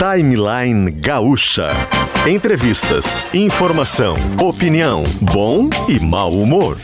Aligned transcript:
Timeline 0.00 0.90
Gaúcha. 0.92 1.68
Entrevistas, 2.26 3.26
informação, 3.34 4.16
opinião, 4.40 5.04
bom 5.20 5.68
e 5.86 6.00
mau 6.00 6.32
humor. 6.32 6.78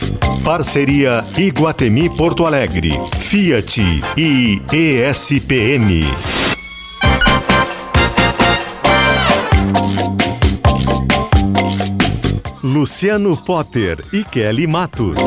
Parceria 0.45 1.25
Iguatemi 1.35 2.11
Porto 2.11 2.45
Alegre, 2.45 2.91
Fiat 3.17 3.81
e 4.15 4.61
ESPM. 4.71 6.05
Luciano 12.61 13.35
Potter 13.35 14.05
e 14.13 14.23
Kelly 14.23 14.67
Matos. 14.67 15.17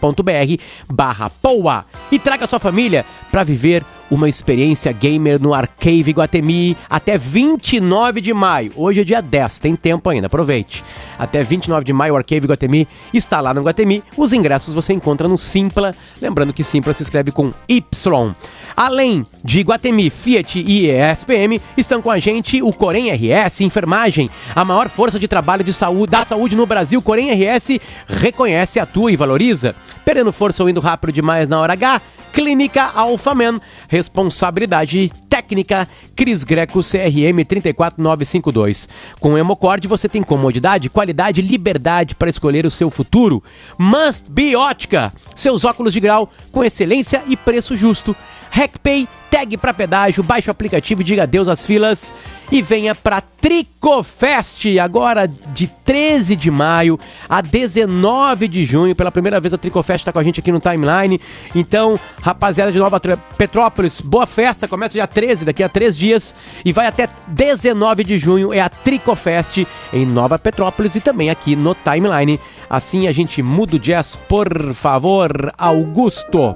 e 2.11 2.19
traga 2.19 2.47
sua 2.47 2.59
família 2.59 3.05
para 3.31 3.45
viver 3.45 3.85
uma 4.13 4.29
experiência 4.29 4.93
gamer 4.93 5.41
no 5.41 5.55
Arcave 5.55 6.13
Guatemi 6.13 6.77
até 6.89 7.17
29 7.17 8.21
de 8.21 8.35
maio. 8.35 8.71
Hoje 8.77 9.01
é 9.01 9.05
dia 9.05 9.23
10, 9.23 9.59
tem 9.59 9.75
tempo 9.75 10.11
ainda, 10.11 10.27
aproveite. 10.27 10.85
Até 11.19 11.43
29 11.43 11.83
de 11.83 11.95
maio 11.95 12.13
o 12.13 12.17
Arcave 12.19 12.47
Guatemi 12.47 12.87
está 13.15 13.41
lá 13.41 13.55
no 13.55 13.63
Guatemi. 13.63 14.05
Os 14.15 14.35
ingressos 14.35 14.75
você 14.75 14.93
encontra 14.93 15.27
no 15.27 15.39
Simpla, 15.39 15.95
lembrando 16.21 16.53
que 16.53 16.63
Simpla 16.63 16.93
se 16.93 17.03
escreve 17.03 17.33
com 17.33 17.55
Y. 17.67 18.35
Além 18.77 19.27
de 19.43 19.63
Guatemi, 19.63 20.11
Fiat 20.11 20.59
e 20.59 20.91
ESPM, 20.91 21.59
estão 21.75 22.03
com 22.03 22.11
a 22.11 22.19
gente 22.19 22.61
o 22.63 22.71
Corém 22.71 23.11
RS 23.11 23.63
Enfermagem, 23.63 24.29
a 24.55 24.63
maior 24.63 24.91
força 24.91 25.19
de 25.19 25.27
trabalho 25.27 25.65
de 25.65 25.73
saúde, 25.73 26.11
da 26.11 26.23
saúde 26.23 26.55
no 26.55 26.67
Brasil. 26.67 27.01
Corém 27.01 27.31
RS 27.31 27.79
reconhece, 28.07 28.79
atua 28.79 29.11
e 29.11 29.17
valoriza. 29.17 29.75
Perdendo 30.05 30.35
força 30.35 30.63
ou 30.63 30.69
indo 30.69 30.81
rápido 30.81 31.13
demais 31.15 31.49
na 31.49 31.59
hora 31.59 31.73
H? 31.73 32.03
Clínica 32.33 32.91
Alphaman, 32.95 33.61
responsabilidade 33.89 35.13
técnica 35.43 35.89
Cris 36.15 36.45
Greco 36.45 36.81
CRM 36.81 37.45
34952. 37.45 38.89
Com 39.19 39.33
o 39.33 39.39
Hemocord 39.39 39.87
você 39.89 40.09
tem 40.09 40.23
comodidade, 40.23 40.89
qualidade 40.89 41.41
e 41.41 41.45
liberdade 41.45 42.15
para 42.15 42.31
escolher 42.31 42.65
o 42.65 42.71
seu 42.71 42.91
futuro. 42.91 43.43
Must 43.79 44.31
Be 44.31 44.55
Ótica, 44.55 45.13
seus 45.35 45.65
óculos 45.65 45.93
de 45.93 46.01
grau 46.01 46.31
com 46.51 46.65
excelência 46.65 47.23
e 47.27 47.37
preço 47.37 47.77
justo. 47.77 48.15
RecPay, 48.51 49.09
tag 49.31 49.57
para 49.57 49.73
pedágio, 49.73 50.23
baixe 50.23 50.49
o 50.49 50.53
aplicativo 50.53 51.01
e 51.01 51.05
diga 51.05 51.23
adeus 51.23 51.49
às 51.49 51.65
filas 51.65 52.13
e 52.51 52.61
venha 52.61 52.95
para 52.95 53.23
Tricofest, 53.23 54.79
agora 54.79 55.27
de 55.27 55.67
13 55.67 56.37
de 56.37 56.51
maio 56.51 57.01
a 57.27 57.41
19 57.41 58.47
de 58.47 58.65
junho. 58.65 58.95
Pela 58.95 59.11
primeira 59.11 59.41
vez 59.41 59.55
a 59.55 59.59
Tricofest 59.59 60.03
está 60.03 60.13
com 60.13 60.19
a 60.19 60.23
gente 60.23 60.39
aqui 60.39 60.53
no 60.53 60.61
timeline. 60.61 61.19
Então, 61.55 61.99
rapaziada 62.21 62.71
de 62.71 62.79
Nova 62.79 63.01
Petrópolis, 63.39 64.03
boa 64.03 64.27
festa, 64.27 64.69
começa 64.69 64.93
dia 64.93 65.07
13, 65.07 65.32
daqui 65.41 65.63
a 65.63 65.69
três 65.69 65.97
dias, 65.97 66.35
e 66.65 66.73
vai 66.73 66.87
até 66.87 67.09
19 67.29 68.05
de 68.05 68.19
junho. 68.19 68.53
É 68.53 68.61
a 68.61 68.69
Tricofest 68.69 69.67
em 69.93 70.05
Nova 70.05 70.39
Petrópolis 70.39 70.95
e 70.95 71.01
também 71.01 71.31
aqui 71.31 71.57
no 71.57 71.75
timeline. 71.75 72.39
Assim 72.69 73.09
a 73.09 73.13
gente 73.13 73.43
muda 73.43 73.77
o 73.77 73.79
jazz, 73.79 74.17
por 74.29 74.75
favor, 74.75 75.53
Augusto. 75.57 76.55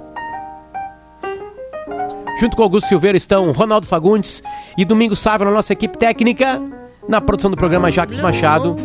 Junto 2.38 2.54
com 2.54 2.62
Augusto 2.62 2.88
Silveira 2.88 3.16
estão 3.16 3.50
Ronaldo 3.50 3.86
Fagundes 3.86 4.42
e 4.76 4.84
Domingo 4.84 5.16
Sávio 5.16 5.46
na 5.46 5.52
nossa 5.52 5.72
equipe 5.72 5.96
técnica, 5.96 6.60
na 7.08 7.18
produção 7.18 7.50
do 7.50 7.56
programa 7.56 7.90
Jaques 7.90 8.18
Machado. 8.18 8.76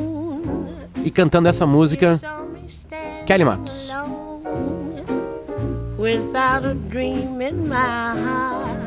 E 1.04 1.10
cantando 1.10 1.50
essa 1.50 1.66
música, 1.66 2.20
Kelly 3.26 3.44
Matos. 3.44 3.94
Without 5.98 6.66
a 6.66 6.74
dream 6.90 7.42
in 7.42 7.68
my 7.68 7.76
heart, 7.76 8.81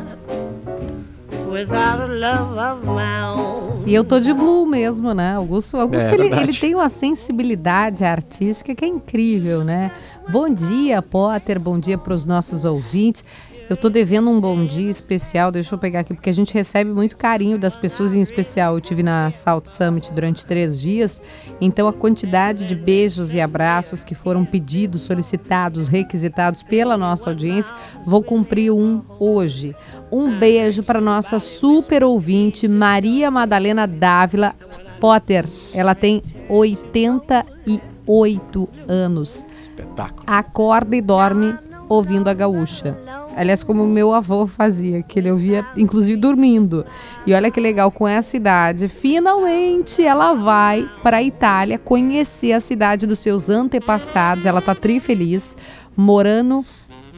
E 3.86 3.94
eu 3.94 4.02
tô 4.02 4.18
de 4.18 4.32
blue 4.32 4.66
mesmo, 4.66 5.12
né? 5.12 5.34
Augusto, 5.34 5.76
Augusto 5.76 6.08
É, 6.08 6.14
ele, 6.14 6.34
ele 6.34 6.52
tem 6.54 6.74
uma 6.74 6.88
sensibilidade 6.88 8.02
artística 8.02 8.74
que 8.74 8.84
é 8.84 8.88
incrível, 8.88 9.62
né? 9.62 9.92
Bom 10.30 10.48
dia, 10.48 11.02
Potter, 11.02 11.60
bom 11.60 11.78
dia 11.78 11.98
para 11.98 12.14
os 12.14 12.24
nossos 12.24 12.64
ouvintes. 12.64 13.22
Eu 13.68 13.76
tô 13.78 13.88
devendo 13.88 14.28
um 14.28 14.38
bom 14.38 14.66
dia 14.66 14.90
especial, 14.90 15.50
deixa 15.50 15.74
eu 15.74 15.78
pegar 15.78 16.00
aqui, 16.00 16.12
porque 16.12 16.28
a 16.28 16.34
gente 16.34 16.52
recebe 16.52 16.92
muito 16.92 17.16
carinho 17.16 17.58
das 17.58 17.74
pessoas, 17.74 18.14
em 18.14 18.20
especial. 18.20 18.74
Eu 18.74 18.80
tive 18.80 19.02
na 19.02 19.30
South 19.30 19.62
Summit 19.64 20.12
durante 20.12 20.44
três 20.44 20.78
dias, 20.78 21.22
então 21.60 21.88
a 21.88 21.92
quantidade 21.92 22.66
de 22.66 22.74
beijos 22.74 23.32
e 23.32 23.40
abraços 23.40 24.04
que 24.04 24.14
foram 24.14 24.44
pedidos, 24.44 25.02
solicitados, 25.02 25.88
requisitados 25.88 26.62
pela 26.62 26.98
nossa 26.98 27.30
audiência, 27.30 27.74
vou 28.04 28.22
cumprir 28.22 28.70
um 28.70 29.02
hoje. 29.18 29.74
Um 30.12 30.38
beijo 30.38 30.82
para 30.82 31.00
nossa 31.00 31.38
super 31.38 32.04
ouvinte, 32.04 32.68
Maria 32.68 33.30
Madalena 33.30 33.86
Dávila 33.86 34.54
Potter. 35.00 35.46
Ela 35.72 35.94
tem 35.94 36.22
88 36.50 38.68
anos. 38.86 39.46
Espetáculo. 39.54 40.24
Acorda 40.26 40.94
e 40.94 41.00
dorme 41.00 41.54
ouvindo 41.88 42.28
a 42.28 42.34
gaúcha. 42.34 43.03
Aliás, 43.36 43.62
como 43.64 43.86
meu 43.86 44.14
avô 44.14 44.46
fazia, 44.46 45.02
que 45.02 45.18
ele 45.18 45.30
ouvia, 45.30 45.66
inclusive, 45.76 46.16
dormindo. 46.16 46.84
E 47.26 47.34
olha 47.34 47.50
que 47.50 47.60
legal, 47.60 47.90
com 47.90 48.06
essa 48.06 48.36
idade, 48.36 48.88
finalmente 48.88 50.02
ela 50.02 50.34
vai 50.34 50.88
para 51.02 51.18
a 51.18 51.22
Itália 51.22 51.78
conhecer 51.78 52.52
a 52.52 52.60
cidade 52.60 53.06
dos 53.06 53.18
seus 53.18 53.50
antepassados. 53.50 54.46
Ela 54.46 54.60
tá 54.60 54.74
tri 54.74 55.00
feliz, 55.00 55.56
Morano 55.96 56.64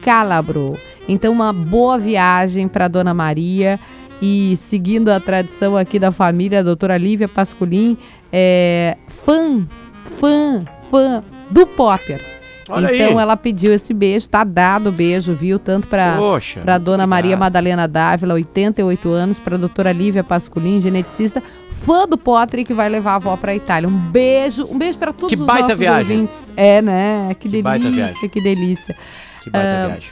Calabro. 0.01 0.79
Então, 1.07 1.33
uma 1.33 1.53
boa 1.53 1.97
viagem 1.97 2.67
para 2.67 2.87
Dona 2.87 3.13
Maria. 3.13 3.79
E 4.19 4.55
seguindo 4.55 5.09
a 5.09 5.19
tradição 5.19 5.77
aqui 5.77 5.99
da 5.99 6.11
família, 6.11 6.59
a 6.59 6.63
doutora 6.63 6.97
Lívia 6.97 7.27
Pasculin, 7.27 7.95
é 8.33 8.97
fã, 9.07 9.63
fã, 10.05 10.65
fã 10.89 11.23
do 11.51 11.67
Potter. 11.67 12.36
Olha 12.69 12.93
então 12.93 13.09
aí. 13.17 13.23
ela 13.23 13.37
pediu 13.37 13.73
esse 13.73 13.93
beijo, 13.93 14.27
tá 14.29 14.43
dado 14.43 14.87
o 14.89 14.91
beijo, 14.91 15.33
viu? 15.33 15.57
Tanto 15.59 15.87
para 15.87 16.17
para 16.63 16.77
dona. 16.77 17.07
Maria 17.07 17.37
Madalena 17.37 17.87
Dávila, 17.87 18.33
88 18.35 19.09
anos, 19.09 19.39
para 19.39 19.57
doutora 19.57 19.91
Lívia 19.91 20.23
Pasculin, 20.23 20.81
geneticista, 20.81 21.41
fã 21.71 22.07
do 22.07 22.17
Potter 22.17 22.59
e 22.61 22.65
que 22.65 22.73
vai 22.73 22.89
levar 22.89 23.13
a 23.13 23.15
avó 23.15 23.37
para 23.37 23.55
Itália. 23.55 23.87
Um 23.87 23.97
beijo, 24.11 24.65
um 24.69 24.77
beijo 24.77 24.97
para 24.97 25.13
todos 25.13 25.29
Que 25.33 25.39
os 25.39 25.45
baita 25.47 25.63
nossos 25.63 25.79
viagem. 25.79 26.01
ouvintes. 26.17 26.51
É, 26.57 26.81
né? 26.81 27.33
Que, 27.39 27.47
Que 27.49 27.61
delícia, 27.61 28.29
que 28.29 28.41
delícia. 28.41 28.95
Que 29.43 29.49
baita 29.49 29.67
Ah, 29.67 29.87
viagem. 29.87 30.09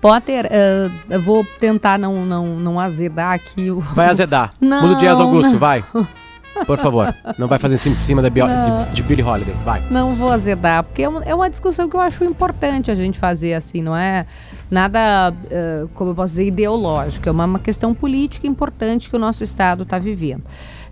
Potter, 0.00 0.48
ah, 0.50 0.90
eu 1.10 1.20
vou 1.20 1.44
tentar 1.58 1.98
não, 1.98 2.24
não, 2.24 2.46
não 2.56 2.78
azedar 2.80 3.32
aqui 3.34 3.70
o. 3.70 3.80
Vai 3.80 4.06
azedar. 4.06 4.50
Não, 4.60 4.82
Muda 4.82 4.94
o 4.94 4.96
jazz, 4.98 5.18
Augusto, 5.20 5.52
não. 5.52 5.58
vai. 5.58 5.84
Por 6.66 6.78
favor. 6.78 7.14
Não 7.38 7.48
vai 7.48 7.58
fazer 7.58 7.76
cima, 7.76 7.92
em 7.92 7.96
cima 7.96 8.22
da 8.22 8.30
Bio- 8.30 8.46
de, 8.46 8.94
de 8.96 9.02
Billie 9.02 9.24
Holiday. 9.24 9.54
Vai. 9.64 9.82
Não 9.90 10.14
vou 10.14 10.30
azedar, 10.30 10.84
porque 10.84 11.02
é 11.02 11.08
uma, 11.08 11.24
é 11.24 11.34
uma 11.34 11.48
discussão 11.50 11.88
que 11.88 11.96
eu 11.96 12.00
acho 12.00 12.22
importante 12.24 12.90
a 12.90 12.94
gente 12.94 13.18
fazer 13.18 13.54
assim, 13.54 13.82
não 13.82 13.96
é 13.96 14.26
nada, 14.70 15.34
eh, 15.50 15.86
como 15.94 16.10
eu 16.10 16.14
posso 16.14 16.32
dizer, 16.32 16.46
ideológico, 16.46 17.28
é 17.28 17.32
uma, 17.32 17.44
uma 17.44 17.58
questão 17.58 17.92
política 17.94 18.46
importante 18.46 19.10
que 19.10 19.16
o 19.16 19.18
nosso 19.18 19.42
Estado 19.42 19.82
está 19.82 19.98
vivendo. 19.98 20.42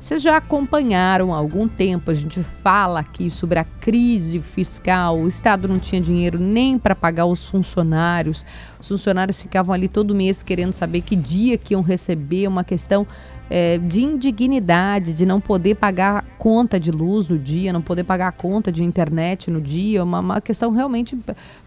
Vocês 0.00 0.22
já 0.22 0.36
acompanharam 0.36 1.34
há 1.34 1.36
algum 1.38 1.66
tempo, 1.66 2.10
a 2.10 2.14
gente 2.14 2.40
fala 2.40 3.00
aqui 3.00 3.28
sobre 3.30 3.58
a 3.58 3.64
crise 3.64 4.40
fiscal, 4.40 5.18
o 5.18 5.26
Estado 5.26 5.66
não 5.66 5.78
tinha 5.78 6.00
dinheiro 6.00 6.38
nem 6.38 6.78
para 6.78 6.94
pagar 6.94 7.26
os 7.26 7.44
funcionários, 7.46 8.46
os 8.80 8.86
funcionários 8.86 9.42
ficavam 9.42 9.74
ali 9.74 9.88
todo 9.88 10.14
mês 10.14 10.40
querendo 10.40 10.72
saber 10.72 11.00
que 11.00 11.16
dia 11.16 11.58
que 11.58 11.74
iam 11.74 11.82
receber, 11.82 12.46
uma 12.46 12.62
questão 12.62 13.04
eh, 13.50 13.78
de 13.78 14.02
indignidade, 14.02 15.12
de 15.12 15.24
não 15.24 15.40
poder 15.40 15.74
pagar 15.76 16.24
conta 16.38 16.78
de 16.78 16.90
luz 16.90 17.28
no 17.28 17.38
dia, 17.38 17.72
não 17.72 17.82
poder 17.82 18.04
pagar 18.04 18.32
conta 18.32 18.70
de 18.70 18.84
internet 18.84 19.50
no 19.50 19.60
dia, 19.60 20.04
uma, 20.04 20.20
uma 20.20 20.40
questão 20.40 20.70
realmente 20.70 21.18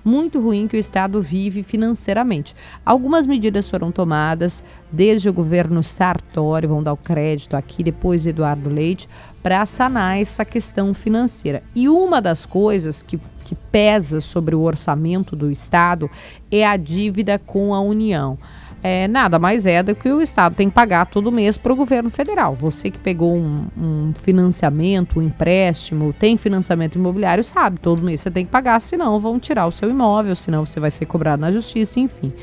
muito 0.03 0.39
ruim 0.39 0.67
que 0.67 0.77
o 0.77 0.79
Estado 0.79 1.21
vive 1.21 1.63
financeiramente. 1.63 2.55
Algumas 2.85 3.25
medidas 3.25 3.69
foram 3.69 3.91
tomadas, 3.91 4.63
desde 4.91 5.29
o 5.29 5.33
governo 5.33 5.81
Sartori, 5.83 6.67
vão 6.67 6.83
dar 6.83 6.93
o 6.93 6.97
crédito 6.97 7.55
aqui, 7.55 7.83
depois 7.83 8.25
Eduardo 8.25 8.69
Leite, 8.69 9.09
para 9.41 9.65
sanar 9.65 10.19
essa 10.19 10.45
questão 10.45 10.93
financeira. 10.93 11.63
E 11.75 11.89
uma 11.89 12.21
das 12.21 12.45
coisas 12.45 13.01
que, 13.01 13.19
que 13.43 13.55
pesa 13.55 14.21
sobre 14.21 14.55
o 14.55 14.61
orçamento 14.61 15.35
do 15.35 15.49
Estado 15.49 16.09
é 16.51 16.65
a 16.65 16.77
dívida 16.77 17.39
com 17.39 17.73
a 17.73 17.81
União 17.81 18.37
é, 18.83 19.07
nada 19.07 19.37
mais 19.37 19.65
é 19.65 19.83
do 19.83 19.93
que 19.93 20.11
o 20.11 20.21
Estado 20.21 20.55
tem 20.55 20.67
que 20.67 20.73
pagar 20.73 21.05
todo 21.05 21.31
mês 21.31 21.57
para 21.57 21.71
o 21.71 21.75
governo 21.75 22.09
federal. 22.09 22.55
Você 22.55 22.89
que 22.89 22.97
pegou 22.97 23.35
um, 23.35 23.67
um, 23.77 24.13
financiamento, 24.15 25.19
um 25.19 25.21
empréstimo, 25.21 26.13
tem 26.13 26.35
financiamento 26.35 26.95
imobiliário, 26.95 27.43
sabe, 27.43 27.79
todo 27.79 28.01
mês 28.01 28.21
você 28.21 28.31
tem 28.31 28.45
que 28.45 28.51
pagar, 28.51 28.79
senão 28.79 29.19
vão 29.19 29.39
tirar 29.39 29.67
o 29.67 29.71
seu 29.71 29.89
imóvel, 29.89 30.35
senão 30.35 30.65
você 30.65 30.79
vai 30.79 30.89
ser 30.89 31.05
cobrado 31.05 31.41
na 31.41 31.51
justiça, 31.51 31.99
enfim. 31.99 32.33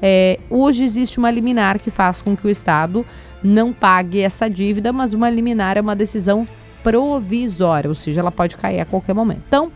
É, 0.00 0.38
hoje 0.48 0.84
existe 0.84 1.18
uma 1.18 1.30
liminar 1.30 1.78
que 1.78 1.90
faz 1.90 2.22
com 2.22 2.36
que 2.36 2.46
o 2.46 2.50
Estado 2.50 3.04
não 3.42 3.72
pague 3.72 4.20
essa 4.20 4.48
dívida, 4.48 4.92
mas 4.92 5.12
uma 5.12 5.28
liminar 5.28 5.76
é 5.76 5.80
uma 5.80 5.96
decisão 5.96 6.46
provisória, 6.82 7.88
ou 7.88 7.94
seja, 7.94 8.20
ela 8.20 8.30
pode 8.30 8.56
cair 8.56 8.80
a 8.80 8.84
qualquer 8.84 9.14
momento. 9.14 9.42
Então, 9.46 9.72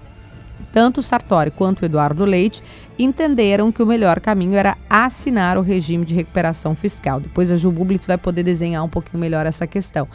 tanto 0.74 1.00
Sartori 1.00 1.52
quanto 1.52 1.84
Eduardo 1.84 2.24
Leite 2.24 2.60
entenderam 2.98 3.70
que 3.70 3.80
o 3.80 3.86
melhor 3.86 4.18
caminho 4.18 4.56
era 4.56 4.76
assinar 4.90 5.56
o 5.56 5.62
regime 5.62 6.04
de 6.04 6.16
recuperação 6.16 6.74
fiscal. 6.74 7.20
Depois 7.20 7.52
a 7.52 7.56
Ju 7.56 7.70
Bublitz 7.70 8.08
vai 8.08 8.18
poder 8.18 8.42
desenhar 8.42 8.82
um 8.82 8.88
pouquinho 8.88 9.20
melhor 9.20 9.46
essa 9.46 9.68
questão. 9.68 10.08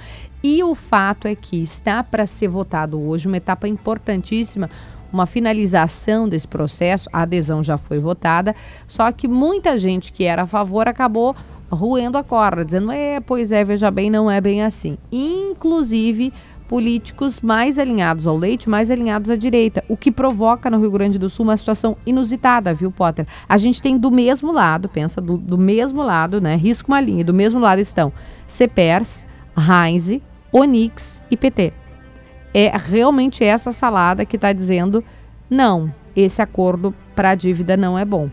E 0.44 0.62
o 0.62 0.76
fato 0.76 1.30
é 1.30 1.34
que 1.34 1.62
está 1.62 2.04
para 2.04 2.28
ser 2.28 2.50
votado 2.50 3.02
hoje 3.02 3.30
uma 3.30 3.38
etapa 3.38 3.70
importantíssima 3.70 4.70
uma 5.12 5.26
finalização 5.26 6.30
desse 6.30 6.48
processo, 6.48 7.10
a 7.12 7.24
adesão 7.24 7.64
já 7.64 7.80
foi 7.80 7.98
votada, 7.98 8.56
só 8.88 9.12
que 9.12 9.28
muita 9.28 9.80
gente 9.80 10.12
que 10.12 10.24
era 10.24 10.44
a 10.44 10.48
favor 10.48 10.88
acabou 10.88 11.36
ruendo 11.72 12.18
a 12.18 12.24
corda, 12.24 12.66
dizendo, 12.66 12.92
é, 12.92 13.20
pois 13.20 13.52
é, 13.52 13.64
veja 13.64 13.90
bem, 13.92 14.10
não 14.10 14.30
é 14.30 14.42
bem 14.42 14.64
assim. 14.64 14.98
Inclusive 15.12 16.34
políticos 16.70 17.42
mais 17.42 17.80
alinhados 17.80 18.28
ao 18.28 18.38
leite, 18.38 18.70
mais 18.70 18.92
alinhados 18.92 19.32
à 19.32 19.36
direita, 19.36 19.84
o 19.90 19.98
que 19.98 20.12
provoca 20.12 20.70
no 20.70 20.80
Rio 20.80 20.92
Grande 20.92 21.18
do 21.18 21.28
Sul 21.28 21.46
uma 21.46 21.58
situação 21.58 21.98
inusitada, 22.06 22.76
viu, 22.76 22.92
Potter? 22.92 23.26
A 23.50 23.58
gente 23.58 23.82
tem 23.82 23.98
do 23.98 24.12
mesmo 24.12 24.52
lado, 24.52 24.88
pensa, 24.88 25.20
do, 25.20 25.36
do 25.36 25.58
mesmo 25.58 26.04
lado, 26.04 26.40
né? 26.40 26.56
Risco 26.56 26.92
uma 26.92 27.02
linha, 27.02 27.24
do 27.24 27.34
mesmo 27.34 27.60
lado 27.60 27.82
estão 27.82 28.14
CEPERS, 28.48 29.26
Heinz, 29.58 30.22
Onix 30.52 31.24
e 31.32 31.36
PT. 31.36 31.74
É 32.54 32.72
realmente 32.78 33.44
essa 33.44 33.72
salada 33.72 34.24
que 34.24 34.36
está 34.36 34.54
dizendo 34.54 35.04
não, 35.50 35.92
esse 36.16 36.40
acordo 36.40 36.94
para 37.16 37.32
a 37.32 37.36
dívida 37.36 37.76
não 37.76 37.98
é 37.98 38.06
bom. 38.06 38.30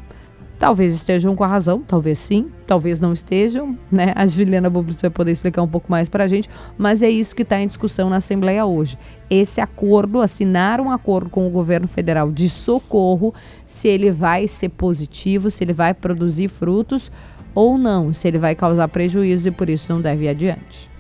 Talvez 0.59 0.95
estejam 0.95 1.37
com 1.37 1.45
a 1.45 1.47
razão, 1.47 1.83
talvez 1.87 2.19
sim, 2.19 2.51
talvez 2.67 2.99
não 2.99 3.13
estejam, 3.13 3.79
né? 3.93 4.13
A 4.17 4.27
Juliana 4.27 4.71
Bublitz 4.71 5.03
vai 5.03 5.11
poder 5.11 5.31
explicar 5.31 5.61
um 5.61 5.69
pouco 5.69 5.91
mais 5.91 6.09
para 6.09 6.25
a 6.25 6.29
gente, 6.29 6.49
mas 6.79 7.03
é 7.03 7.11
isso 7.11 7.37
que 7.37 7.43
está 7.43 7.61
em 7.61 7.67
discussão 7.67 8.09
na 8.09 8.17
Assembleia 8.17 8.65
hoje. 8.65 8.97
Esse 9.29 9.61
acordo, 9.61 10.23
assinar 10.23 10.81
um 10.81 10.91
acordo 10.91 11.29
com 11.29 11.47
o 11.47 11.51
governo 11.51 11.87
federal 11.87 12.33
de 12.33 12.49
socorro, 12.49 13.35
se 13.67 13.87
ele 13.87 14.11
vai 14.11 14.49
ser 14.49 14.71
positivo, 14.71 15.51
se 15.51 15.63
ele 15.63 15.75
vai 15.75 15.93
produzir 15.93 16.49
frutos 16.49 17.11
ou 17.55 17.77
não, 17.77 18.15
se 18.15 18.27
ele 18.27 18.39
vai 18.39 18.55
causar 18.55 18.89
prejuízo 18.89 19.49
e 19.49 19.51
por 19.51 19.69
isso 19.69 19.93
não 19.93 20.01
deve 20.01 20.25
ir 20.25 20.29
adiante. 20.29 20.91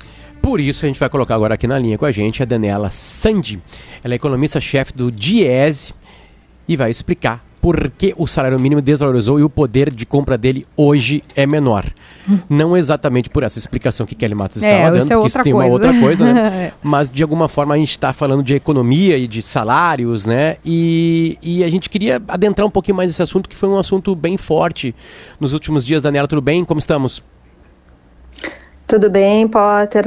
Por 0.42 0.60
isso 0.60 0.84
a 0.84 0.88
gente 0.88 1.00
vai 1.00 1.08
colocar 1.08 1.34
agora 1.34 1.54
aqui 1.54 1.66
na 1.66 1.78
linha 1.78 1.96
com 1.96 2.04
a 2.04 2.12
gente 2.12 2.42
a 2.42 2.46
Daniela 2.46 2.90
Sandi. 2.90 3.60
Ela 4.04 4.14
é 4.14 4.16
economista-chefe 4.16 4.92
do 4.92 5.10
Diese 5.10 5.94
e 6.68 6.76
vai 6.76 6.90
explicar 6.90 7.45
por 7.60 7.90
que 7.90 8.14
o 8.16 8.26
salário 8.26 8.58
mínimo 8.58 8.80
desvalorizou 8.80 9.40
e 9.40 9.42
o 9.42 9.50
poder 9.50 9.92
de 9.92 10.06
compra 10.06 10.38
dele 10.38 10.66
hoje 10.76 11.22
é 11.34 11.46
menor. 11.46 11.84
Não 12.48 12.76
exatamente 12.76 13.30
por 13.30 13.42
essa 13.42 13.58
explicação 13.58 14.06
que 14.06 14.14
Kelly 14.14 14.34
Matos 14.34 14.62
é, 14.62 14.66
estava 14.66 14.98
dando, 14.98 15.12
é 15.12 15.20
que 15.20 15.26
isso 15.26 15.42
tem 15.42 15.52
coisa. 15.52 15.68
uma 15.68 15.72
outra 15.72 16.00
coisa, 16.00 16.32
né? 16.32 16.40
É. 16.48 16.72
Mas 16.82 17.10
de 17.10 17.22
alguma 17.22 17.48
forma 17.48 17.74
a 17.74 17.78
gente 17.78 17.90
está 17.90 18.12
falando 18.12 18.42
de 18.42 18.54
economia 18.54 19.16
e 19.16 19.26
de 19.26 19.42
salários, 19.42 20.24
né? 20.24 20.56
E, 20.64 21.38
e 21.42 21.64
a 21.64 21.70
gente 21.70 21.88
queria 21.88 22.22
adentrar 22.28 22.66
um 22.66 22.70
pouquinho 22.70 22.96
mais 22.96 23.08
nesse 23.08 23.22
assunto, 23.22 23.48
que 23.48 23.56
foi 23.56 23.68
um 23.68 23.78
assunto 23.78 24.14
bem 24.14 24.36
forte 24.36 24.94
nos 25.40 25.52
últimos 25.52 25.84
dias. 25.84 26.02
Daniela, 26.02 26.28
tudo 26.28 26.42
bem? 26.42 26.64
Como 26.64 26.78
estamos? 26.78 27.22
Tudo 28.86 29.10
bem, 29.10 29.48
Potter. 29.48 30.04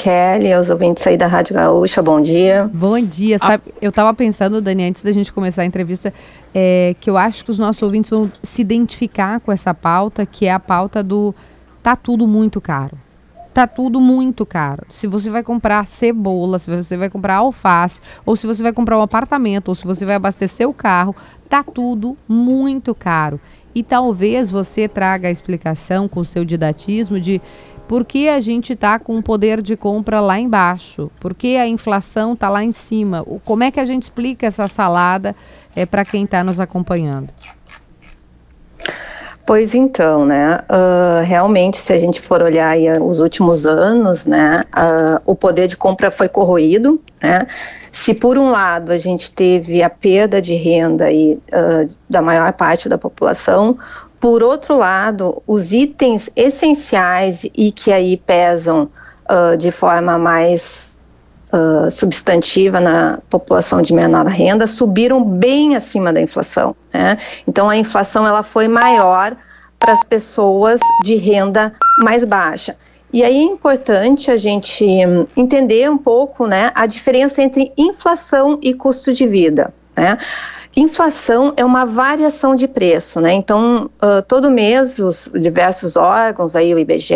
Kelly, 0.00 0.50
aos 0.50 0.70
ouvintes 0.70 1.06
aí 1.06 1.14
da 1.14 1.26
Rádio 1.26 1.54
Gaúcha, 1.54 2.00
bom 2.00 2.22
dia. 2.22 2.70
Bom 2.72 2.98
dia. 2.98 3.38
Sabe, 3.38 3.64
ah. 3.68 3.72
eu 3.82 3.90
estava 3.90 4.14
pensando, 4.14 4.58
Dani, 4.62 4.84
antes 4.84 5.02
da 5.02 5.12
gente 5.12 5.30
começar 5.30 5.60
a 5.60 5.66
entrevista, 5.66 6.10
é, 6.54 6.96
que 6.98 7.10
eu 7.10 7.18
acho 7.18 7.44
que 7.44 7.50
os 7.50 7.58
nossos 7.58 7.82
ouvintes 7.82 8.08
vão 8.08 8.32
se 8.42 8.62
identificar 8.62 9.40
com 9.40 9.52
essa 9.52 9.74
pauta, 9.74 10.24
que 10.24 10.46
é 10.46 10.52
a 10.52 10.58
pauta 10.58 11.02
do 11.02 11.34
tá 11.82 11.94
tudo 11.94 12.26
muito 12.26 12.62
caro. 12.62 12.96
Tá 13.52 13.66
tudo 13.66 14.00
muito 14.00 14.46
caro. 14.46 14.86
Se 14.88 15.06
você 15.06 15.28
vai 15.28 15.42
comprar 15.42 15.86
cebola, 15.86 16.58
se 16.58 16.74
você 16.74 16.96
vai 16.96 17.10
comprar 17.10 17.36
alface, 17.36 18.00
ou 18.24 18.36
se 18.36 18.46
você 18.46 18.62
vai 18.62 18.72
comprar 18.72 18.96
um 18.96 19.02
apartamento, 19.02 19.68
ou 19.68 19.74
se 19.74 19.84
você 19.84 20.06
vai 20.06 20.14
abastecer 20.14 20.66
o 20.66 20.72
carro, 20.72 21.14
tá 21.46 21.62
tudo 21.62 22.16
muito 22.26 22.94
caro. 22.94 23.38
E 23.74 23.82
talvez 23.82 24.50
você 24.50 24.88
traga 24.88 25.28
a 25.28 25.30
explicação 25.30 26.08
com 26.08 26.20
o 26.20 26.24
seu 26.24 26.42
didatismo 26.42 27.20
de 27.20 27.40
por 27.90 28.04
que 28.04 28.28
a 28.28 28.40
gente 28.40 28.74
está 28.74 29.00
com 29.00 29.18
o 29.18 29.22
poder 29.22 29.60
de 29.60 29.76
compra 29.76 30.20
lá 30.20 30.38
embaixo? 30.38 31.10
Por 31.18 31.34
que 31.34 31.56
a 31.56 31.66
inflação 31.66 32.34
está 32.34 32.48
lá 32.48 32.62
em 32.62 32.70
cima? 32.70 33.26
Como 33.44 33.64
é 33.64 33.70
que 33.72 33.80
a 33.80 33.84
gente 33.84 34.04
explica 34.04 34.46
essa 34.46 34.68
salada 34.68 35.34
é, 35.74 35.84
para 35.84 36.04
quem 36.04 36.22
está 36.22 36.44
nos 36.44 36.60
acompanhando? 36.60 37.30
Pois 39.44 39.74
então, 39.74 40.24
né? 40.24 40.60
Uh, 40.70 41.24
realmente, 41.24 41.78
se 41.78 41.92
a 41.92 41.98
gente 41.98 42.20
for 42.20 42.40
olhar 42.40 42.68
aí 42.68 42.86
os 43.00 43.18
últimos 43.18 43.66
anos, 43.66 44.24
né, 44.24 44.62
uh, 44.76 45.20
o 45.26 45.34
poder 45.34 45.66
de 45.66 45.76
compra 45.76 46.12
foi 46.12 46.28
corroído, 46.28 47.00
né? 47.20 47.48
Se 47.90 48.14
por 48.14 48.38
um 48.38 48.50
lado 48.50 48.92
a 48.92 48.98
gente 48.98 49.32
teve 49.32 49.82
a 49.82 49.90
perda 49.90 50.40
de 50.40 50.54
renda 50.54 51.06
aí, 51.06 51.40
uh, 51.52 51.92
da 52.08 52.22
maior 52.22 52.52
parte 52.52 52.88
da 52.88 52.96
população, 52.96 53.76
por 54.20 54.42
outro 54.42 54.76
lado, 54.76 55.42
os 55.46 55.72
itens 55.72 56.28
essenciais 56.36 57.46
e 57.56 57.72
que 57.72 57.90
aí 57.90 58.18
pesam 58.18 58.90
uh, 59.28 59.56
de 59.56 59.72
forma 59.72 60.18
mais 60.18 60.92
uh, 61.52 61.90
substantiva 61.90 62.80
na 62.80 63.18
população 63.30 63.80
de 63.80 63.94
menor 63.94 64.26
renda 64.26 64.66
subiram 64.66 65.24
bem 65.24 65.74
acima 65.74 66.12
da 66.12 66.20
inflação. 66.20 66.76
Né? 66.92 67.16
Então, 67.48 67.70
a 67.70 67.76
inflação 67.76 68.26
ela 68.26 68.42
foi 68.42 68.68
maior 68.68 69.34
para 69.78 69.92
as 69.94 70.04
pessoas 70.04 70.78
de 71.02 71.16
renda 71.16 71.72
mais 72.04 72.22
baixa. 72.22 72.76
E 73.12 73.24
aí 73.24 73.38
é 73.38 73.42
importante 73.42 74.30
a 74.30 74.36
gente 74.36 74.84
entender 75.36 75.90
um 75.90 75.98
pouco 75.98 76.46
né, 76.46 76.70
a 76.74 76.86
diferença 76.86 77.42
entre 77.42 77.72
inflação 77.76 78.58
e 78.62 78.74
custo 78.74 79.12
de 79.12 79.26
vida. 79.26 79.72
Né? 79.96 80.16
Inflação 80.76 81.52
é 81.56 81.64
uma 81.64 81.84
variação 81.84 82.54
de 82.54 82.68
preço, 82.68 83.20
né? 83.20 83.32
Então, 83.32 83.90
uh, 84.00 84.22
todo 84.28 84.50
mês 84.52 85.00
os 85.00 85.28
diversos 85.34 85.96
órgãos, 85.96 86.54
aí 86.54 86.72
o 86.72 86.78
IBGE, 86.78 87.14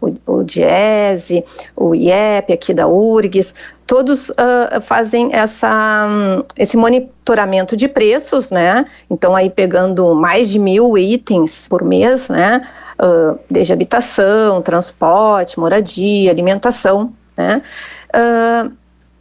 o, 0.00 0.12
o 0.26 0.42
DIESE, 0.42 1.44
o 1.76 1.94
IEP 1.94 2.52
aqui 2.52 2.74
da 2.74 2.88
URGS, 2.88 3.54
todos 3.86 4.30
uh, 4.30 4.80
fazem 4.80 5.30
essa, 5.32 6.08
um, 6.10 6.42
esse 6.58 6.76
monitoramento 6.76 7.76
de 7.76 7.86
preços, 7.86 8.50
né? 8.50 8.84
Então, 9.08 9.36
aí 9.36 9.48
pegando 9.48 10.12
mais 10.16 10.50
de 10.50 10.58
mil 10.58 10.98
itens 10.98 11.68
por 11.68 11.84
mês, 11.84 12.28
né? 12.28 12.68
Uh, 13.00 13.38
desde 13.48 13.72
habitação, 13.72 14.60
transporte, 14.60 15.60
moradia, 15.60 16.32
alimentação, 16.32 17.12
né? 17.36 17.62
Uh, 18.08 18.72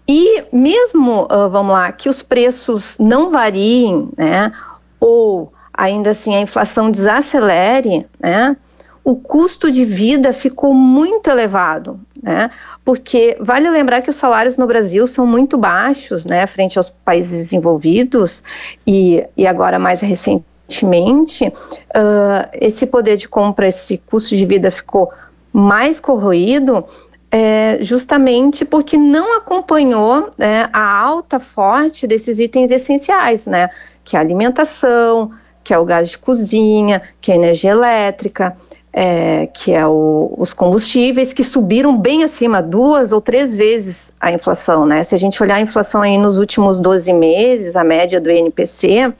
e 0.07 0.43
mesmo, 0.51 1.23
uh, 1.23 1.49
vamos 1.49 1.73
lá, 1.73 1.91
que 1.91 2.09
os 2.09 2.21
preços 2.21 2.97
não 2.99 3.31
variem, 3.31 4.09
né, 4.17 4.51
ou 4.99 5.51
ainda 5.73 6.11
assim 6.11 6.35
a 6.35 6.41
inflação 6.41 6.91
desacelere, 6.91 8.05
né, 8.19 8.55
o 9.03 9.15
custo 9.15 9.71
de 9.71 9.83
vida 9.83 10.31
ficou 10.31 10.73
muito 10.73 11.29
elevado, 11.29 11.99
né, 12.21 12.49
porque 12.83 13.35
vale 13.39 13.69
lembrar 13.69 14.01
que 14.01 14.09
os 14.09 14.15
salários 14.15 14.57
no 14.57 14.67
Brasil 14.67 15.07
são 15.07 15.25
muito 15.25 15.57
baixos, 15.57 16.25
né, 16.25 16.45
frente 16.45 16.77
aos 16.77 16.91
países 16.91 17.37
desenvolvidos 17.43 18.43
e, 18.85 19.25
e 19.35 19.47
agora 19.47 19.79
mais 19.79 20.01
recentemente, 20.01 21.47
uh, 21.47 22.47
esse 22.53 22.85
poder 22.85 23.17
de 23.17 23.27
compra, 23.27 23.67
esse 23.67 23.97
custo 23.97 24.35
de 24.35 24.45
vida 24.45 24.69
ficou 24.69 25.11
mais 25.51 25.99
corroído 25.99 26.85
é, 27.31 27.77
justamente 27.81 28.63
porque 28.63 28.97
não 28.97 29.37
acompanhou 29.37 30.29
né, 30.37 30.69
a 30.71 31.01
alta 31.01 31.39
forte 31.39 32.07
desses 32.07 32.39
itens 32.39 32.71
essenciais, 32.71 33.45
né? 33.45 33.69
Que 34.03 34.15
é 34.15 34.19
a 34.19 34.21
alimentação, 34.21 35.31
que 35.63 35.73
é 35.73 35.77
o 35.77 35.85
gás 35.85 36.09
de 36.09 36.17
cozinha, 36.17 37.01
que 37.19 37.31
é 37.31 37.33
a 37.33 37.37
energia 37.37 37.71
elétrica, 37.71 38.55
é, 38.93 39.47
que 39.47 39.73
é 39.73 39.85
o, 39.85 40.33
os 40.37 40.53
combustíveis, 40.53 41.33
que 41.33 41.43
subiram 41.43 41.97
bem 41.97 42.23
acima, 42.23 42.61
duas 42.61 43.11
ou 43.11 43.19
três 43.19 43.57
vezes 43.57 44.13
a 44.21 44.31
inflação, 44.31 44.85
né? 44.85 45.03
Se 45.03 45.13
a 45.13 45.17
gente 45.17 45.41
olhar 45.43 45.55
a 45.55 45.61
inflação 45.61 46.01
aí 46.01 46.17
nos 46.17 46.37
últimos 46.37 46.79
12 46.79 47.11
meses, 47.11 47.75
a 47.75 47.83
média 47.83 48.21
do 48.21 48.31
INPC, 48.31 49.13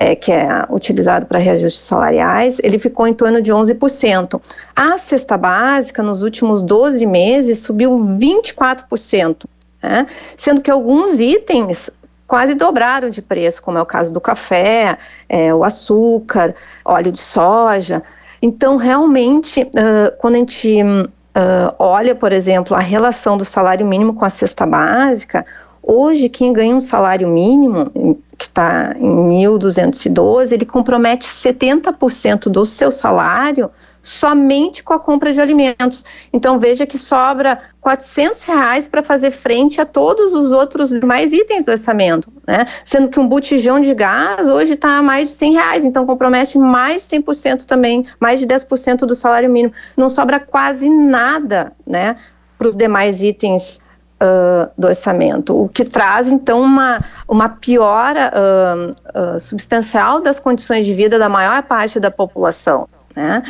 é, 0.00 0.14
que 0.14 0.30
é 0.30 0.64
utilizado 0.70 1.26
para 1.26 1.40
reajustes 1.40 1.82
salariais, 1.82 2.60
ele 2.62 2.78
ficou 2.78 3.06
em 3.08 3.12
torno 3.12 3.42
de 3.42 3.52
11%. 3.52 4.40
A 4.76 4.96
cesta 4.96 5.36
básica, 5.36 6.04
nos 6.04 6.22
últimos 6.22 6.62
12 6.62 7.04
meses, 7.04 7.60
subiu 7.60 7.92
24%, 7.94 9.44
né? 9.82 10.06
sendo 10.36 10.60
que 10.60 10.70
alguns 10.70 11.18
itens 11.18 11.90
quase 12.28 12.54
dobraram 12.54 13.10
de 13.10 13.20
preço, 13.20 13.60
como 13.60 13.76
é 13.76 13.82
o 13.82 13.86
caso 13.86 14.12
do 14.12 14.20
café, 14.20 14.96
é, 15.28 15.52
o 15.52 15.64
açúcar, 15.64 16.54
óleo 16.84 17.10
de 17.10 17.20
soja. 17.20 18.00
Então, 18.40 18.76
realmente, 18.76 19.62
uh, 19.62 20.16
quando 20.18 20.36
a 20.36 20.38
gente 20.38 20.80
uh, 20.80 21.74
olha, 21.76 22.14
por 22.14 22.32
exemplo, 22.32 22.76
a 22.76 22.80
relação 22.80 23.36
do 23.36 23.44
salário 23.44 23.84
mínimo 23.84 24.14
com 24.14 24.24
a 24.24 24.30
cesta 24.30 24.64
básica, 24.64 25.44
hoje 25.88 26.28
quem 26.28 26.52
ganha 26.52 26.76
um 26.76 26.80
salário 26.80 27.26
mínimo, 27.26 27.90
que 28.36 28.44
está 28.44 28.94
em 28.98 29.46
1.212, 29.48 30.52
ele 30.52 30.66
compromete 30.66 31.24
70% 31.24 32.50
do 32.50 32.66
seu 32.66 32.92
salário 32.92 33.70
somente 34.00 34.84
com 34.84 34.92
a 34.92 34.98
compra 34.98 35.32
de 35.32 35.40
alimentos. 35.40 36.04
Então 36.32 36.58
veja 36.58 36.86
que 36.86 36.96
sobra 36.96 37.60
400 37.80 38.42
reais 38.44 38.86
para 38.86 39.02
fazer 39.02 39.30
frente 39.30 39.80
a 39.80 39.86
todos 39.86 40.34
os 40.34 40.52
outros 40.52 40.92
mais 41.00 41.32
itens 41.32 41.64
do 41.64 41.72
orçamento, 41.72 42.30
né? 42.46 42.66
Sendo 42.84 43.08
que 43.08 43.18
um 43.18 43.26
botijão 43.26 43.80
de 43.80 43.92
gás 43.94 44.46
hoje 44.46 44.74
está 44.74 44.98
a 44.98 45.02
mais 45.02 45.30
de 45.30 45.34
100 45.34 45.52
reais, 45.52 45.84
então 45.84 46.06
compromete 46.06 46.58
mais 46.58 47.08
de 47.08 47.16
100% 47.16 47.64
também, 47.64 48.06
mais 48.20 48.38
de 48.38 48.46
10% 48.46 49.00
do 49.00 49.14
salário 49.14 49.50
mínimo. 49.50 49.74
Não 49.96 50.08
sobra 50.08 50.38
quase 50.38 50.88
nada, 50.88 51.72
né? 51.86 52.16
Para 52.56 52.68
os 52.68 52.76
demais 52.76 53.22
itens 53.22 53.80
Uh, 54.20 54.68
do 54.76 54.88
orçamento, 54.88 55.56
o 55.56 55.68
que 55.68 55.84
traz 55.84 56.26
então 56.26 56.60
uma, 56.60 56.98
uma 57.28 57.48
piora 57.48 58.32
uh, 58.34 59.36
uh, 59.36 59.38
substancial 59.38 60.20
das 60.20 60.40
condições 60.40 60.84
de 60.84 60.92
vida 60.92 61.20
da 61.20 61.28
maior 61.28 61.62
parte 61.62 62.00
da 62.00 62.10
população. 62.10 62.88
Né? 63.14 63.44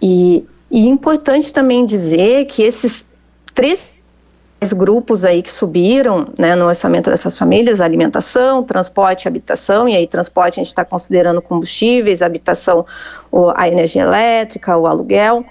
E, 0.00 0.46
e 0.70 0.86
é 0.86 0.88
importante 0.88 1.52
também 1.52 1.84
dizer 1.84 2.44
que 2.44 2.62
esses 2.62 3.10
três 3.52 3.96
grupos 4.72 5.24
aí 5.24 5.42
que 5.42 5.50
subiram 5.50 6.26
né, 6.38 6.54
no 6.54 6.66
orçamento 6.66 7.10
dessas 7.10 7.36
famílias, 7.36 7.80
alimentação, 7.80 8.62
transporte 8.62 9.28
habitação, 9.28 9.88
e 9.88 9.94
aí 9.94 10.06
transporte 10.06 10.60
a 10.60 10.62
gente 10.62 10.68
está 10.68 10.84
considerando 10.84 11.42
combustíveis, 11.42 12.22
habitação, 12.22 12.86
a 13.54 13.68
energia 13.68 14.02
elétrica, 14.02 14.76
o 14.76 14.86
aluguel, 14.86 15.44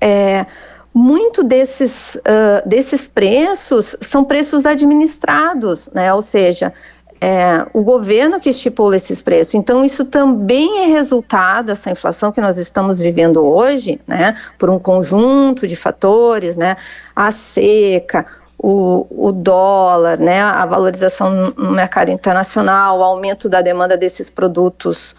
é, 0.00 0.46
muito 0.94 1.42
desses, 1.42 2.16
uh, 2.16 2.68
desses 2.68 3.08
preços 3.08 3.96
são 4.00 4.24
preços 4.24 4.66
administrados, 4.66 5.88
né, 5.94 6.12
ou 6.12 6.20
seja, 6.20 6.72
é, 7.20 7.64
o 7.72 7.82
governo 7.82 8.40
que 8.40 8.50
estipula 8.50 8.96
esses 8.96 9.22
preços. 9.22 9.54
Então, 9.54 9.84
isso 9.84 10.04
também 10.04 10.82
é 10.82 10.86
resultado, 10.86 11.70
essa 11.70 11.88
inflação 11.88 12.32
que 12.32 12.40
nós 12.40 12.58
estamos 12.58 12.98
vivendo 12.98 13.46
hoje, 13.46 14.00
né, 14.08 14.36
por 14.58 14.68
um 14.68 14.78
conjunto 14.78 15.66
de 15.66 15.76
fatores, 15.76 16.56
né, 16.56 16.76
a 17.14 17.30
seca, 17.30 18.26
o, 18.58 19.06
o 19.10 19.30
dólar, 19.30 20.18
né, 20.18 20.42
a 20.42 20.66
valorização 20.66 21.54
no 21.56 21.70
mercado 21.70 22.10
internacional, 22.10 22.98
o 22.98 23.04
aumento 23.04 23.48
da 23.48 23.62
demanda 23.62 23.96
desses 23.96 24.28
produtos 24.28 25.14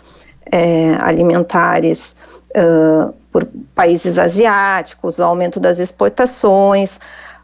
é, 0.51 0.95
alimentares 0.99 2.15
uh, 2.55 3.13
por 3.31 3.47
países 3.73 4.17
asiáticos, 4.17 5.19
o 5.19 5.23
aumento 5.23 5.59
das 5.59 5.79
exportações, 5.79 6.99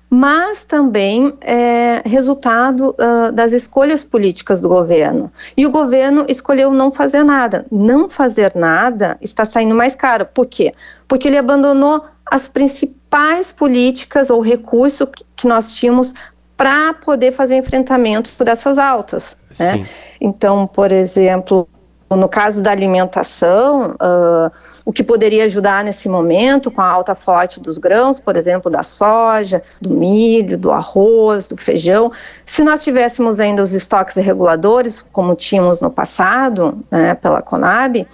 mas 0.09 0.63
também 0.63 1.33
é 1.41 2.01
resultado 2.03 2.95
uh, 2.97 3.31
das 3.31 3.51
escolhas 3.51 4.03
políticas 4.03 4.59
do 4.59 4.67
governo. 4.67 5.31
E 5.55 5.67
o 5.67 5.71
governo 5.71 6.25
escolheu 6.27 6.71
não 6.71 6.91
fazer 6.91 7.23
nada. 7.23 7.65
Não 7.71 8.09
fazer 8.09 8.53
nada 8.55 9.17
está 9.21 9.45
saindo 9.45 9.75
mais 9.75 9.95
caro. 9.95 10.25
Por 10.25 10.47
quê? 10.47 10.73
Porque 11.07 11.27
ele 11.27 11.37
abandonou 11.37 12.03
as 12.25 12.47
principais 12.47 13.51
políticas 13.51 14.29
ou 14.29 14.41
recursos 14.41 15.07
que 15.35 15.47
nós 15.47 15.73
tínhamos 15.73 16.13
para 16.57 16.93
poder 16.93 17.31
fazer 17.31 17.53
o 17.53 17.57
enfrentamento 17.57 18.29
dessas 18.43 18.77
altas. 18.77 19.37
Né? 19.59 19.85
Então, 20.19 20.67
por 20.67 20.91
exemplo, 20.91 21.67
no 22.15 22.27
caso 22.27 22.61
da 22.61 22.71
alimentação, 22.71 23.91
uh, 23.91 24.51
o 24.83 24.91
que 24.91 25.03
poderia 25.03 25.45
ajudar 25.45 25.83
nesse 25.83 26.09
momento 26.09 26.71
com 26.71 26.81
a 26.81 26.87
alta 26.87 27.13
forte 27.13 27.59
dos 27.59 27.77
grãos, 27.77 28.19
por 28.19 28.35
exemplo, 28.35 28.71
da 28.71 28.81
soja, 28.81 29.61
do 29.79 29.91
milho, 29.91 30.57
do 30.57 30.71
arroz, 30.71 31.47
do 31.47 31.55
feijão, 31.55 32.11
se 32.45 32.63
nós 32.63 32.83
tivéssemos 32.83 33.39
ainda 33.39 33.61
os 33.61 33.73
estoques 33.73 34.15
reguladores, 34.15 35.05
como 35.11 35.35
tínhamos 35.35 35.81
no 35.81 35.91
passado, 35.91 36.83
né, 36.89 37.13
pela 37.13 37.41
Conab, 37.41 38.07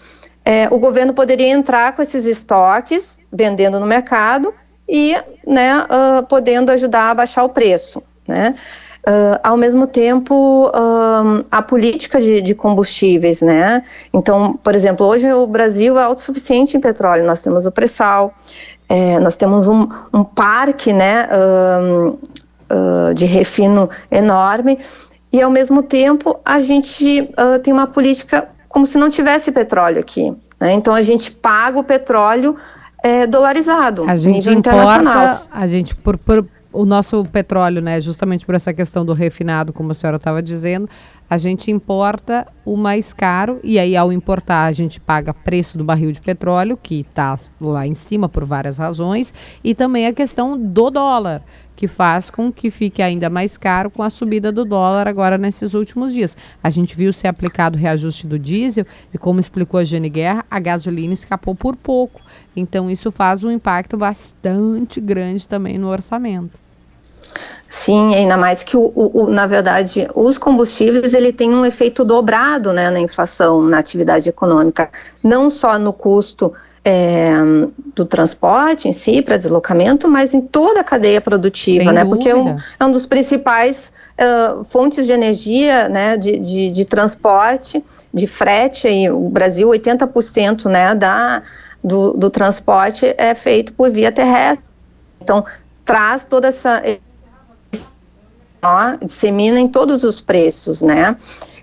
é, 0.43 0.67
o 0.69 0.77
governo 0.77 1.13
poderia 1.13 1.47
entrar 1.47 1.95
com 1.95 2.01
esses 2.01 2.25
estoques, 2.25 3.17
vendendo 3.31 3.79
no 3.79 3.85
mercado 3.85 4.53
e 4.87 5.15
né, 5.47 5.79
uh, 5.83 6.23
podendo 6.27 6.71
ajudar 6.71 7.09
a 7.11 7.15
baixar 7.15 7.43
o 7.43 7.49
preço. 7.49 8.03
Né? 8.27 8.55
Uh, 9.07 9.37
ao 9.43 9.55
mesmo 9.55 9.85
tempo, 9.85 10.67
uh, 10.69 11.45
a 11.51 11.61
política 11.61 12.19
de, 12.19 12.41
de, 12.41 12.55
combustíveis, 12.55 13.39
né? 13.39 13.83
Então, 14.11 14.57
por 14.63 14.73
exemplo, 14.73 15.05
hoje 15.05 15.31
o 15.31 15.45
Brasil 15.45 15.99
é 15.99 16.03
autossuficiente 16.03 16.75
em 16.75 16.79
petróleo, 16.79 17.23
nós 17.23 17.43
temos 17.43 17.67
o 17.67 17.71
pré-sal, 17.71 18.33
é, 18.89 19.19
nós 19.19 19.35
temos 19.35 19.67
um, 19.67 19.87
um 20.11 20.23
parque, 20.23 20.91
né, 20.91 21.29
uh, 21.31 23.13
de 23.13 23.25
refino 23.25 23.91
enorme, 24.09 24.79
e 25.31 25.39
ao 25.39 25.51
mesmo 25.51 25.83
tempo 25.83 26.39
a 26.43 26.59
gente 26.59 27.29
tem 27.61 27.71
uma 27.71 27.85
política 27.85 28.49
como 28.67 28.87
se 28.87 28.97
não 28.97 29.07
tivesse 29.07 29.51
petróleo 29.51 29.99
aqui, 29.99 30.33
né? 30.59 30.73
Então 30.73 30.95
a 30.95 31.03
gente 31.03 31.31
paga 31.31 31.77
o 31.77 31.83
petróleo 31.83 32.55
é, 33.03 33.27
dolarizado, 33.27 34.03
a 34.07 34.17
gente 34.17 34.49
importa, 34.49 35.47
a 35.51 35.67
gente 35.67 35.95
por, 35.95 36.17
por 36.17 36.43
o 36.75 36.85
nosso 36.85 37.23
petróleo, 37.25 37.81
né, 37.81 38.01
justamente 38.01 38.45
por 38.45 38.53
essa 38.53 38.73
questão 38.73 39.05
do 39.05 39.13
refinado, 39.13 39.71
como 39.71 39.91
a 39.91 39.95
senhora 39.95 40.17
estava 40.17 40.43
dizendo, 40.43 40.89
a 41.29 41.37
gente 41.37 41.71
importa 41.71 42.45
o 42.65 42.75
mais 42.75 43.13
caro 43.13 43.59
e 43.63 43.79
aí 43.79 43.95
ao 43.95 44.11
importar 44.11 44.65
a 44.65 44.71
gente 44.73 44.99
paga 44.99 45.33
preço 45.33 45.77
do 45.77 45.85
barril 45.85 46.11
de 46.11 46.19
petróleo, 46.19 46.77
que 46.77 46.99
está 46.99 47.35
lá 47.61 47.87
em 47.87 47.95
cima 47.95 48.27
por 48.27 48.43
várias 48.43 48.77
razões, 48.77 49.33
e 49.63 49.73
também 49.73 50.05
a 50.05 50.13
questão 50.13 50.57
do 50.57 50.89
dólar 50.91 51.41
que 51.77 51.87
faz 51.87 52.29
com 52.29 52.51
que 52.51 52.69
fique 52.69 53.01
ainda 53.01 53.29
mais 53.29 53.57
caro 53.57 53.89
com 53.89 54.03
a 54.03 54.09
subida 54.09 54.51
do 54.51 54.65
dólar 54.65 55.07
agora 55.07 55.37
nesses 55.37 55.73
últimos 55.73 56.13
dias. 56.13 56.35
A 56.63 56.69
gente 56.69 56.95
viu 56.95 57.11
ser 57.11 57.27
aplicado 57.27 57.77
o 57.77 57.81
reajuste 57.81 58.27
do 58.27 58.39
diesel 58.39 58.85
e, 59.13 59.17
como 59.17 59.41
explicou 59.41 59.79
a 59.79 59.83
Jane 59.83 60.09
Guerra, 60.09 60.45
a 60.49 60.59
gasolina 60.59 61.13
escapou 61.13 61.53
por 61.53 61.75
pouco. 61.75 62.21
Então, 62.55 62.89
isso 62.89 63.11
faz 63.11 63.43
um 63.43 63.51
impacto 63.51 63.97
bastante 63.97 65.01
grande 65.01 65.45
também 65.45 65.77
no 65.77 65.89
orçamento. 65.89 66.64
Sim, 67.67 68.15
ainda 68.15 68.37
mais 68.37 68.63
que, 68.63 68.77
o, 68.77 68.91
o, 68.95 69.27
na 69.29 69.47
verdade, 69.47 70.07
os 70.15 70.37
combustíveis 70.37 71.13
ele 71.13 71.33
tem 71.33 71.53
um 71.53 71.65
efeito 71.65 72.05
dobrado 72.05 72.71
né, 72.71 72.89
na 72.89 72.99
inflação, 72.99 73.61
na 73.61 73.79
atividade 73.79 74.29
econômica, 74.29 74.89
não 75.23 75.49
só 75.49 75.77
no 75.77 75.91
custo 75.91 76.53
é, 76.85 77.33
do 77.95 78.05
transporte 78.05 78.87
em 78.87 78.91
si, 78.91 79.21
para 79.21 79.37
deslocamento, 79.37 80.07
mas 80.07 80.35
em 80.35 80.41
toda 80.41 80.81
a 80.81 80.83
cadeia 80.83 81.19
produtiva, 81.19 81.85
Sem 81.85 81.93
né? 81.93 82.03
Dúvida. 82.03 82.15
Porque 82.15 82.29
é 82.29 82.35
um, 82.35 82.57
é 82.79 82.85
um 82.85 82.91
dos 82.91 83.07
principais 83.07 83.91
uh, 84.19 84.63
fontes 84.63 85.07
de 85.07 85.11
energia, 85.11 85.89
né, 85.89 86.15
de, 86.15 86.37
de, 86.37 86.69
de 86.69 86.85
transporte, 86.85 87.83
de 88.13 88.27
frete, 88.27 88.87
e 88.87 89.09
o 89.09 89.27
Brasil, 89.29 89.67
80% 89.67 90.65
né, 90.69 90.93
da, 90.93 91.41
do, 91.83 92.13
do 92.13 92.29
transporte 92.29 93.13
é 93.17 93.33
feito 93.33 93.73
por 93.73 93.89
via 93.89 94.11
terrestre. 94.11 94.63
Então, 95.19 95.43
traz 95.83 96.23
toda 96.23 96.47
essa 96.47 96.81
ó, 98.65 98.97
dissemina 99.03 99.59
em 99.59 99.67
todos 99.67 100.03
os 100.03 100.19
preços, 100.19 100.81
né? 100.81 101.15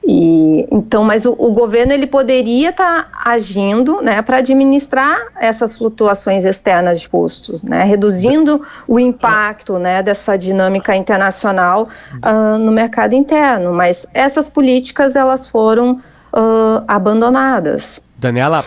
E, 0.05 0.67
então, 0.73 1.05
mas 1.05 1.25
o, 1.25 1.33
o 1.39 1.53
governo 1.53 1.93
ele 1.93 2.09
poderia 2.09 2.71
estar 2.71 3.05
tá 3.05 3.31
agindo, 3.31 4.03
né, 4.03 4.21
para 4.21 4.39
administrar 4.39 5.17
essas 5.41 5.79
flutuações 5.79 6.45
externas 6.45 7.01
de 7.01 7.09
custos, 7.09 7.63
né, 7.63 7.85
reduzindo 7.85 8.63
o 8.89 8.99
impacto, 8.99 9.79
né, 9.79 10.03
dessa 10.03 10.37
dinâmica 10.37 10.97
internacional 10.97 11.89
uh, 12.15 12.59
no 12.59 12.73
mercado 12.73 13.15
interno. 13.15 13.73
Mas 13.73 14.05
essas 14.13 14.49
políticas 14.49 15.15
elas 15.15 15.47
foram 15.47 15.93
uh, 16.33 16.83
abandonadas. 16.89 18.01
Daniela, 18.23 18.65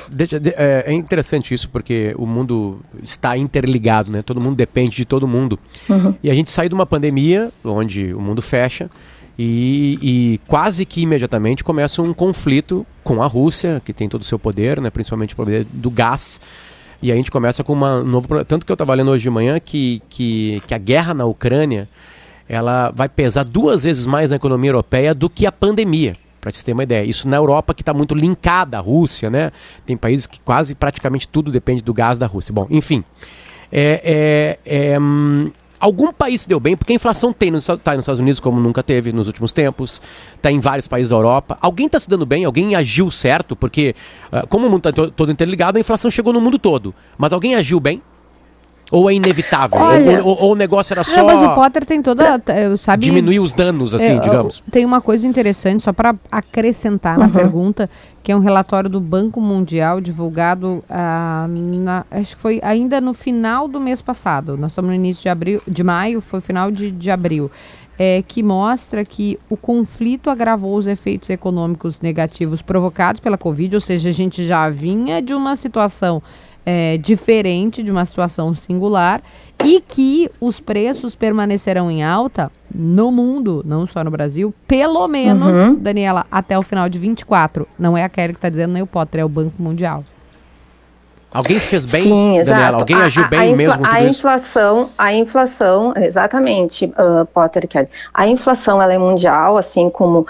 é, 0.58 0.84
é, 0.86 0.94
interessante 0.94 1.54
isso 1.54 1.70
porque 1.70 2.14
o 2.18 2.28
mundo 2.28 2.82
está 3.02 3.38
interligado, 3.38 4.12
né? 4.12 4.22
Todo 4.22 4.42
mundo 4.42 4.56
depende 4.56 4.96
de 4.98 5.06
todo 5.06 5.26
mundo. 5.26 5.58
Uhum. 5.90 6.14
E 6.22 6.30
a 6.30 6.34
gente 6.34 6.52
sai 6.52 6.68
de 6.68 6.76
uma 6.76 6.86
pandemia 6.86 7.52
onde 7.64 8.14
o 8.14 8.20
mundo 8.20 8.42
fecha 8.42 8.90
E, 9.38 9.98
e 10.02 10.40
quase 10.48 10.86
que 10.86 11.02
imediatamente 11.02 11.64
começa 11.64 12.02
um 12.02 12.14
conflito 12.14 12.86
com 13.04 13.22
a 13.22 13.28
Rússia, 13.28 13.82
que 13.84 13.94
tem 13.94 14.08
todo 14.08 14.22
o 14.22 14.26
seu 14.26 14.40
poder, 14.40 14.80
né, 14.80 14.90
principalmente 14.90 15.34
o 15.34 15.38
poder 15.38 15.66
do 15.72 15.90
gás. 15.90 16.40
E 17.02 17.12
a 17.12 17.16
gente 17.16 17.30
começa 17.30 17.64
com 17.64 17.74
uma, 17.74 18.00
um 18.00 18.06
novo. 18.06 18.46
Tanto 18.46 18.66
que 18.66 18.72
eu 18.72 18.76
estava 18.76 18.94
lendo 18.94 19.12
hoje 19.12 19.24
de 19.24 19.30
manhã 19.30 19.60
que, 19.60 20.02
que, 20.10 20.62
que 20.66 20.74
a 20.74 20.78
guerra 20.78 21.14
na 21.14 21.26
Ucrânia 21.26 21.88
ela 22.48 22.92
vai 22.92 23.10
pesar 23.10 23.44
duas 23.44 23.84
vezes 23.84 24.06
mais 24.06 24.30
na 24.30 24.36
economia 24.38 24.70
europeia 24.70 25.14
do 25.14 25.30
que 25.30 25.46
a 25.46 25.52
pandemia. 25.52 26.16
Para 26.46 26.54
você 26.54 26.64
ter 26.64 26.74
uma 26.74 26.84
ideia. 26.84 27.04
Isso 27.04 27.28
na 27.28 27.38
Europa, 27.38 27.74
que 27.74 27.82
está 27.82 27.92
muito 27.92 28.14
linkada 28.14 28.78
à 28.78 28.80
Rússia, 28.80 29.32
né? 29.32 29.52
Tem 29.84 29.98
países 29.98 30.28
que 30.28 30.40
quase 30.40 30.76
praticamente 30.76 31.28
tudo 31.28 31.52
depende 31.52 31.84
do 31.84 31.92
gás 31.92 32.20
da 32.20 32.28
Rússia. 32.28 32.54
Bom, 32.54 32.68
enfim. 32.70 33.04
É, 33.72 34.60
é, 34.64 34.92
é, 34.92 35.00
hum, 35.00 35.50
algum 35.80 36.14
país 36.14 36.42
se 36.42 36.48
deu 36.48 36.60
bem, 36.60 36.78
porque 36.78 36.94
a 36.94 36.96
inflação 36.96 37.34
tem 37.34 37.50
nos, 37.50 37.66
tá 37.66 37.94
nos 37.94 38.04
Estados 38.04 38.20
Unidos 38.20 38.40
como 38.40 38.60
nunca 38.60 38.84
teve 38.84 39.12
nos 39.12 39.26
últimos 39.26 39.52
tempos, 39.52 40.00
está 40.36 40.52
em 40.52 40.60
vários 40.60 40.88
países 40.88 41.10
da 41.10 41.16
Europa. 41.16 41.58
Alguém 41.60 41.88
está 41.88 42.00
se 42.00 42.08
dando 42.08 42.28
bem? 42.28 42.46
Alguém 42.46 42.76
agiu 42.76 43.10
certo? 43.10 43.56
Porque, 43.56 43.96
ah, 44.32 44.46
como 44.48 44.68
o 44.68 44.70
mundo 44.70 44.88
está 44.88 45.10
todo 45.10 45.32
interligado, 45.32 45.80
a 45.80 45.82
inflação 45.82 46.12
chegou 46.12 46.32
no 46.32 46.40
mundo 46.40 46.60
todo. 46.60 46.94
Mas 47.18 47.34
alguém 47.34 47.56
agiu 47.56 47.80
bem? 47.80 48.04
Ou 48.92 49.10
é 49.10 49.14
inevitável? 49.16 49.80
Olha- 49.80 50.24
ou, 50.24 50.28
ou- 50.30 50.42
ou 50.44 50.52
o 50.52 50.56
negócio 50.56 50.94
era 50.94 51.02
Não, 51.02 51.14
só 51.14 51.26
mas 51.26 51.42
o 51.42 51.56
Potter 51.56 51.86
tem 51.86 52.02
toda. 52.02 52.42
Sabe, 52.78 53.06
diminuir 53.06 53.40
os 53.40 53.52
danos, 53.52 53.96
assim, 53.96 54.18
É, 54.18 54.20
digamos? 54.20 54.62
Tem 54.72 54.86
uma 54.86 55.02
coisa 55.02 55.26
interessante, 55.26 55.82
só 55.84 55.92
para 55.92 56.16
acrescentar 56.32 57.18
na 57.18 57.28
pergunta, 57.28 57.90
que 58.22 58.32
é 58.32 58.36
um 58.36 58.40
relatório 58.40 58.90
do 58.90 59.02
Banco 59.02 59.42
Mundial 59.42 60.00
divulgado, 60.00 60.84
ah, 60.90 61.48
na- 61.50 62.06
acho 62.12 62.36
que 62.36 62.42
foi 62.42 62.60
ainda 62.64 63.02
no 63.02 63.14
final 63.14 63.68
do 63.68 63.80
mês 63.80 64.02
passado. 64.02 64.56
Nós 64.58 64.72
estamos 64.72 64.90
no 64.90 64.96
início 64.96 65.24
de 65.24 65.30
abril, 65.30 65.62
de 65.68 65.84
maio, 65.84 66.22
foi 66.22 66.40
final 66.42 66.70
de, 66.72 66.92
de 66.92 67.10
abril. 67.10 67.50
É, 67.98 68.22
que 68.28 68.44
mostra 68.44 69.06
que 69.06 69.40
o 69.50 69.56
conflito 69.56 70.30
agravou 70.30 70.76
os 70.76 70.86
efeitos 70.86 71.30
econômicos 71.30 72.02
negativos 72.02 72.62
provocados 72.62 73.22
pela 73.22 73.38
Covid, 73.38 73.74
ou 73.74 73.80
seja, 73.82 74.10
a 74.10 74.12
gente 74.12 74.46
já 74.46 74.70
vinha 74.70 75.22
de 75.22 75.34
uma 75.34 75.56
situação 75.56 76.22
é, 76.66 76.98
diferente, 76.98 77.84
de 77.84 77.92
uma 77.92 78.06
situação 78.06 78.56
singular, 78.56 79.22
e 79.64 79.80
que 79.80 80.30
os 80.42 80.60
preços 80.60 81.16
permanecerão 81.16 81.90
em 81.92 82.04
alta 82.04 82.52
no 82.74 83.12
mundo, 83.12 83.64
não 83.66 83.86
só 83.88 84.04
no 84.04 84.12
Brasil, 84.12 84.54
pelo 84.68 85.08
menos, 85.08 85.76
Daniela, 85.80 86.26
até 86.32 86.58
o 86.58 86.62
final 86.62 86.90
de 86.90 86.98
24. 87.00 87.68
Não 87.80 87.98
é 87.98 88.04
a 88.04 88.10
Kelly 88.10 88.34
que 88.34 88.38
está 88.40 88.50
dizendo, 88.50 88.74
nem 88.74 88.82
o 88.84 88.88
Potter, 88.88 89.22
é 89.22 89.26
o 89.26 89.30
Banco 89.30 89.62
Mundial. 89.62 90.04
Alguém 91.32 91.60
fez 91.60 91.86
bem, 91.86 92.02
Sim, 92.02 92.38
exato. 92.38 92.58
Daniela? 92.60 92.78
Alguém 92.80 92.96
A- 92.96 93.06
agiu 93.06 93.24
a- 93.24 93.28
bem 93.28 93.40
a 93.40 93.46
infla- 93.48 93.58
mesmo 93.58 93.80
com 93.80 93.86
a 93.92 94.02
isso? 94.04 94.20
inflação, 94.20 94.90
a 94.98 95.14
inflação, 95.14 95.94
exatamente, 95.98 96.86
uh, 96.86 97.26
Potter 97.34 97.66
e 97.66 97.68
Kelly. 97.68 97.90
A 98.14 98.26
inflação 98.26 98.82
ela 98.82 98.94
é 98.94 98.98
mundial, 98.98 99.58
assim 99.58 99.90
como 99.90 100.26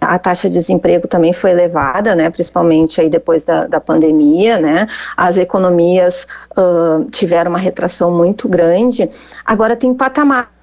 a 0.00 0.18
taxa 0.18 0.48
de 0.48 0.54
desemprego 0.54 1.08
também 1.08 1.32
foi 1.32 1.50
elevada, 1.50 2.14
né, 2.14 2.30
principalmente 2.30 3.00
aí 3.00 3.08
depois 3.08 3.44
da, 3.44 3.66
da 3.66 3.80
pandemia, 3.80 4.58
né, 4.58 4.86
as 5.16 5.36
economias 5.36 6.26
uh, 6.52 7.04
tiveram 7.10 7.50
uma 7.50 7.58
retração 7.58 8.10
muito 8.10 8.48
grande. 8.48 9.08
Agora 9.44 9.76
tem 9.76 9.94
patamar 9.94 10.55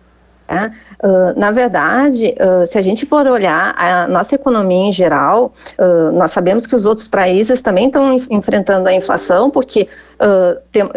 Uh, 0.50 1.40
na 1.40 1.52
verdade, 1.52 2.34
uh, 2.40 2.68
se 2.68 2.78
a 2.78 2.82
gente 2.82 3.06
for 3.06 3.26
olhar 3.28 3.74
a 3.78 4.08
nossa 4.08 4.36
economia 4.36 4.88
em 4.88 4.92
geral, 4.92 5.54
uh, 5.78 6.12
nós 6.12 6.32
sabemos 6.32 6.68
que 6.68 6.76
os 6.76 6.86
outros 6.86 7.08
países 7.08 7.62
também 7.62 7.88
estão 7.88 8.14
en- 8.14 8.28
enfrentando 8.30 8.88
a 8.88 8.94
inflação, 8.94 9.50
porque 9.50 9.88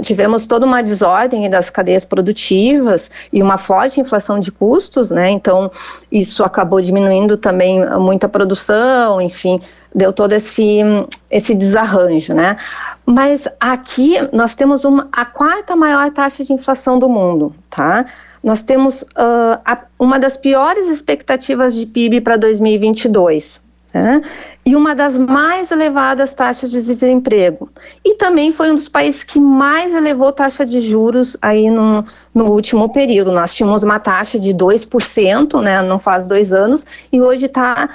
tivemos 0.02 0.46
toda 0.46 0.64
uma 0.64 0.80
desordem 0.82 1.50
das 1.50 1.68
cadeias 1.68 2.04
produtivas 2.04 3.10
e 3.32 3.42
uma 3.42 3.58
forte 3.58 4.00
inflação 4.00 4.38
de 4.38 4.52
custos, 4.52 5.10
né? 5.10 5.30
Então, 5.30 5.68
isso 6.12 6.44
acabou 6.44 6.80
diminuindo 6.80 7.36
também 7.36 7.84
muita 7.98 8.28
produção, 8.28 9.20
enfim, 9.20 9.60
deu 9.92 10.12
todo 10.12 10.30
esse, 10.30 10.80
esse 11.28 11.56
desarranjo, 11.56 12.34
né? 12.34 12.56
Mas 13.04 13.48
aqui 13.58 14.16
nós 14.32 14.54
temos 14.54 14.84
uma, 14.84 15.08
a 15.10 15.24
quarta 15.24 15.74
maior 15.74 16.08
taxa 16.10 16.44
de 16.44 16.52
inflação 16.52 16.96
do 16.96 17.08
mundo, 17.08 17.52
tá? 17.68 18.06
Nós 18.42 18.62
temos 18.62 19.04
ah, 19.16 19.60
a- 19.64 19.82
uma 19.98 20.18
das 20.18 20.36
piores 20.36 20.88
expectativas 20.88 21.74
de 21.74 21.86
PIB 21.86 22.20
para 22.20 22.36
2022. 22.36 23.60
né? 23.94 24.20
E 24.66 24.76
uma 24.76 24.94
das 24.94 25.16
mais 25.16 25.70
elevadas 25.70 26.34
taxas 26.34 26.70
de 26.70 26.82
desemprego. 26.84 27.70
E 28.04 28.14
também 28.16 28.52
foi 28.52 28.70
um 28.70 28.74
dos 28.74 28.88
países 28.90 29.24
que 29.24 29.40
mais 29.40 29.94
elevou 29.94 30.30
taxa 30.32 30.66
de 30.66 30.80
juros 30.80 31.34
aí 31.40 31.70
no, 31.70 32.04
no 32.34 32.50
último 32.52 32.90
período. 32.92 33.32
Nós 33.32 33.54
tínhamos 33.54 33.82
uma 33.82 33.98
taxa 33.98 34.38
de 34.38 34.52
2%, 34.52 35.62
né, 35.62 35.80
não 35.80 35.98
faz 35.98 36.26
dois 36.26 36.52
anos, 36.52 36.84
e 37.10 37.22
hoje 37.22 37.46
está 37.46 37.88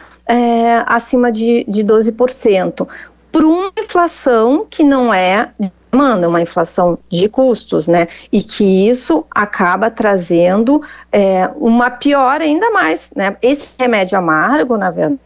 acima 0.88 1.32
de, 1.32 1.66
de 1.68 1.84
12%. 1.84 2.88
Por 3.32 3.44
uma 3.44 3.72
inflação 3.78 4.66
que 4.70 4.84
não 4.84 5.14
é 5.14 5.50
demanda, 5.92 6.28
uma 6.28 6.42
inflação 6.42 6.98
de 7.10 7.28
custos, 7.28 7.88
né? 7.88 8.08
E 8.32 8.42
que 8.42 8.90
isso 8.90 9.26
acaba 9.30 9.92
trazendo 9.92 10.82
é, 11.12 11.50
uma 11.56 11.90
pior 11.90 12.42
ainda 12.42 12.72
mais, 12.72 13.12
né? 13.16 13.36
Esse 13.42 13.76
remédio 13.80 14.18
amargo, 14.18 14.78
na 14.78 14.90
verdade, 14.90 15.20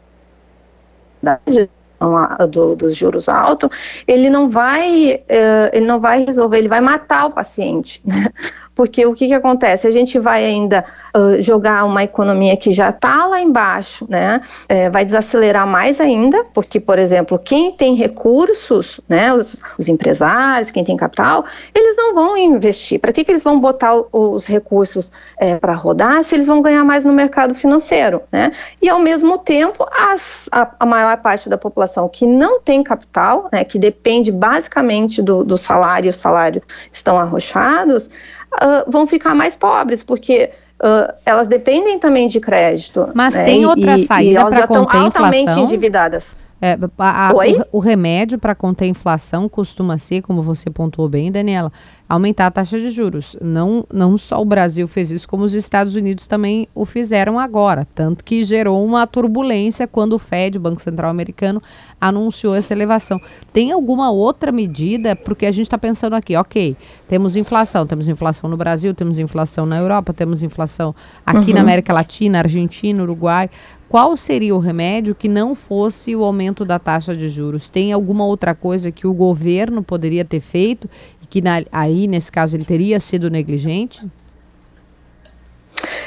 do, 2.49 2.75
dos 2.75 2.95
juros 2.95 3.29
altos, 3.29 3.69
ele 4.07 4.29
não 4.29 4.49
vai, 4.49 5.23
eh, 5.27 5.71
ele 5.73 5.85
não 5.85 5.99
vai 5.99 6.25
resolver, 6.25 6.57
ele 6.57 6.67
vai 6.67 6.81
matar 6.81 7.25
o 7.25 7.31
paciente, 7.31 8.01
né? 8.05 8.27
Porque 8.75 9.05
o 9.05 9.13
que, 9.13 9.27
que 9.27 9.33
acontece? 9.33 9.87
A 9.87 9.91
gente 9.91 10.19
vai 10.19 10.43
ainda 10.43 10.83
uh, 11.15 11.41
jogar 11.41 11.85
uma 11.85 12.03
economia 12.03 12.57
que 12.57 12.73
já 12.73 12.89
está 12.89 13.25
lá 13.25 13.39
embaixo, 13.39 14.05
né? 14.09 14.41
É, 14.67 14.89
vai 14.89 15.05
desacelerar 15.05 15.65
mais 15.65 16.01
ainda, 16.01 16.43
porque, 16.53 16.77
por 16.77 16.99
exemplo, 16.99 17.39
quem 17.39 17.71
tem 17.71 17.95
recursos, 17.95 18.99
né? 19.07 19.33
Os, 19.33 19.61
os 19.79 19.87
empresários, 19.87 20.71
quem 20.71 20.83
tem 20.83 20.97
capital, 20.97 21.45
eles 21.73 21.95
não 21.95 22.13
vão 22.13 22.37
investir. 22.37 22.99
Para 22.99 23.13
que, 23.13 23.23
que 23.23 23.31
eles 23.31 23.43
vão 23.43 23.59
botar 23.61 23.95
os 24.11 24.45
recursos 24.45 25.09
é, 25.39 25.57
para 25.57 25.73
rodar 25.73 26.21
se 26.25 26.35
eles 26.35 26.47
vão 26.47 26.61
ganhar 26.61 26.83
mais 26.83 27.05
no 27.05 27.13
mercado 27.13 27.55
financeiro, 27.55 28.21
né? 28.29 28.51
E 28.81 28.89
ao 28.89 28.99
mesmo 28.99 29.37
tempo, 29.37 29.87
as, 29.97 30.49
a, 30.51 30.69
a, 30.81 30.85
maior 30.85 31.15
parte 31.17 31.47
da 31.47 31.57
população 31.57 32.09
que 32.09 32.27
não 32.27 32.59
tem 32.59 32.83
capital, 32.83 33.47
né? 33.53 33.63
Que 33.63 33.79
depende 33.79 34.33
basicamente 34.33 35.21
do, 35.21 35.45
do 35.45 35.57
salário, 35.57 36.09
os 36.09 36.17
salários 36.17 36.63
estão 36.91 37.17
arrochados, 37.17 38.09
Uh, 38.55 38.89
vão 38.89 39.05
ficar 39.05 39.35
mais 39.35 39.55
pobres, 39.55 40.03
porque 40.03 40.51
uh, 40.79 41.13
elas 41.25 41.47
dependem 41.47 41.99
também 41.99 42.27
de 42.27 42.39
crédito. 42.39 43.09
Mas 43.13 43.35
né? 43.35 43.43
tem 43.43 43.65
outra 43.65 43.97
e, 43.97 44.05
saída 44.05 44.45
para 44.45 44.67
conter 44.67 44.97
estão 44.97 45.05
altamente 45.05 45.59
endividadas. 45.59 46.35
É, 46.65 46.79
a, 46.97 47.29
a, 47.29 47.33
o, 47.33 47.77
o 47.77 47.79
remédio 47.79 48.39
para 48.39 48.55
conter 48.55 48.85
a 48.85 48.87
inflação 48.87 49.47
costuma 49.47 49.99
ser, 49.99 50.23
como 50.23 50.41
você 50.41 50.67
pontuou 50.69 51.07
bem, 51.07 51.31
Daniela, 51.31 51.71
aumentar 52.09 52.47
a 52.47 52.51
taxa 52.51 52.79
de 52.79 52.89
juros. 52.89 53.37
Não, 53.39 53.85
não 53.93 54.17
só 54.17 54.41
o 54.41 54.45
Brasil 54.45 54.87
fez 54.87 55.11
isso, 55.11 55.27
como 55.27 55.43
os 55.43 55.53
Estados 55.53 55.93
Unidos 55.93 56.25
também 56.27 56.67
o 56.73 56.83
fizeram 56.83 57.37
agora. 57.39 57.85
Tanto 57.93 58.23
que 58.23 58.43
gerou 58.43 58.83
uma 58.83 59.05
turbulência 59.05 59.85
quando 59.87 60.13
o 60.13 60.19
Fed, 60.19 60.57
o 60.57 60.61
Banco 60.61 60.81
Central 60.81 61.11
Americano, 61.11 61.61
anunciou 62.01 62.55
essa 62.55 62.73
elevação. 62.73 63.21
Tem 63.53 63.71
alguma 63.71 64.09
outra 64.09 64.51
medida? 64.51 65.15
Porque 65.15 65.45
a 65.45 65.51
gente 65.51 65.67
está 65.67 65.77
pensando 65.77 66.15
aqui, 66.15 66.35
ok, 66.35 66.75
temos 67.07 67.35
inflação, 67.35 67.85
temos 67.85 68.07
inflação 68.07 68.49
no 68.49 68.57
Brasil, 68.57 68.91
temos 68.93 69.19
inflação 69.19 69.67
na 69.67 69.77
Europa, 69.77 70.13
temos 70.13 70.41
inflação 70.41 70.95
aqui 71.23 71.49
Uhum. 71.49 71.55
na 71.55 71.61
América 71.61 71.93
Latina, 71.93 72.39
Argentina, 72.39 73.03
Uruguai. 73.03 73.49
Qual 73.89 74.17
seria 74.17 74.55
o 74.55 74.59
remédio 74.59 75.13
que 75.15 75.27
não 75.27 75.53
fosse 75.55 76.15
o 76.15 76.23
aumento 76.23 76.65
da 76.65 76.79
taxa 76.79 77.15
de 77.15 77.29
juros? 77.29 77.69
Tem 77.69 77.93
alguma 77.93 78.25
outra 78.25 78.55
coisa 78.55 78.91
que 78.91 79.05
o 79.07 79.13
governo 79.13 79.83
poderia 79.83 80.25
ter 80.25 80.39
feito 80.39 80.89
e 81.21 81.25
que 81.27 81.41
na- 81.41 81.63
aí, 81.71 82.07
nesse 82.07 82.31
caso, 82.31 82.55
ele 82.55 82.65
teria 82.65 82.99
sido 82.99 83.29
negligente? 83.29 84.05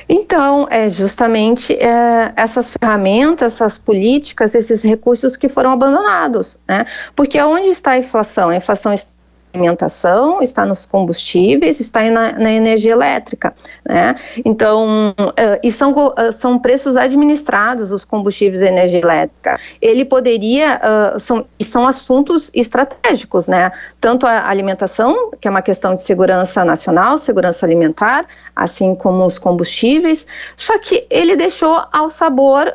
Então, 0.09 0.67
é 0.71 0.89
justamente 0.89 1.75
é, 1.75 2.33
essas 2.35 2.73
ferramentas, 2.73 3.55
essas 3.55 3.79
políticas, 3.79 4.55
esses 4.55 4.83
recursos 4.83 5.37
que 5.37 5.49
foram 5.49 5.73
abandonados, 5.73 6.59
né? 6.67 6.87
Porque 7.15 7.41
onde 7.43 7.69
está 7.69 7.93
a 7.93 7.99
inflação? 7.99 8.49
A 8.49 8.57
inflação 8.57 8.93
está 8.93 9.11
alimentação, 9.53 10.41
está 10.43 10.65
nos 10.67 10.85
combustíveis, 10.85 11.81
está 11.81 12.03
na, 12.11 12.33
na 12.33 12.51
energia 12.51 12.93
elétrica, 12.93 13.55
né? 13.85 14.15
Então, 14.45 15.15
uh, 15.19 15.59
e 15.63 15.71
são, 15.71 15.93
uh, 15.93 16.33
são 16.33 16.59
preços 16.59 16.97
administrados 16.97 17.91
os 17.93 18.05
combustíveis 18.05 18.61
e 18.61 18.67
energia 18.67 19.01
elétrica. 19.01 19.59
Ele 19.81 20.05
poderia, 20.05 20.81
uh, 21.15 21.19
são, 21.19 21.47
são 21.61 21.87
assuntos 21.87 22.51
estratégicos, 22.55 23.49
né? 23.49 23.73
Tanto 24.01 24.27
a 24.27 24.49
alimentação, 24.49 25.31
que 25.41 25.49
é 25.49 25.51
uma 25.51 25.63
questão 25.63 25.95
de 25.95 26.03
segurança 26.03 26.65
nacional, 26.65 27.19
segurança 27.19 27.65
alimentar, 27.65 28.27
assim 28.55 28.95
como 28.95 29.25
os 29.25 29.39
combustíveis, 29.39 30.27
só 30.57 30.79
que 30.79 31.07
ele 31.11 31.37
deixou 31.37 31.83
ao 31.93 32.11
sabor 32.11 32.73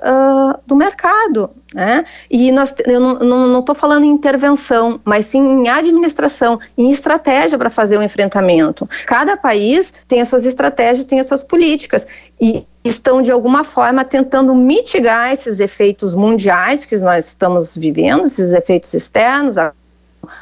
do 0.66 0.76
mercado, 0.76 1.50
né? 1.74 2.06
E 2.30 2.52
nós, 2.52 2.74
eu 2.86 3.00
não 3.00 3.60
estou 3.60 3.76
falando 3.76 4.04
em 4.04 4.10
intervenção, 4.10 5.00
mas 5.04 5.26
sim 5.26 5.42
em 5.42 5.70
administração, 5.70 6.60
em 6.78 6.92
estratégia 6.92 7.58
para 7.58 7.70
fazer 7.70 7.98
o 7.98 8.04
enfrentamento. 8.04 8.88
Cada 9.06 9.36
país 9.36 9.94
tem 10.08 10.22
as 10.22 10.28
suas 10.28 10.46
estratégias, 10.46 11.06
tem 11.06 11.20
as 11.20 11.28
suas 11.28 11.44
políticas. 11.44 12.06
E 12.40 12.66
estão 12.84 13.22
de 13.22 13.32
alguma 13.32 13.64
forma 13.64 14.04
tentando 14.04 14.54
mitigar 14.54 15.32
esses 15.32 15.60
efeitos 15.60 16.14
mundiais 16.14 16.86
que 16.86 16.98
nós 16.98 17.28
estamos 17.28 17.78
vivendo, 17.78 18.26
esses 18.26 18.52
efeitos 18.52 18.94
externos, 18.94 19.58
a, 19.58 19.72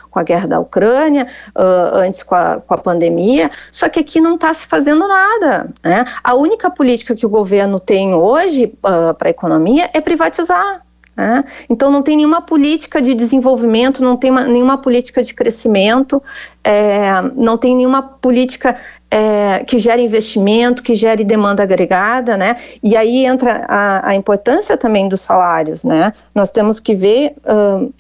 com 0.10 0.20
a 0.20 0.24
guerra 0.24 0.48
da 0.48 0.60
Ucrânia, 0.60 1.28
uh, 1.56 1.98
antes 1.98 2.24
com 2.24 2.36
a, 2.36 2.62
com 2.66 2.74
a, 2.74 2.78
pandemia, 2.78 3.52
só 3.72 3.90
que 3.90 4.00
aqui 4.00 4.20
não 4.20 4.36
está 4.36 4.54
se 4.54 4.68
fazendo 4.68 5.08
nada. 5.08 5.70
Né? 5.84 6.06
A 6.24 6.34
única 6.34 6.70
política 6.70 7.16
que 7.16 7.26
o 7.26 7.30
governo 7.30 7.80
tem 7.80 8.14
hoje 8.14 8.66
uh, 8.66 9.14
para 9.14 9.30
a 9.30 9.32
economia 9.32 9.90
é 9.94 10.02
privatizar. 10.02 10.84
Né? 11.22 11.46
Então, 11.70 11.92
não 11.92 12.02
tem 12.02 12.18
nenhuma 12.18 12.42
política 12.42 13.00
de 13.00 13.14
desenvolvimento, 13.14 14.04
não 14.04 14.18
tem 14.18 14.32
uma, 14.32 14.44
nenhuma 14.46 14.80
política 14.80 15.22
de 15.22 15.36
crescimento, 15.36 16.22
é, 16.64 17.22
não 17.36 17.60
tem 17.60 17.76
nenhuma 17.76 18.02
política 18.02 18.76
é, 19.12 19.64
que 19.64 19.78
gere 19.78 20.02
investimento, 20.02 20.82
que 20.82 20.96
gere 20.96 21.24
demanda 21.24 21.62
agregada, 21.62 22.36
né? 22.36 22.56
E 22.82 22.98
aí 22.98 23.24
entra 23.24 23.66
a, 23.68 24.10
a 24.10 24.16
importância 24.16 24.76
também 24.76 25.08
dos 25.08 25.22
salários, 25.22 25.84
né? 25.84 26.12
Nós 26.34 26.50
temos 26.50 26.80
que 26.80 26.96
ver 26.96 27.36
uh, 27.46 27.94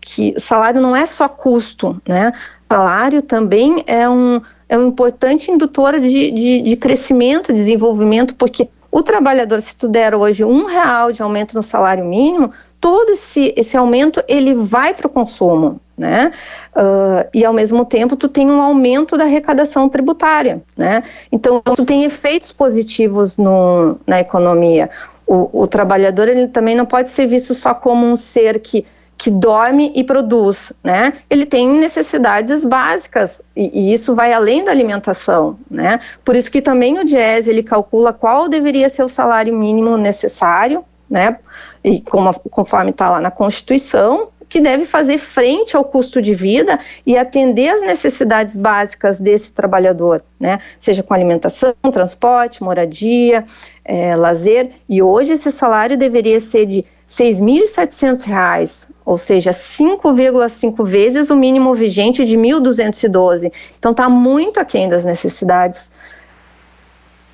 que 0.00 0.34
salário 0.40 0.80
não 0.80 0.96
é 0.96 1.04
só 1.04 1.28
custo, 1.28 2.00
né? 2.08 2.32
Salário 2.66 3.20
também 3.20 3.84
é 3.86 4.08
um, 4.08 4.40
é 4.70 4.78
um 4.78 4.88
importante 4.88 5.50
indutor 5.50 6.00
de, 6.00 6.30
de, 6.30 6.62
de 6.62 6.76
crescimento, 6.76 7.52
desenvolvimento, 7.52 8.34
porque 8.36 8.66
o 8.98 9.02
trabalhador, 9.02 9.60
se 9.60 9.76
tu 9.76 9.88
der 9.88 10.14
hoje 10.14 10.44
um 10.44 10.64
real 10.64 11.12
de 11.12 11.22
aumento 11.22 11.54
no 11.54 11.62
salário 11.62 12.04
mínimo, 12.04 12.50
todo 12.80 13.12
esse, 13.12 13.54
esse 13.56 13.76
aumento 13.76 14.22
ele 14.26 14.54
vai 14.54 14.92
para 14.92 15.06
o 15.06 15.10
consumo, 15.10 15.80
né? 15.96 16.32
Uh, 16.74 17.28
e 17.32 17.44
ao 17.44 17.52
mesmo 17.52 17.84
tempo 17.84 18.16
tu 18.16 18.28
tem 18.28 18.50
um 18.50 18.60
aumento 18.60 19.16
da 19.16 19.24
arrecadação 19.24 19.88
tributária, 19.88 20.62
né? 20.76 21.02
Então 21.30 21.60
tu 21.60 21.84
tem 21.84 22.04
efeitos 22.04 22.52
positivos 22.52 23.36
no, 23.36 23.96
na 24.06 24.20
economia. 24.20 24.90
O, 25.26 25.62
o 25.62 25.66
trabalhador 25.66 26.28
ele 26.28 26.48
também 26.48 26.74
não 26.74 26.86
pode 26.86 27.10
ser 27.10 27.26
visto 27.26 27.54
só 27.54 27.74
como 27.74 28.06
um 28.06 28.16
ser 28.16 28.58
que 28.60 28.84
que 29.18 29.30
dorme 29.32 29.92
e 29.96 30.04
produz, 30.04 30.72
né? 30.82 31.14
Ele 31.28 31.44
tem 31.44 31.68
necessidades 31.68 32.64
básicas 32.64 33.42
e, 33.54 33.90
e, 33.90 33.92
isso 33.92 34.14
vai 34.14 34.32
além 34.32 34.64
da 34.64 34.70
alimentação, 34.70 35.58
né? 35.68 35.98
Por 36.24 36.36
isso 36.36 36.48
que 36.50 36.62
também 36.62 37.00
o 37.00 37.04
DIES 37.04 37.48
ele 37.48 37.64
calcula 37.64 38.12
qual 38.12 38.48
deveria 38.48 38.88
ser 38.88 39.02
o 39.02 39.08
salário 39.08 39.52
mínimo 39.52 39.96
necessário, 39.96 40.84
né? 41.10 41.36
E 41.82 42.00
como, 42.00 42.32
conforme 42.48 42.92
está 42.92 43.10
lá 43.10 43.20
na 43.20 43.30
Constituição, 43.30 44.28
que 44.48 44.60
deve 44.60 44.86
fazer 44.86 45.18
frente 45.18 45.76
ao 45.76 45.84
custo 45.84 46.22
de 46.22 46.34
vida 46.34 46.78
e 47.04 47.18
atender 47.18 47.68
às 47.68 47.82
necessidades 47.82 48.56
básicas 48.56 49.20
desse 49.20 49.52
trabalhador, 49.52 50.22
né? 50.38 50.58
Seja 50.78 51.02
com 51.02 51.12
alimentação, 51.12 51.74
transporte, 51.92 52.62
moradia, 52.62 53.44
é, 53.84 54.14
lazer. 54.14 54.70
E 54.88 55.02
hoje 55.02 55.32
esse 55.32 55.50
salário 55.50 55.98
deveria 55.98 56.40
ser 56.40 56.66
de 56.66 56.84
R$ 57.08 57.24
6.700, 57.24 58.88
ou 59.04 59.16
seja, 59.16 59.50
5,5 59.50 60.84
vezes 60.84 61.30
o 61.30 61.36
mínimo 61.36 61.72
vigente 61.74 62.24
de 62.26 62.36
1.212. 62.36 63.50
Então 63.78 63.92
está 63.92 64.08
muito 64.10 64.60
aquém 64.60 64.88
das 64.88 65.04
necessidades. 65.04 65.90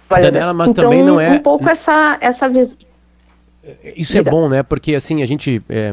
Daniela, 0.08 0.54
mas 0.54 0.70
então, 0.70 0.84
também 0.84 1.02
não 1.02 1.20
é 1.20 1.30
um 1.30 1.38
pouco 1.40 1.68
essa 1.68 2.16
essa 2.20 2.48
visão. 2.48 2.78
Isso 3.96 4.16
é 4.16 4.22
bom, 4.22 4.48
né? 4.48 4.62
Porque 4.62 4.94
assim, 4.94 5.22
a 5.22 5.26
gente, 5.26 5.62
é, 5.68 5.92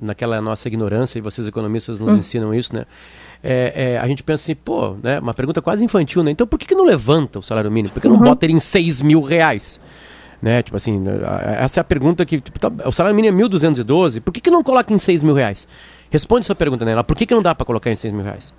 naquela 0.00 0.40
nossa 0.40 0.68
ignorância, 0.68 1.18
e 1.18 1.22
vocês 1.22 1.48
economistas 1.48 1.98
nos 1.98 2.12
hum. 2.12 2.18
ensinam 2.18 2.54
isso, 2.54 2.74
né? 2.74 2.84
É, 3.42 3.94
é, 3.94 3.98
a 3.98 4.06
gente 4.06 4.22
pensa 4.22 4.44
assim, 4.44 4.54
pô, 4.54 4.96
né? 5.02 5.18
Uma 5.18 5.34
pergunta 5.34 5.60
quase 5.62 5.84
infantil, 5.84 6.22
né? 6.22 6.30
Então 6.30 6.46
por 6.46 6.58
que, 6.58 6.66
que 6.66 6.74
não 6.74 6.84
levanta 6.84 7.38
o 7.38 7.42
salário 7.42 7.72
mínimo? 7.72 7.92
Por 7.92 8.00
que 8.00 8.08
não 8.08 8.16
uhum. 8.16 8.22
bota 8.22 8.44
ele 8.46 8.52
em 8.52 8.60
6 8.60 9.00
mil 9.00 9.22
reais? 9.22 9.80
Né? 10.46 10.62
Tipo 10.62 10.76
assim, 10.76 11.02
essa 11.58 11.80
é 11.80 11.82
a 11.82 11.84
pergunta 11.84 12.24
que. 12.24 12.40
Tipo, 12.40 12.60
tá, 12.60 12.70
o 12.86 12.92
salário 12.92 13.16
mínimo 13.16 13.40
é 13.40 13.44
1.212, 13.44 14.20
por 14.20 14.32
que, 14.32 14.40
que 14.40 14.48
não 14.48 14.62
coloca 14.62 14.94
em 14.94 14.98
6 14.98 15.24
mil 15.24 15.34
reais? 15.34 15.66
Responde 16.08 16.46
essa 16.46 16.54
pergunta, 16.54 16.84
Nela. 16.84 17.02
Por 17.02 17.16
que, 17.16 17.26
que 17.26 17.34
não 17.34 17.42
dá 17.42 17.52
para 17.52 17.66
colocar 17.66 17.90
em 17.90 17.96
6 17.96 18.14
mil 18.14 18.22
reais? 18.22 18.54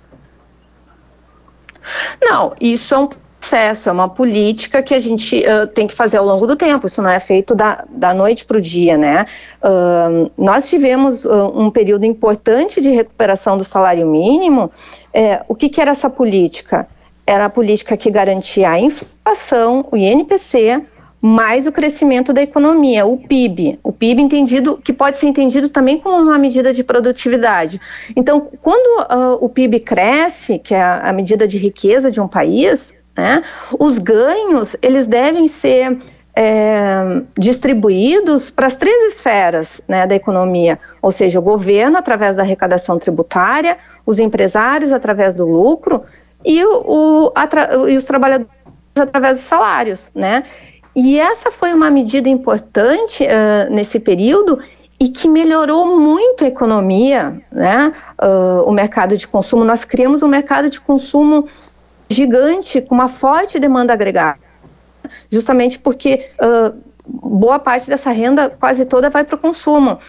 Não, 2.20 2.52
isso 2.60 2.94
é 2.94 2.98
um 2.98 3.08
processo, 3.08 3.88
é 3.88 3.92
uma 3.92 4.06
política 4.06 4.82
que 4.82 4.92
a 4.92 4.98
gente 4.98 5.38
uh, 5.38 5.66
tem 5.68 5.86
que 5.86 5.94
fazer 5.94 6.18
ao 6.18 6.26
longo 6.26 6.46
do 6.46 6.56
tempo, 6.56 6.86
isso 6.86 7.00
não 7.00 7.08
é 7.08 7.18
feito 7.20 7.54
da, 7.54 7.82
da 7.88 8.12
noite 8.12 8.44
para 8.44 8.58
o 8.58 8.60
dia, 8.60 8.98
né? 8.98 9.24
Uh, 9.62 10.30
nós 10.36 10.68
tivemos 10.68 11.24
uh, 11.24 11.50
um 11.54 11.70
período 11.70 12.04
importante 12.04 12.82
de 12.82 12.90
recuperação 12.90 13.56
do 13.56 13.64
salário 13.64 14.06
mínimo. 14.06 14.70
É, 15.14 15.42
o 15.48 15.54
que, 15.54 15.70
que 15.70 15.80
era 15.80 15.92
essa 15.92 16.10
política? 16.10 16.86
Era 17.26 17.46
a 17.46 17.50
política 17.50 17.96
que 17.96 18.10
garantia 18.10 18.68
a 18.68 18.78
inflação, 18.78 19.86
o 19.90 19.96
INPC, 19.96 20.84
mais 21.20 21.66
o 21.66 21.72
crescimento 21.72 22.32
da 22.32 22.42
economia, 22.42 23.04
o 23.04 23.16
PIB. 23.16 23.78
O 23.82 23.92
PIB 23.92 24.22
entendido, 24.22 24.78
que 24.78 24.92
pode 24.92 25.16
ser 25.16 25.26
entendido 25.26 25.68
também 25.68 25.98
como 25.98 26.16
uma 26.16 26.38
medida 26.38 26.72
de 26.72 26.84
produtividade. 26.84 27.80
Então, 28.14 28.48
quando 28.62 29.02
uh, 29.02 29.44
o 29.44 29.48
PIB 29.48 29.80
cresce, 29.80 30.58
que 30.58 30.74
é 30.74 30.82
a, 30.82 31.12
medida 31.12 31.46
de 31.46 31.58
riqueza 31.58 32.10
de 32.10 32.20
um 32.20 32.28
país, 32.28 32.94
né, 33.16 33.42
os 33.78 33.98
ganhos 33.98 34.76
eles 34.80 35.06
devem 35.06 35.48
ser 35.48 35.98
é, 36.36 37.20
distribuídos 37.36 38.48
para 38.48 38.68
as 38.68 38.76
três 38.76 39.12
esferas 39.12 39.80
né, 39.88 40.06
da 40.06 40.14
economia, 40.14 40.78
ou 41.02 41.10
seja, 41.10 41.40
o 41.40 41.42
governo 41.42 41.98
através 41.98 42.36
da 42.36 42.42
arrecadação 42.42 42.96
tributária, 42.96 43.76
os 44.06 44.20
empresários 44.20 44.92
através 44.92 45.34
do 45.34 45.44
lucro 45.44 46.04
e, 46.44 46.64
o, 46.64 47.32
o, 47.34 47.88
e 47.88 47.96
os 47.96 48.04
trabalhadores 48.04 48.52
através 48.96 49.38
dos 49.38 49.46
salários, 49.46 50.10
né? 50.14 50.44
E 51.00 51.20
essa 51.20 51.48
foi 51.52 51.72
uma 51.72 51.92
medida 51.92 52.28
importante 52.28 53.22
uh, 53.22 53.72
nesse 53.72 54.00
período 54.00 54.58
e 54.98 55.08
que 55.08 55.28
melhorou 55.28 55.96
muito 55.96 56.42
a 56.42 56.48
economia, 56.48 57.40
né? 57.52 57.92
Uh, 58.20 58.68
o 58.68 58.72
mercado 58.72 59.16
de 59.16 59.28
consumo. 59.28 59.62
Nós 59.62 59.84
criamos 59.84 60.24
um 60.24 60.28
mercado 60.28 60.68
de 60.68 60.80
consumo 60.80 61.46
gigante, 62.10 62.80
com 62.80 62.96
uma 62.96 63.06
forte 63.06 63.60
demanda 63.60 63.92
agregada, 63.92 64.40
justamente 65.30 65.78
porque 65.78 66.28
uh, 66.42 66.76
boa 67.06 67.60
parte 67.60 67.88
dessa 67.88 68.10
renda, 68.10 68.50
quase 68.50 68.84
toda, 68.84 69.08
vai 69.08 69.22
para 69.22 69.36
o 69.36 69.38
consumo. 69.38 70.00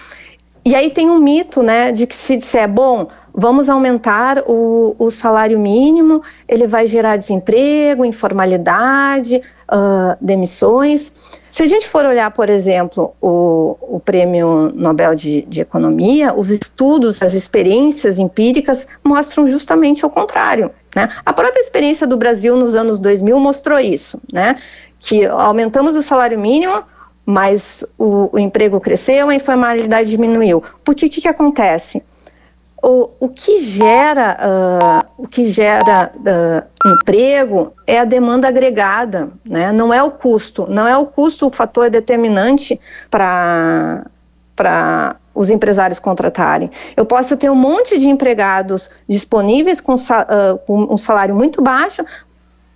E 0.66 0.74
aí 0.74 0.90
tem 0.90 1.08
um 1.08 1.20
mito, 1.20 1.62
né, 1.62 1.92
de 1.92 2.08
que 2.08 2.16
se 2.16 2.36
disser, 2.36 2.68
bom, 2.68 3.10
vamos 3.40 3.70
aumentar 3.70 4.44
o, 4.46 4.96
o 5.00 5.10
salário 5.10 5.58
mínimo, 5.60 6.22
ele 6.48 6.68
vai 6.68 6.86
gerar 6.86 7.16
desemprego, 7.16 8.04
informalidade, 8.04 9.42
uh, 9.72 10.18
demissões. 10.20 11.14
Se 11.50 11.64
a 11.64 11.68
gente 11.68 11.88
for 11.88 12.06
olhar, 12.06 12.30
por 12.32 12.50
exemplo, 12.50 13.16
o, 13.22 13.78
o 13.82 14.00
Prêmio 14.00 14.72
Nobel 14.76 15.16
de, 15.16 15.44
de, 15.44 15.62
Economia, 15.62 16.34
os 16.34 16.52
estudos, 16.52 17.22
as 17.24 17.34
experiências 17.34 18.20
empíricas 18.20 18.88
mostram 19.04 19.48
justamente 19.48 20.06
o 20.06 20.10
contrário. 20.10 20.70
Né? 20.96 21.10
A 21.26 21.34
própria 21.34 21.62
experiência 21.62 22.06
do 22.06 22.18
Brasil 22.18 22.56
nos 22.56 22.76
anos 22.76 23.00
2000 23.00 23.40
mostrou 23.40 23.80
isso, 23.80 24.22
né? 24.32 24.58
que 25.00 25.26
aumentamos 25.26 25.96
o 25.96 26.02
salário 26.02 26.38
mínimo, 26.38 26.84
mas 27.26 27.84
o, 27.98 28.30
o 28.34 28.40
emprego 28.40 28.80
cresceu, 28.80 29.30
a 29.30 29.36
informalidade 29.36 30.10
diminuiu. 30.10 30.64
Por 30.84 30.94
que 30.94 31.10
que 31.10 31.28
acontece? 31.28 32.04
O, 32.82 33.10
o 33.20 33.30
que 33.30 33.60
gera, 33.60 34.38
uh, 34.40 35.24
o 35.24 35.28
que 35.28 35.50
gera 35.50 36.12
uh, 36.16 36.90
emprego 36.90 37.74
é 37.86 38.00
a 38.00 38.06
demanda 38.06 38.48
agregada, 38.48 39.30
né? 39.46 39.72
não 39.72 39.94
é 39.94 40.02
o 40.02 40.12
custo. 40.12 40.66
Não 40.70 40.88
é 40.88 40.98
o 40.98 41.06
custo 41.06 41.48
o 41.48 41.50
fator 41.50 41.90
determinante 41.90 42.80
para 43.10 44.06
os 45.34 45.50
empresários 45.50 46.00
contratarem. 46.00 46.70
Eu 46.96 47.06
posso 47.06 47.36
ter 47.38 47.50
um 47.50 47.56
monte 47.56 47.98
de 47.98 48.08
empregados 48.08 48.90
disponíveis 49.08 49.82
com, 49.82 49.96
uh, 49.96 50.58
com 50.66 50.94
um 50.94 50.98
salário 50.98 51.36
muito 51.36 51.62
baixo, 51.62 52.04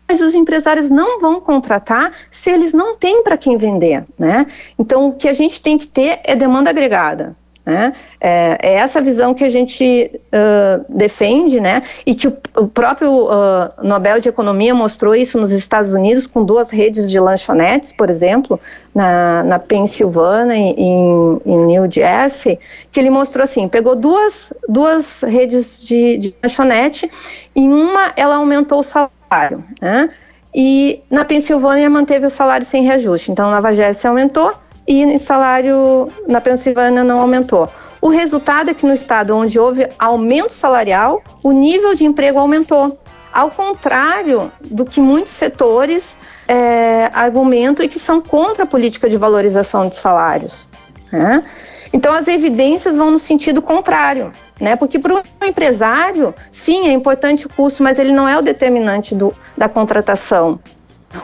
mas 0.08 0.22
os 0.22 0.36
empresários 0.36 0.92
não 0.92 1.20
vão 1.20 1.40
contratar 1.40 2.12
se 2.30 2.52
eles 2.52 2.74
não 2.74 2.98
têm 2.98 3.24
para 3.24 3.38
quem 3.38 3.58
vender, 3.58 4.06
né? 4.20 4.46
Então, 4.78 5.08
o 5.08 5.14
que 5.14 5.30
a 5.30 5.34
gente 5.34 5.62
tem 5.62 5.78
que 5.78 5.88
ter 5.88 6.20
é 6.24 6.36
demanda 6.36 6.70
agregada. 6.70 7.36
Né? 7.66 7.94
É, 8.20 8.58
é, 8.62 8.74
essa 8.74 9.02
visão 9.02 9.34
que 9.34 9.42
a 9.42 9.48
gente 9.48 10.12
uh, 10.14 10.86
defende, 10.90 11.62
né? 11.62 11.82
E 12.06 12.14
que 12.14 12.28
o, 12.28 12.38
o 12.58 12.68
próprio 12.68 13.26
uh, 13.26 13.72
Nobel 13.82 14.20
de 14.20 14.28
Economia 14.28 14.76
mostrou 14.76 15.16
isso 15.16 15.40
nos 15.40 15.50
Estados 15.50 15.94
Unidos 15.94 16.28
com 16.28 16.44
duas 16.44 16.72
redes 16.72 17.10
de 17.10 17.18
lanchonetes, 17.22 17.94
por 17.94 18.10
exemplo, 18.10 18.60
na, 18.94 19.44
na 19.44 19.60
Pensilvânia 19.60 20.56
em, 20.56 21.40
em, 21.46 21.66
New 21.66 21.90
Jersey, 21.90 22.60
que 22.92 23.00
ele 23.00 23.10
mostrou 23.10 23.46
assim, 23.46 23.70
pegou 23.70 23.96
duas, 23.96 24.52
duas 24.68 25.22
redes 25.22 25.82
de, 25.86 26.18
de 26.18 26.36
lanchonete, 26.44 27.10
em 27.56 27.72
uma 27.72 28.12
ela 28.18 28.36
aumentou 28.36 28.80
o 28.80 28.84
salário, 28.84 29.64
né? 29.82 30.10
E 30.56 31.02
na 31.10 31.26
Pensilvânia 31.26 31.90
manteve 31.90 32.28
o 32.28 32.30
salário 32.30 32.66
sem 32.66 32.84
reajuste. 32.84 33.32
Então, 33.32 33.50
Nova 33.50 33.74
Jersey 33.74 34.08
aumentou 34.08 34.54
e 34.88 35.06
o 35.06 35.20
salário 35.20 36.12
na 36.28 36.42
Pensilvânia 36.42 37.04
não 37.04 37.20
aumentou. 37.20 37.70
O 38.02 38.10
resultado 38.10 38.70
é 38.70 38.74
que 38.74 38.86
no 38.86 38.94
estado 38.94 39.36
onde 39.36 39.58
houve 39.58 39.88
aumento 39.98 40.52
salarial, 40.52 41.22
o 41.42 41.52
nível 41.52 41.96
de 41.96 42.06
emprego 42.06 42.40
aumentou. 42.40 43.00
ao 43.32 43.50
contrário 43.50 44.52
do 44.62 44.86
que 44.86 45.02
muitos 45.02 45.32
setores 45.32 46.16
é, 46.48 47.10
argumentam 47.14 47.84
e 47.84 47.90
que 47.90 47.98
são 47.98 48.22
contra 48.22 48.64
a 48.64 48.68
política 48.68 49.10
de 49.10 49.18
valorização 49.18 49.90
de 49.90 49.96
salários. 49.96 50.70
Né? 51.12 51.44
Então, 51.92 52.14
as 52.14 52.28
evidências 52.28 52.98
vão 52.98 53.12
no 53.12 53.20
sentido 53.20 53.62
contrário, 53.62 54.32
né? 54.60 54.76
Porque 54.76 54.98
para 54.98 55.14
o 55.14 55.22
empresário, 55.44 56.34
sim, 56.52 56.88
é 56.88 56.92
importante 56.92 57.46
o 57.46 57.50
custo, 57.50 57.84
mas 57.84 58.00
ele 58.00 58.12
não 58.12 58.28
é 58.28 58.38
o 58.38 58.42
determinante 58.42 59.14
do, 59.14 59.34
da 59.56 59.70
contratação. 59.70 60.60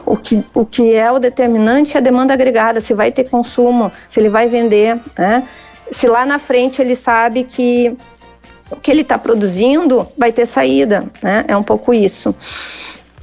O 0.06 0.16
que, 0.16 0.44
o 0.54 0.66
que 0.66 0.94
é 0.94 1.12
o 1.12 1.20
determinante 1.20 1.96
é 1.96 2.00
a 2.00 2.04
demanda 2.04 2.34
agregada, 2.34 2.82
se 2.82 2.94
vai 2.94 3.12
ter 3.12 3.30
consumo, 3.30 3.92
se 4.08 4.20
ele 4.20 4.30
vai 4.30 4.48
vender, 4.48 5.00
né? 5.18 5.44
Se 5.92 6.08
lá 6.08 6.26
na 6.26 6.38
frente 6.38 6.82
ele 6.82 6.96
sabe 6.96 7.44
que 7.44 7.96
o 8.70 8.76
que 8.76 8.92
ele 8.92 9.02
está 9.02 9.18
produzindo 9.18 10.08
vai 10.18 10.32
ter 10.32 10.46
saída, 10.46 11.06
né? 11.22 11.46
É 11.48 11.58
um 11.58 11.64
pouco 11.64 11.94
isso. 11.94 12.36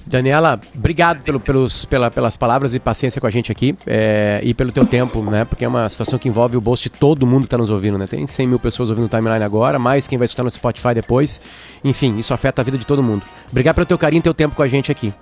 Daniela, 0.09 0.61
obrigado 0.73 1.21
pelo, 1.23 1.41
pelos, 1.41 1.85
pela, 1.85 2.09
pelas 2.13 2.37
palavras 2.37 2.77
e 2.77 2.79
paciência 2.79 3.21
com 3.21 3.27
a 3.27 3.31
gente 3.31 3.51
aqui 3.51 3.77
é, 3.89 4.41
e 4.45 4.55
pelo 4.55 4.71
teu 4.71 4.87
tempo, 4.87 5.21
né? 5.21 5.45
Porque 5.45 5.65
é 5.65 5.69
uma 5.69 5.89
situação 5.89 6.17
que 6.17 6.29
envolve 6.29 6.57
o 6.57 6.61
bolso 6.61 6.85
de 6.85 6.91
todo 6.91 7.27
mundo 7.27 7.41
que 7.41 7.47
está 7.47 7.59
nos 7.59 7.71
ouvindo, 7.71 7.99
né? 7.99 8.07
Tem 8.07 8.25
100 8.25 8.47
mil 8.47 8.61
pessoas 8.61 8.89
ouvindo 8.89 9.07
o 9.07 9.09
timeline 9.09 9.45
agora, 9.45 9.81
mais 9.81 10.07
quem 10.07 10.17
vai 10.17 10.27
escutar 10.27 10.45
no 10.45 10.51
Spotify 10.51 10.95
depois. 10.95 11.41
Enfim, 11.83 12.19
isso 12.19 12.33
afeta 12.33 12.63
a 12.63 12.65
vida 12.65 12.79
de 12.79 12.87
todo 12.87 13.03
mundo. 13.03 13.25
Obrigado 13.51 13.75
pelo 13.75 13.87
teu 13.87 13.99
carinho 13.99 14.21
e 14.21 14.23
teu 14.23 14.35
tempo 14.35 14.55
com 14.55 14.63
a 14.63 14.69
gente 14.69 14.93
aqui. 14.93 15.13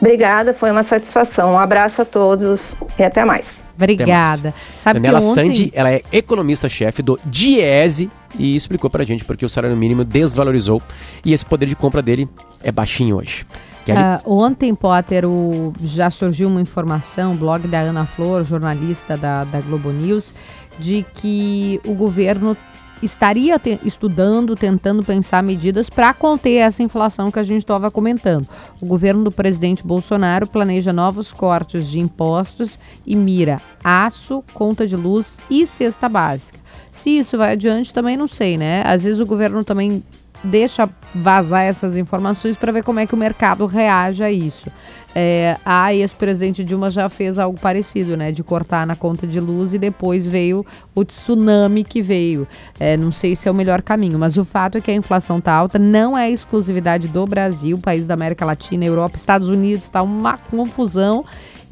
Obrigada, 0.00 0.54
foi 0.54 0.70
uma 0.70 0.82
satisfação. 0.82 1.54
Um 1.54 1.58
abraço 1.58 2.02
a 2.02 2.04
todos 2.04 2.76
e 2.98 3.02
até 3.02 3.24
mais. 3.24 3.62
Obrigada. 3.74 4.54
Sabe 4.76 5.00
Daniela 5.00 5.20
ontem... 5.20 5.46
Sandi, 5.46 5.72
ela 5.74 5.90
é 5.90 6.02
economista-chefe 6.12 7.02
do 7.02 7.18
Diese 7.24 8.10
e 8.38 8.54
explicou 8.54 8.88
pra 8.88 9.04
gente 9.04 9.24
porque 9.24 9.44
o 9.44 9.48
salário 9.48 9.76
mínimo 9.76 10.04
desvalorizou 10.04 10.80
e 11.24 11.32
esse 11.32 11.44
poder 11.44 11.66
de 11.66 11.74
compra 11.74 12.00
dele 12.00 12.28
é 12.62 12.70
baixinho 12.70 13.16
hoje. 13.16 13.44
Uh, 13.88 14.20
ontem, 14.30 14.74
Potter, 14.74 15.24
o, 15.24 15.72
já 15.82 16.10
surgiu 16.10 16.48
uma 16.48 16.60
informação, 16.60 17.34
blog 17.34 17.66
da 17.66 17.80
Ana 17.80 18.04
Flor, 18.04 18.44
jornalista 18.44 19.16
da, 19.16 19.44
da 19.44 19.60
Globo 19.62 19.90
News, 19.90 20.34
de 20.78 21.04
que 21.14 21.80
o 21.86 21.94
governo 21.94 22.54
estaria 23.02 23.58
te 23.58 23.78
estudando, 23.84 24.56
tentando 24.56 25.04
pensar 25.04 25.42
medidas 25.42 25.88
para 25.88 26.12
conter 26.14 26.56
essa 26.56 26.82
inflação 26.82 27.30
que 27.30 27.38
a 27.38 27.42
gente 27.42 27.62
estava 27.62 27.90
comentando. 27.90 28.46
O 28.80 28.86
governo 28.86 29.24
do 29.24 29.32
presidente 29.32 29.86
Bolsonaro 29.86 30.46
planeja 30.46 30.92
novos 30.92 31.32
cortes 31.32 31.88
de 31.88 31.98
impostos 31.98 32.78
e 33.06 33.14
mira 33.14 33.60
aço, 33.82 34.42
conta 34.52 34.86
de 34.86 34.96
luz 34.96 35.38
e 35.50 35.66
cesta 35.66 36.08
básica. 36.08 36.58
Se 36.90 37.10
isso 37.10 37.38
vai 37.38 37.52
adiante, 37.52 37.92
também 37.94 38.16
não 38.16 38.26
sei, 38.26 38.56
né? 38.56 38.82
Às 38.84 39.04
vezes 39.04 39.20
o 39.20 39.26
governo 39.26 39.64
também 39.64 40.02
deixa 40.42 40.88
vazar 41.14 41.62
essas 41.62 41.96
informações 41.96 42.56
para 42.56 42.72
ver 42.72 42.82
como 42.82 43.00
é 43.00 43.06
que 43.06 43.14
o 43.14 43.18
mercado 43.18 43.66
reage 43.66 44.22
a 44.22 44.30
isso. 44.30 44.70
É, 45.14 45.56
a 45.64 45.92
ex-presidente 45.94 46.62
Dilma 46.62 46.90
já 46.90 47.08
fez 47.08 47.38
algo 47.38 47.58
parecido, 47.58 48.16
né? 48.16 48.30
De 48.30 48.42
cortar 48.42 48.86
na 48.86 48.94
conta 48.94 49.26
de 49.26 49.40
luz 49.40 49.72
e 49.72 49.78
depois 49.78 50.26
veio 50.26 50.64
o 50.94 51.04
tsunami 51.04 51.82
que 51.82 52.02
veio. 52.02 52.46
É, 52.78 52.96
não 52.96 53.10
sei 53.10 53.34
se 53.34 53.48
é 53.48 53.50
o 53.50 53.54
melhor 53.54 53.82
caminho, 53.82 54.18
mas 54.18 54.36
o 54.36 54.44
fato 54.44 54.78
é 54.78 54.80
que 54.80 54.90
a 54.90 54.94
inflação 54.94 55.38
está 55.38 55.52
alta, 55.52 55.78
não 55.78 56.16
é 56.16 56.30
exclusividade 56.30 57.08
do 57.08 57.26
Brasil, 57.26 57.78
país 57.78 58.06
da 58.06 58.14
América 58.14 58.44
Latina, 58.44 58.84
Europa, 58.84 59.16
Estados 59.16 59.48
Unidos, 59.48 59.84
está 59.84 60.02
uma 60.02 60.36
confusão 60.36 61.24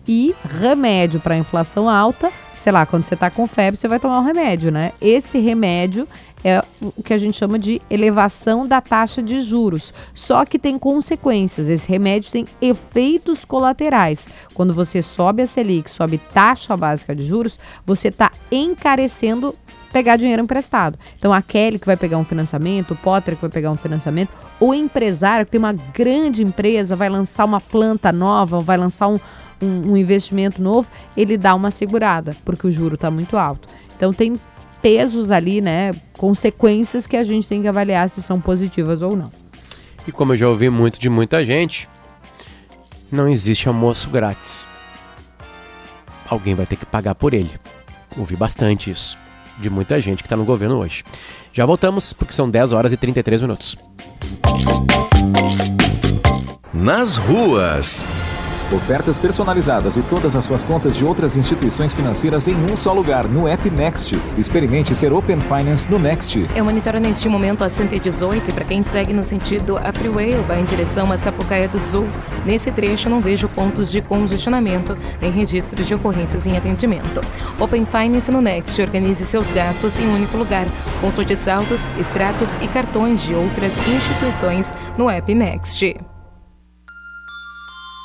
e 0.09 0.35
remédio 0.61 1.21
para 1.21 1.37
inflação 1.37 1.89
alta. 1.89 2.31
Sei 2.57 2.73
lá, 2.73 2.87
quando 2.87 3.05
você 3.05 3.15
está 3.15 3.31
com 3.31 3.47
febre, 3.47 3.79
você 3.79 3.87
vai 3.87 4.01
tomar 4.01 4.21
um 4.21 4.25
remédio, 4.25 4.71
né? 4.71 4.93
Esse 5.01 5.39
remédio 5.39 6.09
é 6.47 6.65
o 6.81 7.03
que 7.03 7.13
a 7.13 7.19
gente 7.19 7.37
chama 7.37 7.59
de 7.59 7.83
elevação 7.91 8.69
da 8.69 8.81
taxa 8.81 9.21
de 9.21 9.41
juros. 9.41 9.93
Só 10.15 10.45
que 10.45 10.61
tem 10.61 10.79
consequências. 10.79 11.69
Esse 11.69 11.89
remédio 11.89 12.31
tem 12.31 12.47
efeitos 12.63 13.45
colaterais. 13.45 14.29
Quando 14.55 14.73
você 14.73 15.03
sobe 15.03 15.43
a 15.43 15.47
Selic, 15.47 15.91
sobe 15.91 16.19
taxa 16.19 16.77
básica 16.77 17.17
de 17.17 17.25
juros, 17.25 17.59
você 17.85 18.09
está 18.09 18.31
encarecendo 18.49 19.57
pegar 19.93 20.17
dinheiro 20.17 20.41
emprestado. 20.41 20.97
Então 21.19 21.33
a 21.33 21.43
Kelly 21.43 21.81
que 21.81 21.87
vai 21.87 21.97
pegar 21.97 22.17
um 22.17 22.25
financiamento, 22.25 22.93
o 22.93 22.97
Potter 22.97 23.35
que 23.35 23.41
vai 23.41 23.51
pegar 23.51 23.73
um 23.73 23.77
financiamento, 23.77 24.31
o 24.61 24.73
empresário 24.73 25.47
que 25.47 25.51
tem 25.51 25.59
uma 25.59 25.73
grande 25.73 26.45
empresa, 26.45 26.95
vai 26.95 27.09
lançar 27.09 27.45
uma 27.45 27.61
planta 27.61 28.13
nova, 28.13 28.61
vai 28.61 28.77
lançar 28.77 29.09
um, 29.09 29.19
um, 29.61 29.93
um 29.93 29.97
investimento 29.97 30.63
novo, 30.63 30.89
ele 31.17 31.37
dá 31.37 31.57
uma 31.57 31.73
segurada, 31.73 32.37
porque 32.45 32.69
o 32.69 32.71
juro 32.71 32.95
está 32.95 33.11
muito 33.11 33.37
alto. 33.37 33.67
Então 33.97 34.13
tem 34.13 34.39
pesos 34.83 35.31
ali, 35.31 35.61
né? 35.61 35.95
Consequências 36.17 37.07
que 37.07 37.17
a 37.17 37.25
gente 37.25 37.49
tem 37.49 37.63
que 37.63 37.69
avaliar 37.69 38.09
se 38.09 38.23
são 38.23 38.41
positivas 38.41 39.03
ou 39.03 39.17
não. 39.17 39.31
E 40.07 40.13
como 40.13 40.33
eu 40.33 40.37
já 40.37 40.49
ouvi 40.49 40.71
muito 40.71 41.01
de 41.01 41.09
muita 41.09 41.45
gente, 41.45 41.89
não 43.11 43.29
existe 43.29 43.69
almoço 43.69 44.09
grátis. 44.11 44.67
Alguém 46.29 46.55
vai 46.55 46.67
ter 46.67 46.77
que 46.77 46.87
pagar 46.87 47.15
por 47.15 47.35
ele. 47.35 47.51
Ouvi 48.17 48.37
bastante 48.37 48.91
isso 48.91 49.19
de 49.59 49.71
muita 49.71 50.01
gente 50.01 50.23
que 50.23 50.27
está 50.27 50.37
no 50.37 50.45
governo 50.45 50.77
hoje. 50.79 51.03
Já 51.53 51.65
voltamos, 51.65 52.13
porque 52.13 52.33
são 52.33 52.49
10 52.49 52.73
horas 52.73 52.93
e 52.93 52.97
33 52.97 53.41
minutos. 53.41 53.77
Nas 56.73 57.17
ruas. 57.17 58.05
Ofertas 58.73 59.17
personalizadas 59.17 59.97
e 59.97 60.03
todas 60.03 60.35
as 60.35 60.45
suas 60.45 60.65
contas 60.65 60.97
de 60.97 61.05
outras 61.05 61.37
instituições 61.37 61.93
financeiras 61.93 62.49
em 62.49 62.57
um 62.69 62.75
só 62.75 62.93
lugar, 62.93 63.29
no 63.29 63.47
app 63.47 63.71
Next. 63.71 64.13
Experimente 64.37 64.93
ser 64.93 65.13
Open 65.13 65.41
Finance 65.41 65.89
no 65.89 66.01
Next. 66.01 66.49
Eu 66.53 66.65
monitoro 66.65 66.99
neste 66.99 67.29
momento 67.29 67.63
a 67.63 67.69
118 67.69 68.53
para 68.53 68.65
quem 68.65 68.83
segue 68.83 69.13
no 69.13 69.23
sentido 69.23 69.79
a 69.79 69.93
Freeway 69.93 70.33
vai 70.49 70.61
em 70.61 70.65
direção 70.65 71.13
a 71.13 71.17
Sapucaia 71.17 71.69
do 71.69 71.79
Sul. 71.79 72.09
Nesse 72.45 72.73
trecho 72.73 73.09
não 73.09 73.21
vejo 73.21 73.49
pontos 73.49 73.89
de 73.89 74.03
congestionamento 74.03 74.99
nem 75.21 75.31
registros 75.31 75.87
de 75.87 75.95
ocorrências 75.95 76.45
em 76.45 76.57
atendimento. 76.57 77.21
Open 77.61 77.87
Finance 77.87 78.33
no 78.33 78.41
Next. 78.41 78.83
Organize 78.83 79.25
seus 79.27 79.47
gastos 79.53 79.97
em 79.97 80.09
um 80.09 80.15
único 80.15 80.37
lugar. 80.37 80.67
Consulte 81.01 81.37
saldos, 81.37 81.83
extratos 82.01 82.53
e 82.61 82.67
cartões 82.67 83.23
de 83.23 83.33
outras 83.33 83.73
instituições 83.87 84.75
no 84.99 85.09
app 85.09 85.33
Next. 85.33 86.16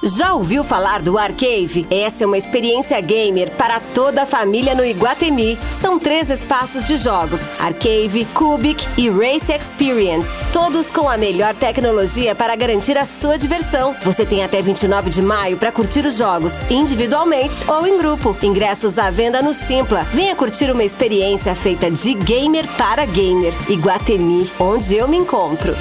Já 0.03 0.33
ouviu 0.33 0.63
falar 0.63 0.99
do 0.99 1.15
Arcave? 1.15 1.85
Essa 1.91 2.23
é 2.23 2.27
uma 2.27 2.37
experiência 2.37 2.99
gamer 2.99 3.51
para 3.51 3.79
toda 3.79 4.23
a 4.23 4.25
família 4.25 4.73
no 4.73 4.83
Iguatemi. 4.83 5.59
São 5.69 5.99
três 5.99 6.31
espaços 6.31 6.85
de 6.87 6.97
jogos: 6.97 7.41
Arcave, 7.59 8.25
Cubic 8.33 8.83
e 8.97 9.09
Race 9.11 9.51
Experience. 9.51 10.43
Todos 10.51 10.89
com 10.89 11.07
a 11.07 11.17
melhor 11.17 11.53
tecnologia 11.53 12.33
para 12.33 12.55
garantir 12.55 12.97
a 12.97 13.05
sua 13.05 13.37
diversão. 13.37 13.95
Você 14.01 14.25
tem 14.25 14.43
até 14.43 14.59
29 14.59 15.11
de 15.11 15.21
maio 15.21 15.57
para 15.57 15.71
curtir 15.71 16.03
os 16.03 16.17
jogos, 16.17 16.53
individualmente 16.71 17.63
ou 17.69 17.85
em 17.85 17.99
grupo. 17.99 18.35
Ingressos 18.41 18.97
à 18.97 19.11
venda 19.11 19.39
no 19.39 19.53
Simpla. 19.53 20.03
Venha 20.11 20.35
curtir 20.35 20.71
uma 20.71 20.83
experiência 20.83 21.53
feita 21.53 21.91
de 21.91 22.15
gamer 22.15 22.67
para 22.75 23.05
gamer. 23.05 23.53
Iguatemi, 23.69 24.51
onde 24.59 24.95
eu 24.95 25.07
me 25.07 25.17
encontro. 25.17 25.75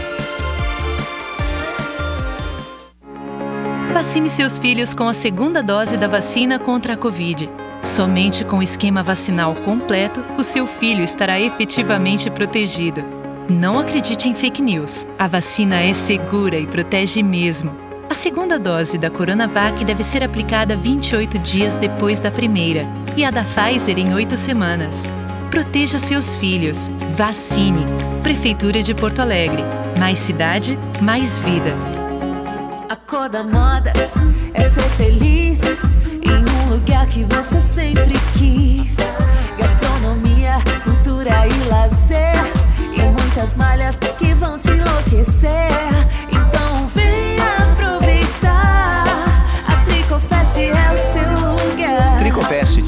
Vacine 4.00 4.30
seus 4.30 4.56
filhos 4.56 4.94
com 4.94 5.08
a 5.08 5.12
segunda 5.12 5.62
dose 5.62 5.94
da 5.94 6.08
vacina 6.08 6.58
contra 6.58 6.94
a 6.94 6.96
Covid. 6.96 7.50
Somente 7.82 8.46
com 8.46 8.56
o 8.56 8.62
esquema 8.62 9.02
vacinal 9.02 9.54
completo, 9.56 10.24
o 10.38 10.42
seu 10.42 10.66
filho 10.66 11.04
estará 11.04 11.38
efetivamente 11.38 12.30
protegido. 12.30 13.04
Não 13.46 13.78
acredite 13.78 14.26
em 14.26 14.34
fake 14.34 14.62
news. 14.62 15.06
A 15.18 15.28
vacina 15.28 15.82
é 15.82 15.92
segura 15.92 16.56
e 16.56 16.66
protege 16.66 17.22
mesmo. 17.22 17.76
A 18.08 18.14
segunda 18.14 18.58
dose 18.58 18.96
da 18.96 19.10
Coronavac 19.10 19.84
deve 19.84 20.02
ser 20.02 20.24
aplicada 20.24 20.74
28 20.74 21.38
dias 21.38 21.76
depois 21.76 22.20
da 22.20 22.30
primeira 22.30 22.86
e 23.18 23.22
a 23.22 23.30
da 23.30 23.44
Pfizer 23.44 23.98
em 23.98 24.14
8 24.14 24.34
semanas. 24.34 25.12
Proteja 25.50 25.98
seus 25.98 26.36
filhos. 26.36 26.90
Vacine. 27.18 27.84
Prefeitura 28.22 28.82
de 28.82 28.94
Porto 28.94 29.20
Alegre. 29.20 29.62
Mais 29.98 30.18
cidade, 30.18 30.78
mais 31.02 31.38
vida. 31.38 31.99
A 32.90 32.96
cor 32.96 33.28
da 33.28 33.44
moda 33.44 33.92
é 34.52 34.68
ser 34.68 34.90
feliz 34.96 35.60
em 35.62 36.66
um 36.66 36.74
lugar 36.74 37.06
que 37.06 37.22
você 37.22 37.60
sempre 37.72 38.18
quis. 38.36 38.96
Gastronomia, 39.56 40.56
cultura 40.82 41.46
e 41.46 41.68
lazer. 41.68 42.34
E 42.92 43.00
muitas 43.00 43.54
malhas 43.54 43.94
que 44.18 44.34
vão 44.34 44.58
te 44.58 44.70
enlouquecer. 44.70 45.70
Então 46.32 46.88
vem 46.88 47.49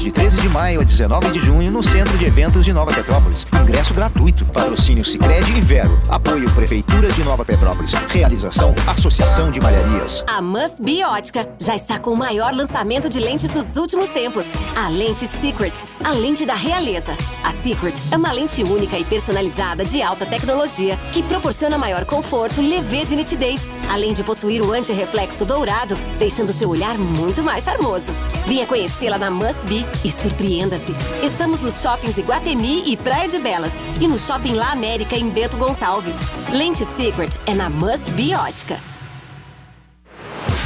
de 0.03 0.11
13 0.11 0.35
de 0.41 0.49
maio 0.49 0.81
a 0.81 0.83
19 0.83 1.31
de 1.31 1.39
junho 1.39 1.71
no 1.71 1.81
Centro 1.81 2.17
de 2.17 2.25
Eventos 2.25 2.65
de 2.65 2.73
Nova 2.73 2.93
Petrópolis. 2.93 3.47
Ingresso 3.61 3.93
gratuito. 3.93 4.43
Patrocínio 4.45 5.05
Sicredi 5.05 5.53
e 5.53 5.61
Vero. 5.61 5.97
Apoio 6.09 6.49
Prefeitura 6.51 7.09
de 7.09 7.23
Nova 7.23 7.45
Petrópolis. 7.45 7.93
Realização 8.09 8.75
Associação 8.85 9.49
de 9.49 9.61
Malharias. 9.61 10.21
A 10.27 10.41
Must 10.41 10.75
Be 10.81 11.05
Ótica 11.05 11.47
já 11.57 11.73
está 11.73 11.99
com 11.99 12.11
o 12.11 12.17
maior 12.17 12.53
lançamento 12.53 13.09
de 13.09 13.17
lentes 13.17 13.49
dos 13.49 13.77
últimos 13.77 14.09
tempos. 14.09 14.45
A 14.75 14.89
lente 14.89 15.25
Secret, 15.25 15.73
a 16.03 16.11
lente 16.11 16.45
da 16.45 16.55
realeza. 16.55 17.15
A 17.41 17.53
Secret 17.53 17.95
é 18.11 18.17
uma 18.17 18.33
lente 18.33 18.61
única 18.61 18.99
e 18.99 19.05
personalizada 19.05 19.85
de 19.85 20.01
alta 20.01 20.25
tecnologia 20.25 20.97
que 21.13 21.23
proporciona 21.23 21.77
maior 21.77 22.03
conforto, 22.03 22.61
leveza 22.61 23.13
e 23.13 23.15
nitidez, 23.15 23.61
além 23.89 24.13
de 24.13 24.21
possuir 24.21 24.61
o 24.61 24.73
anti-reflexo 24.73 25.45
dourado, 25.45 25.95
deixando 26.19 26.51
seu 26.51 26.69
olhar 26.69 26.97
muito 26.97 27.41
mais 27.41 27.63
charmoso. 27.63 28.11
Venha 28.45 28.65
conhecê-la 28.65 29.17
na 29.17 29.31
Must 29.31 29.65
Be 29.65 29.92
e 30.03 30.11
surpreenda-se. 30.11 30.93
Estamos 31.23 31.61
nos 31.61 31.81
shoppings 31.81 32.17
Iguatemi 32.17 32.91
e 32.91 32.97
Praia 32.97 33.27
de 33.27 33.39
Belas 33.39 33.73
e 33.99 34.07
no 34.07 34.17
Shopping 34.19 34.53
La 34.53 34.71
América 34.71 35.15
em 35.15 35.29
Bento 35.29 35.57
Gonçalves. 35.57 36.15
Lente 36.51 36.85
Secret 36.85 37.39
é 37.45 37.53
na 37.53 37.69
Must 37.69 38.11
Be 38.11 38.33
Ótica. 38.35 38.92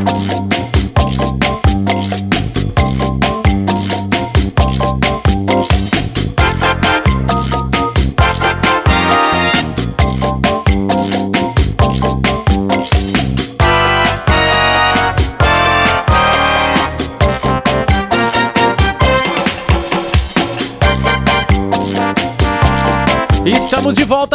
Estamos 0.00 0.59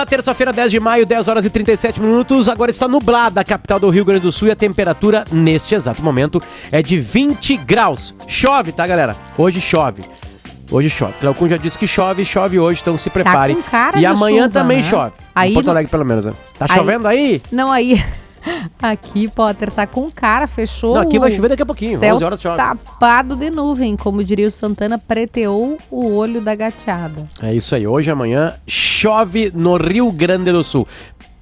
terça-feira, 0.05 0.53
10 0.53 0.71
de 0.71 0.79
maio, 0.79 1.05
10 1.05 1.27
horas 1.27 1.45
e 1.45 1.49
37 1.49 1.99
minutos. 1.99 2.47
Agora 2.47 2.71
está 2.71 2.87
nublada 2.87 3.41
a 3.41 3.43
capital 3.43 3.79
do 3.79 3.89
Rio 3.89 4.05
Grande 4.05 4.21
do 4.21 4.31
Sul 4.31 4.47
e 4.47 4.51
a 4.51 4.55
temperatura 4.55 5.25
neste 5.31 5.75
exato 5.75 6.03
momento 6.03 6.41
é 6.71 6.81
de 6.81 6.99
20 6.99 7.57
graus. 7.57 8.13
Chove, 8.27 8.71
tá, 8.71 8.85
galera? 8.85 9.15
Hoje 9.37 9.59
chove. 9.59 10.03
Hoje 10.71 10.89
chove. 10.89 11.13
Cleocum 11.19 11.47
já 11.47 11.57
disse 11.57 11.77
que 11.77 11.87
chove, 11.87 12.25
chove 12.25 12.59
hoje, 12.59 12.81
então 12.81 12.97
se 12.97 13.09
prepare. 13.09 13.55
com 13.55 13.61
cara 13.63 13.99
e 13.99 14.05
amanhã 14.05 14.49
também 14.49 14.81
né? 14.81 14.89
chove. 14.89 15.13
Aí 15.33 15.51
em 15.51 15.53
Porto 15.53 15.69
Alegre, 15.69 15.91
pelo 15.91 16.05
menos, 16.05 16.25
né? 16.25 16.33
Tá 16.57 16.65
Aí- 16.69 16.77
chovendo 16.77 17.07
aí? 17.07 17.41
Não, 17.51 17.71
aí. 17.71 18.01
Aqui, 18.81 19.27
Potter, 19.27 19.71
tá 19.71 19.87
com 19.87 20.09
cara, 20.11 20.47
fechou. 20.47 20.95
Não, 20.95 21.01
aqui 21.01 21.17
vai 21.17 21.31
chover 21.31 21.49
daqui 21.49 21.63
a 21.63 21.65
pouquinho, 21.65 21.99
Céu 21.99 22.15
11 22.15 22.23
horas 22.23 22.41
chove. 22.41 22.57
tapado 22.57 23.35
de 23.35 23.49
nuvem, 23.49 23.95
como 23.95 24.23
diria 24.23 24.47
o 24.47 24.51
Santana, 24.51 24.97
preteou 24.97 25.77
o 25.89 26.13
olho 26.13 26.41
da 26.41 26.53
gateada. 26.55 27.27
É 27.41 27.53
isso 27.53 27.73
aí. 27.75 27.87
Hoje 27.87 28.11
amanhã 28.11 28.53
chove 28.67 29.51
no 29.53 29.77
Rio 29.77 30.11
Grande 30.11 30.51
do 30.51 30.63
Sul. 30.63 30.87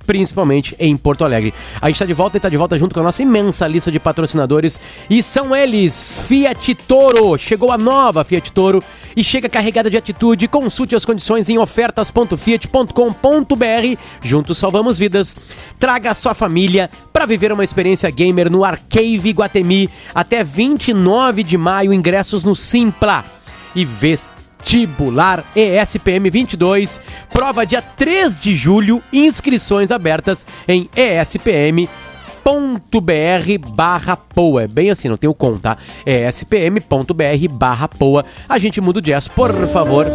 Principalmente 0.06 0.76
em 0.80 0.98
Porto 0.98 1.24
Alegre. 1.24 1.54
A 1.82 1.88
gente 1.88 1.96
está 1.96 2.06
de 2.06 2.13
volta 2.13 2.36
e 2.36 2.39
está 2.39 2.50
de 2.50 2.58
volta 2.58 2.78
junto 2.78 2.94
com 2.94 3.00
a 3.00 3.04
nossa 3.04 3.22
imensa 3.22 3.66
lista 3.68 3.89
de 3.92 4.00
patrocinadores. 4.00 4.80
E 5.10 5.24
são 5.24 5.56
eles: 5.56 6.22
Fiat 6.28 6.76
Toro. 6.76 7.38
Chegou 7.38 7.72
a 7.72 7.78
nova 7.78 8.24
Fiat 8.24 8.52
Toro 8.52 8.84
e 9.16 9.24
chega 9.24 9.50
carregada 9.50 9.89
de 9.89 9.98
atitude. 9.98 10.48
Consulte 10.48 10.96
as 10.96 11.06
condições 11.06 11.50
em 11.50 11.58
ofertas.fiat.com.br. 11.58 14.00
Juntos 14.22 14.58
salvamos 14.58 15.00
vidas. 15.00 15.36
Traga 15.80 16.12
a 16.12 16.16
sua 16.16 16.34
família 16.34 16.89
para 17.12 17.26
viver 17.26 17.52
uma 17.52 17.63
experiência 17.63 18.10
gamer 18.10 18.52
no 18.52 18.66
Arcave 18.66 19.32
Guatemi. 19.32 19.89
Até 20.13 20.44
29 20.44 21.44
de 21.44 21.58
maio, 21.58 21.94
ingressos 21.94 22.44
no 22.44 22.56
Simpla. 22.56 23.24
E 23.76 23.86
vestibular 24.63 25.43
ESPM 25.56 26.30
22, 26.32 27.02
prova 27.30 27.65
dia 27.65 27.82
3 27.82 28.38
de 28.38 28.56
julho, 28.56 29.04
inscrições 29.12 29.91
abertas 29.91 30.45
em 30.67 30.89
espm.br 30.95 31.69
barra 33.69 34.15
poa. 34.15 34.63
É 34.63 34.67
bem 34.67 34.89
assim, 34.89 35.10
não 35.10 35.17
tem 35.17 35.30
o 35.30 35.34
com, 35.34 35.58
tá? 35.58 35.78
É 36.06 36.28
spm.br 36.30 37.49
barra 37.52 37.88
poa. 37.88 38.26
A 38.47 38.58
gente 38.58 38.80
muda 38.80 38.99
o 38.99 39.02
jazz, 39.02 39.28
por 39.28 39.54
favor. 39.67 40.08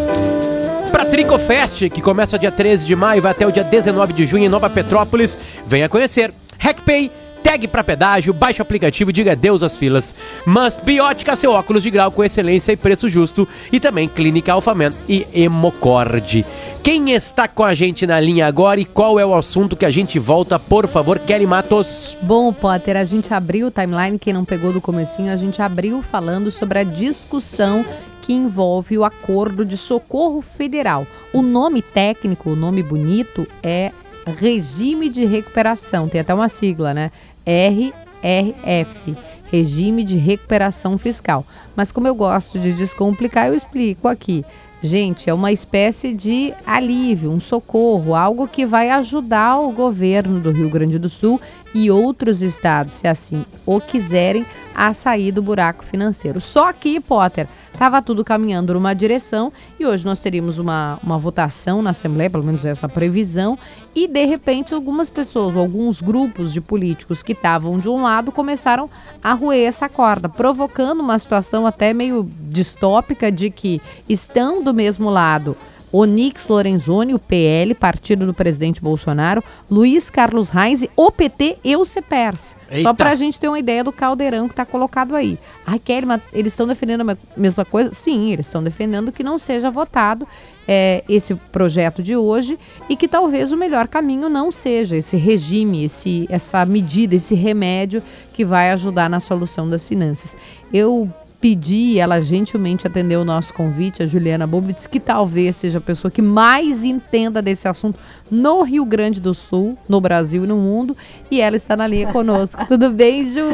Pra 0.90 1.04
Tricofest, 1.04 1.90
que 1.90 2.00
começa 2.00 2.38
dia 2.38 2.50
13 2.50 2.86
de 2.86 2.96
maio 2.96 3.18
e 3.18 3.20
vai 3.20 3.32
até 3.32 3.46
o 3.46 3.52
dia 3.52 3.62
19 3.62 4.14
de 4.14 4.26
junho 4.26 4.44
em 4.44 4.48
Nova 4.48 4.70
Petrópolis. 4.70 5.36
Venha 5.66 5.88
conhecer. 5.88 6.32
Hackpay, 6.58 7.10
tag 7.48 7.66
pra 7.66 7.82
pedágio, 7.82 8.34
baixe 8.34 8.60
o 8.60 8.62
aplicativo 8.62 9.08
e 9.08 9.12
diga 9.12 9.32
adeus 9.32 9.62
às 9.62 9.74
filas. 9.74 10.14
Must 10.46 10.84
Be 10.84 11.00
Ótica, 11.00 11.34
seu 11.34 11.52
óculos 11.52 11.82
de 11.82 11.90
grau 11.90 12.10
com 12.10 12.22
excelência 12.22 12.72
e 12.72 12.76
preço 12.76 13.08
justo. 13.08 13.48
E 13.72 13.80
também 13.80 14.06
Clínica 14.06 14.52
Alfaman 14.52 14.92
e 15.08 15.26
Hemocord. 15.32 16.44
Quem 16.82 17.12
está 17.12 17.48
com 17.48 17.64
a 17.64 17.74
gente 17.74 18.06
na 18.06 18.20
linha 18.20 18.46
agora 18.46 18.78
e 18.78 18.84
qual 18.84 19.18
é 19.18 19.24
o 19.24 19.34
assunto 19.34 19.78
que 19.78 19.86
a 19.86 19.90
gente 19.90 20.18
volta, 20.18 20.58
por 20.58 20.86
favor, 20.86 21.18
Kelly 21.18 21.46
Matos? 21.46 22.18
Bom, 22.20 22.52
Potter, 22.52 22.98
a 22.98 23.04
gente 23.06 23.32
abriu 23.32 23.68
o 23.68 23.70
timeline, 23.70 24.18
quem 24.18 24.34
não 24.34 24.44
pegou 24.44 24.70
do 24.70 24.80
comecinho, 24.80 25.32
a 25.32 25.36
gente 25.36 25.62
abriu 25.62 26.02
falando 26.02 26.50
sobre 26.50 26.80
a 26.80 26.84
discussão 26.84 27.82
que 28.20 28.34
envolve 28.34 28.98
o 28.98 29.04
acordo 29.06 29.64
de 29.64 29.78
socorro 29.78 30.42
federal. 30.42 31.06
O 31.32 31.40
nome 31.40 31.80
técnico, 31.80 32.50
o 32.50 32.56
nome 32.56 32.82
bonito 32.82 33.46
é 33.62 33.90
Regime 34.32 35.08
de 35.08 35.24
Recuperação, 35.24 36.08
tem 36.08 36.20
até 36.20 36.34
uma 36.34 36.48
sigla, 36.48 36.92
né? 36.92 37.10
RRF, 37.48 39.16
Regime 39.50 40.04
de 40.04 40.18
Recuperação 40.18 40.98
Fiscal. 40.98 41.46
Mas 41.74 41.90
como 41.90 42.06
eu 42.06 42.14
gosto 42.14 42.58
de 42.58 42.74
descomplicar, 42.74 43.46
eu 43.46 43.54
explico 43.54 44.06
aqui. 44.06 44.44
Gente, 44.80 45.28
é 45.28 45.34
uma 45.34 45.50
espécie 45.50 46.14
de 46.14 46.54
alívio, 46.64 47.32
um 47.32 47.40
socorro, 47.40 48.14
algo 48.14 48.46
que 48.46 48.64
vai 48.64 48.90
ajudar 48.90 49.58
o 49.58 49.72
governo 49.72 50.38
do 50.38 50.52
Rio 50.52 50.70
Grande 50.70 51.00
do 51.00 51.08
Sul 51.08 51.40
e 51.74 51.90
outros 51.90 52.42
estados, 52.42 52.94
se 52.94 53.06
assim 53.06 53.44
o 53.66 53.80
quiserem, 53.80 54.44
a 54.74 54.94
sair 54.94 55.32
do 55.32 55.42
buraco 55.42 55.84
financeiro. 55.84 56.40
Só 56.40 56.72
que, 56.72 57.00
Potter, 57.00 57.48
estava 57.72 58.00
tudo 58.00 58.24
caminhando 58.24 58.74
numa 58.74 58.94
direção 58.94 59.52
e 59.78 59.84
hoje 59.84 60.04
nós 60.04 60.20
teríamos 60.20 60.58
uma, 60.58 61.00
uma 61.02 61.18
votação 61.18 61.82
na 61.82 61.90
Assembleia, 61.90 62.30
pelo 62.30 62.44
menos 62.44 62.64
essa 62.64 62.88
previsão, 62.88 63.58
e 63.92 64.06
de 64.06 64.24
repente 64.24 64.72
algumas 64.72 65.10
pessoas, 65.10 65.56
alguns 65.56 66.00
grupos 66.00 66.52
de 66.52 66.60
políticos 66.60 67.24
que 67.24 67.32
estavam 67.32 67.78
de 67.78 67.88
um 67.88 68.02
lado 68.02 68.30
começaram 68.30 68.88
a 69.22 69.32
roer 69.32 69.66
essa 69.66 69.88
corda, 69.88 70.28
provocando 70.28 71.00
uma 71.00 71.18
situação 71.18 71.66
até 71.66 71.92
meio 71.92 72.30
distópica 72.42 73.32
de 73.32 73.50
que 73.50 73.82
estão 74.08 74.62
do 74.62 74.72
mesmo 74.72 75.10
lado 75.10 75.56
Onix 75.92 76.46
Lorenzoni, 76.48 77.14
o 77.14 77.18
PL, 77.18 77.74
partido 77.74 78.26
do 78.26 78.34
presidente 78.34 78.80
Bolsonaro, 78.82 79.42
Luiz 79.70 80.10
Carlos 80.10 80.50
Reis, 80.50 80.86
o 80.96 81.10
PT 81.10 81.58
e 81.64 81.76
o 81.76 81.84
CEPERS. 81.84 82.56
Eita. 82.70 82.82
Só 82.82 82.92
pra 82.94 83.14
gente 83.14 83.40
ter 83.40 83.48
uma 83.48 83.58
ideia 83.58 83.82
do 83.82 83.90
caldeirão 83.92 84.48
que 84.48 84.54
tá 84.54 84.66
colocado 84.66 85.16
aí. 85.16 85.38
Ai, 85.66 85.78
Kelly, 85.78 86.04
mas 86.06 86.20
eles 86.32 86.52
estão 86.52 86.66
defendendo 86.66 87.00
a 87.00 87.04
me- 87.04 87.16
mesma 87.36 87.64
coisa? 87.64 87.90
Sim, 87.94 88.30
eles 88.32 88.46
estão 88.46 88.62
defendendo 88.62 89.10
que 89.10 89.22
não 89.22 89.38
seja 89.38 89.70
votado 89.70 90.28
é, 90.66 91.02
esse 91.08 91.34
projeto 91.34 92.02
de 92.02 92.14
hoje 92.14 92.58
e 92.90 92.94
que 92.96 93.08
talvez 93.08 93.52
o 93.52 93.56
melhor 93.56 93.88
caminho 93.88 94.28
não 94.28 94.52
seja 94.52 94.96
esse 94.98 95.16
regime, 95.16 95.84
esse, 95.84 96.26
essa 96.30 96.64
medida, 96.66 97.14
esse 97.16 97.34
remédio 97.34 98.02
que 98.34 98.44
vai 98.44 98.70
ajudar 98.72 99.08
na 99.08 99.18
solução 99.20 99.68
das 99.68 99.88
finanças. 99.88 100.36
Eu 100.70 101.10
pedir, 101.40 101.98
ela 101.98 102.20
gentilmente 102.20 102.86
atendeu 102.86 103.20
o 103.20 103.24
nosso 103.24 103.54
convite, 103.54 104.02
a 104.02 104.06
Juliana 104.06 104.46
Bubitz, 104.46 104.86
que 104.88 104.98
talvez 104.98 105.54
seja 105.54 105.78
a 105.78 105.80
pessoa 105.80 106.10
que 106.10 106.20
mais 106.20 106.84
entenda 106.84 107.40
desse 107.40 107.68
assunto 107.68 107.98
no 108.28 108.62
Rio 108.62 108.84
Grande 108.84 109.20
do 109.20 109.32
Sul, 109.32 109.78
no 109.88 110.00
Brasil 110.00 110.44
e 110.44 110.46
no 110.46 110.56
mundo, 110.56 110.96
e 111.30 111.40
ela 111.40 111.54
está 111.54 111.76
na 111.76 111.86
linha 111.86 112.08
conosco. 112.08 112.62
Tudo 112.66 112.90
bem, 112.90 113.24
Ju? 113.24 113.46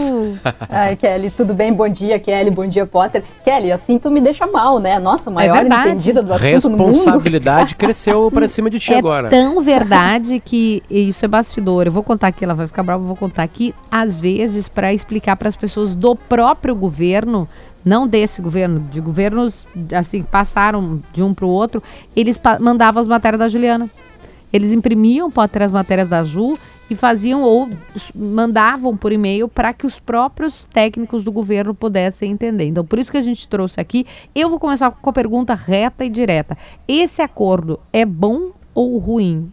Ai, 0.69 0.97
Kelly, 0.97 1.31
tudo 1.31 1.53
bem? 1.55 1.73
Bom 1.73 1.89
dia, 1.89 2.19
Kelly, 2.19 2.51
bom 2.51 2.67
dia, 2.67 2.87
Potter. 2.87 3.23
Kelly, 3.45 3.71
assim 3.71 3.99
tu 3.99 4.11
me 4.11 4.21
deixa 4.21 4.47
mal, 4.47 4.79
né? 4.79 4.99
Nossa, 4.99 5.31
maior 5.31 5.59
verdade. 5.59 5.91
entendida 5.91 6.23
do 6.23 6.33
assunto 6.33 6.71
no 6.71 6.79
mundo. 6.79 6.93
Responsabilidade 6.93 7.77
cresceu 7.77 8.31
pra 8.31 8.49
cima 8.49 8.71
de 8.71 8.79
ti 8.79 8.95
é 8.95 8.99
agora. 8.99 9.29
tão 9.29 9.61
verdade 9.63 10.41
que 10.41 10.83
isso 10.91 11.25
é 11.25 11.29
bastidor. 11.29 11.87
Eu 11.87 11.93
vou 11.93 12.03
contar 12.03 12.29
aqui, 12.29 12.45
ela 12.45 12.55
vai 12.55 12.67
ficar 12.67 12.83
brava, 12.83 13.03
eu 13.03 13.07
vou 13.07 13.17
contar 13.17 13.43
aqui, 13.43 13.75
às 13.91 14.21
vezes, 14.21 14.69
para 14.69 14.93
explicar 14.93 15.37
para 15.37 15.49
as 15.49 15.57
pessoas 15.57 15.95
do 15.95 16.17
próprio 16.17 16.75
governo, 16.75 17.49
não 17.85 18.07
desse 18.07 18.41
governo, 18.41 18.81
de 18.91 19.01
governos 19.01 19.67
assim, 19.93 20.23
passaram 20.23 21.03
de 21.13 21.23
um 21.23 21.35
para 21.35 21.45
o 21.45 21.49
outro, 21.49 21.83
eles 22.17 22.41
mandavam 22.61 23.01
as 23.01 23.09
matérias 23.09 23.39
da 23.39 23.49
Juliana. 23.49 23.91
Eles 24.53 24.73
imprimiam 24.73 25.31
Potter 25.31 25.63
as 25.63 25.73
matérias 25.73 26.09
da 26.09 26.23
Ju 26.23 26.57
e 26.89 26.95
faziam 26.95 27.43
ou 27.43 27.69
mandavam 28.15 28.97
por 28.97 29.13
e-mail 29.13 29.49
para 29.49 29.73
que 29.73 29.87
os 29.87 29.99
próprios 29.99 30.65
técnicos 30.65 31.25
do 31.25 31.33
governo 31.33 31.75
pudessem 31.75 32.31
entender. 32.31 32.65
Então, 32.65 32.85
por 32.85 32.99
isso 32.99 33.11
que 33.11 33.17
a 33.19 33.23
gente 33.23 33.49
trouxe 33.49 33.81
aqui. 33.81 34.07
Eu 34.35 34.49
vou 34.49 34.61
começar 34.61 34.91
com 34.91 35.11
a 35.11 35.13
pergunta 35.13 35.55
reta 35.55 36.05
e 36.05 36.09
direta. 36.09 36.57
Esse 36.87 37.21
acordo 37.21 37.81
é 37.93 38.05
bom 38.05 38.53
ou 38.75 38.99
ruim? 38.99 39.53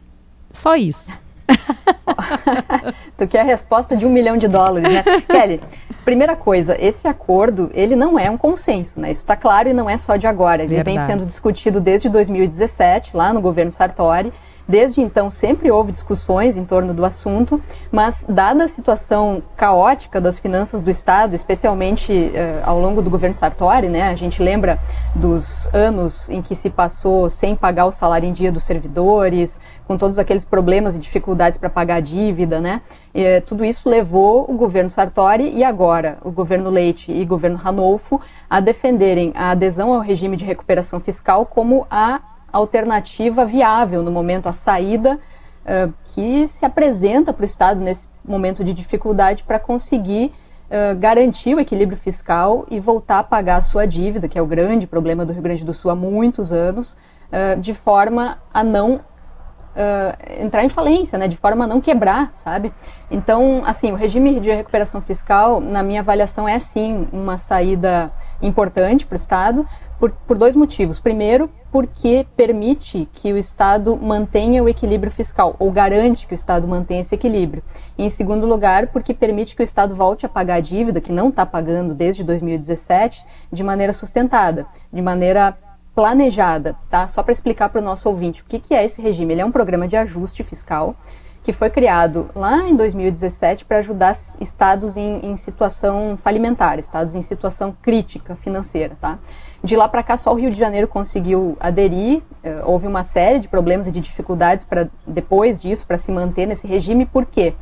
Só 0.51 0.75
isso. 0.75 1.19
Tu 3.17 3.27
quer 3.27 3.41
a 3.41 3.43
resposta 3.43 3.95
de 3.95 4.05
um 4.05 4.09
milhão 4.09 4.37
de 4.37 4.47
dólares, 4.47 4.91
né? 4.91 5.03
Kelly, 5.27 5.61
primeira 6.03 6.35
coisa, 6.35 6.75
esse 6.79 7.07
acordo, 7.07 7.69
ele 7.73 7.95
não 7.95 8.17
é 8.17 8.29
um 8.29 8.37
consenso, 8.37 8.99
né? 8.99 9.11
Isso 9.11 9.21
está 9.21 9.35
claro 9.35 9.69
e 9.69 9.73
não 9.73 9.89
é 9.89 9.97
só 9.97 10.15
de 10.15 10.27
agora. 10.27 10.63
Ele 10.63 10.75
vem 10.75 10.95
Verdade. 10.95 11.11
sendo 11.11 11.23
discutido 11.23 11.79
desde 11.79 12.09
2017, 12.09 13.15
lá 13.15 13.33
no 13.33 13.41
governo 13.41 13.71
Sartori. 13.71 14.33
Desde 14.67 15.01
então, 15.01 15.29
sempre 15.29 15.71
houve 15.71 15.91
discussões 15.91 16.55
em 16.55 16.63
torno 16.63 16.93
do 16.93 17.03
assunto, 17.03 17.61
mas 17.91 18.25
dada 18.27 18.63
a 18.63 18.67
situação 18.67 19.41
caótica 19.57 20.21
das 20.21 20.39
finanças 20.39 20.81
do 20.81 20.89
Estado, 20.89 21.35
especialmente 21.35 22.11
eh, 22.13 22.61
ao 22.63 22.79
longo 22.79 23.01
do 23.01 23.09
governo 23.09 23.33
Sartori, 23.33 23.89
né, 23.89 24.03
a 24.03 24.15
gente 24.15 24.41
lembra 24.41 24.79
dos 25.15 25.67
anos 25.73 26.29
em 26.29 26.41
que 26.41 26.55
se 26.55 26.69
passou 26.69 27.29
sem 27.29 27.55
pagar 27.55 27.85
o 27.85 27.91
salário 27.91 28.27
em 28.27 28.33
dia 28.33 28.51
dos 28.51 28.63
servidores, 28.63 29.59
com 29.87 29.97
todos 29.97 30.17
aqueles 30.17 30.45
problemas 30.45 30.95
e 30.95 30.99
dificuldades 30.99 31.57
para 31.59 31.69
pagar 31.69 31.95
a 31.95 31.99
dívida, 31.99 32.61
né? 32.61 32.81
Eh, 33.13 33.41
tudo 33.41 33.65
isso 33.65 33.89
levou 33.89 34.49
o 34.49 34.53
governo 34.55 34.89
Sartori 34.89 35.51
e 35.53 35.63
agora 35.65 36.17
o 36.23 36.31
governo 36.31 36.69
Leite 36.69 37.11
e 37.11 37.23
o 37.23 37.27
governo 37.27 37.57
Ranolfo 37.57 38.21
a 38.49 38.61
defenderem 38.61 39.33
a 39.35 39.51
adesão 39.51 39.93
ao 39.93 39.99
regime 39.99 40.37
de 40.37 40.45
recuperação 40.45 40.99
fiscal 40.99 41.45
como 41.45 41.85
a 41.89 42.21
alternativa 42.51 43.45
viável 43.45 44.03
no 44.03 44.11
momento, 44.11 44.47
a 44.47 44.53
saída 44.53 45.19
eh, 45.65 45.89
que 46.05 46.47
se 46.47 46.65
apresenta 46.65 47.31
para 47.31 47.43
o 47.43 47.45
Estado 47.45 47.79
nesse 47.79 48.07
momento 48.23 48.63
de 48.63 48.73
dificuldade 48.73 49.43
para 49.43 49.59
conseguir 49.59 50.31
eh, 50.69 50.95
garantir 50.95 51.53
o 51.53 51.59
equilíbrio 51.59 51.97
fiscal 51.97 52.65
e 52.69 52.79
voltar 52.79 53.19
a 53.19 53.23
pagar 53.23 53.57
a 53.57 53.61
sua 53.61 53.85
dívida, 53.85 54.27
que 54.27 54.39
é 54.39 54.41
o 54.41 54.45
grande 54.45 54.87
problema 54.87 55.25
do 55.25 55.33
Rio 55.33 55.41
Grande 55.41 55.63
do 55.63 55.73
Sul 55.73 55.91
há 55.91 55.95
muitos 55.95 56.51
anos, 56.51 56.97
eh, 57.31 57.55
de 57.57 57.73
forma 57.73 58.37
a 58.53 58.63
não 58.63 58.95
uh, 58.95 60.41
entrar 60.41 60.63
em 60.63 60.69
falência, 60.69 61.17
né, 61.17 61.27
de 61.27 61.37
forma 61.37 61.65
a 61.65 61.67
não 61.67 61.81
quebrar, 61.81 62.31
sabe? 62.33 62.73
Então, 63.09 63.63
assim, 63.65 63.91
o 63.91 63.95
regime 63.95 64.39
de 64.39 64.49
recuperação 64.49 65.01
fiscal, 65.01 65.59
na 65.59 65.83
minha 65.83 66.01
avaliação, 66.01 66.47
é 66.47 66.59
sim 66.59 67.07
uma 67.11 67.37
saída 67.37 68.11
importante 68.41 69.05
para 69.05 69.15
o 69.15 69.17
Estado, 69.17 69.65
por, 70.01 70.09
por 70.09 70.35
dois 70.35 70.55
motivos. 70.55 70.97
Primeiro, 70.97 71.47
porque 71.71 72.25
permite 72.35 73.07
que 73.13 73.31
o 73.31 73.37
Estado 73.37 73.95
mantenha 73.95 74.63
o 74.63 74.67
equilíbrio 74.67 75.11
fiscal, 75.11 75.55
ou 75.59 75.71
garante 75.71 76.25
que 76.25 76.33
o 76.33 76.35
Estado 76.35 76.67
mantenha 76.67 77.01
esse 77.01 77.13
equilíbrio. 77.13 77.61
E, 77.95 78.03
em 78.03 78.09
segundo 78.09 78.47
lugar, 78.47 78.87
porque 78.87 79.13
permite 79.13 79.55
que 79.55 79.61
o 79.61 79.63
Estado 79.63 79.95
volte 79.95 80.25
a 80.25 80.29
pagar 80.29 80.55
a 80.55 80.59
dívida, 80.59 80.99
que 80.99 81.11
não 81.11 81.29
está 81.29 81.45
pagando 81.45 81.93
desde 81.93 82.23
2017, 82.23 83.23
de 83.53 83.63
maneira 83.63 83.93
sustentada, 83.93 84.65
de 84.91 85.03
maneira 85.03 85.55
planejada, 85.93 86.75
tá? 86.89 87.07
Só 87.07 87.21
para 87.21 87.33
explicar 87.33 87.69
para 87.69 87.79
o 87.79 87.83
nosso 87.83 88.09
ouvinte 88.09 88.41
o 88.41 88.45
que, 88.45 88.57
que 88.57 88.73
é 88.73 88.83
esse 88.83 88.99
regime. 89.03 89.35
Ele 89.35 89.41
é 89.41 89.45
um 89.45 89.51
programa 89.51 89.87
de 89.87 89.95
ajuste 89.95 90.43
fiscal 90.43 90.95
que 91.43 91.53
foi 91.53 91.69
criado 91.69 92.29
lá 92.35 92.67
em 92.67 92.75
2017 92.75 93.65
para 93.65 93.79
ajudar 93.79 94.15
estados 94.39 94.95
em, 94.95 95.25
em 95.25 95.35
situação 95.35 96.15
falimentar, 96.15 96.79
estados 96.79 97.15
em 97.15 97.21
situação 97.21 97.75
crítica 97.81 98.35
financeira, 98.35 98.95
tá? 98.99 99.19
De 99.63 99.75
lá 99.75 99.87
para 99.87 100.01
cá, 100.01 100.17
só 100.17 100.31
o 100.33 100.35
Rio 100.35 100.49
de 100.49 100.57
Janeiro 100.57 100.87
conseguiu 100.87 101.55
aderir. 101.59 102.23
eh, 102.43 102.61
houve 102.65 102.87
uma 102.87 103.03
série 103.03 103.39
de 103.39 103.47
problemas 103.47 103.85
e 103.87 103.91
de 103.91 103.99
dificuldades 104.01 104.65
para 104.65 104.89
depois 105.05 105.61
disso 105.61 105.85
para 105.85 105.97
se 105.97 106.11
manter 106.11 106.47
nesse 106.47 106.65
regime. 106.65 107.05
Por 107.05 107.25
quê? 107.27 107.53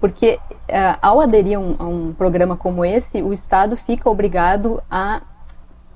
Porque 0.00 0.38
eh, 0.68 0.96
ao 1.02 1.20
aderir 1.20 1.56
a 1.58 1.60
um, 1.60 1.76
a 1.78 1.84
um 1.84 2.12
programa 2.14 2.56
como 2.56 2.84
esse, 2.84 3.20
o 3.22 3.32
Estado 3.32 3.76
fica 3.76 4.08
obrigado 4.08 4.80
a 4.90 5.22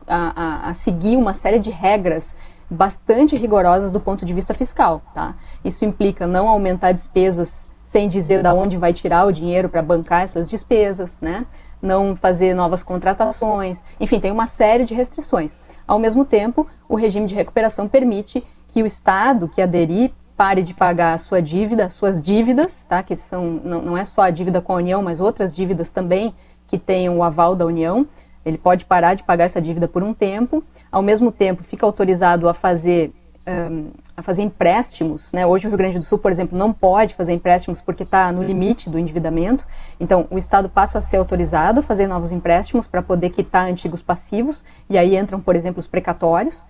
a, 0.05 0.71
a- 0.71 0.75
seguir 0.75 1.17
uma 1.17 1.33
série 1.33 1.61
de 1.61 1.71
regras 1.71 2.35
bastante 2.69 3.37
rigorosas 3.37 3.93
do 3.93 4.01
ponto 4.01 4.27
de 4.27 4.33
vista 4.35 4.53
fiscal, 4.53 5.01
tá? 5.15 5.37
Isso 5.65 5.85
implica 5.85 6.27
não 6.27 6.49
aumentar 6.49 6.91
despesas 6.91 7.69
sem 7.87 8.09
dizer 8.09 8.43
da 8.43 8.53
onde 8.53 8.77
vai 8.77 8.93
tirar 8.93 9.25
o 9.27 9.33
dinheiro 9.33 9.69
para 9.69 9.81
bancar 9.81 10.23
essas 10.23 10.51
despesas, 10.51 11.21
né? 11.23 11.47
Não 11.83 12.16
fazer 12.16 12.55
novas 12.55 12.83
contratações, 12.83 13.83
enfim, 13.99 14.20
tem 14.20 14.30
uma 14.30 14.47
série 14.47 14.85
de 14.85 14.95
restrições. 14.95 15.59
Ao 15.87 15.99
mesmo 15.99 16.24
tempo, 16.24 16.66
o 16.89 16.95
regime 16.95 17.26
de 17.26 17.35
recuperação 17.35 17.89
permite 17.89 18.43
que 18.68 18.83
o 18.83 18.87
Estado 18.87 19.49
que 19.49 19.61
aderir 19.61 20.12
pare 20.37 20.62
de 20.62 20.72
pagar 20.72 21.12
a 21.12 21.18
sua 21.18 21.43
dívida, 21.43 21.85
as 21.85 21.93
suas 21.93 22.20
dívidas, 22.20 22.85
tá? 22.87 23.03
Que 23.03 23.16
são 23.16 23.61
não, 23.64 23.83
não 23.83 23.99
é 23.99 24.05
só 24.05 24.22
a 24.22 24.30
dívida 24.30 24.61
com 24.61 24.72
a 24.72 24.76
União, 24.76 25.03
mas 25.03 25.20
outras 25.20 25.55
dívidas 25.55 25.91
também 25.91 26.35
que 26.66 26.78
tenham 26.78 27.18
o 27.18 27.22
aval 27.22 27.55
da 27.55 27.66
União. 27.66 28.07
Ele 28.45 28.59
pode 28.59 28.85
parar 28.85 29.14
de 29.14 29.22
pagar 29.22 29.45
essa 29.45 29.61
dívida 29.61 29.87
por 29.87 30.03
um 30.03 30.14
tempo, 30.14 30.64
ao 30.91 31.03
mesmo 31.03 31.30
tempo 31.30 31.62
fica 31.62 31.85
autorizado 31.85 32.49
a 32.49 32.55
fazer 32.55 33.12
ãh, 33.47 33.91
a 34.17 34.23
fazer 34.23 34.43
empréstimos, 34.43 35.33
né? 35.33 35.47
Hoje 35.47 35.67
o 35.67 35.69
Rio 35.69 35.79
Grande 35.79 35.99
do 35.99 36.05
Sul, 36.05 36.19
por 36.19 36.31
exemplo, 36.31 36.57
não 36.57 36.73
pode 36.73 37.15
fazer 37.15 37.33
empréstimos 37.33 37.81
porque 37.81 38.03
está 38.03 38.31
no 38.31 38.43
limite 38.43 38.91
do 38.91 38.99
endividamento. 38.99 39.67
Então 39.99 40.27
o 40.31 40.39
Estado 40.39 40.69
passa 40.69 40.99
a 40.99 41.03
ser 41.03 41.17
autorizado 41.17 41.81
a 41.81 41.83
fazer 41.83 42.07
novos 42.07 42.31
empréstimos 42.31 42.87
para 42.87 43.03
poder 43.03 43.31
quitar 43.31 43.69
antigos 43.69 44.03
passivos 44.03 44.65
e 44.89 44.99
aí 44.99 45.17
entram, 45.17 45.41
por 45.41 45.57
exemplo, 45.57 45.81
os 45.81 45.87
precatórios. 45.87 46.63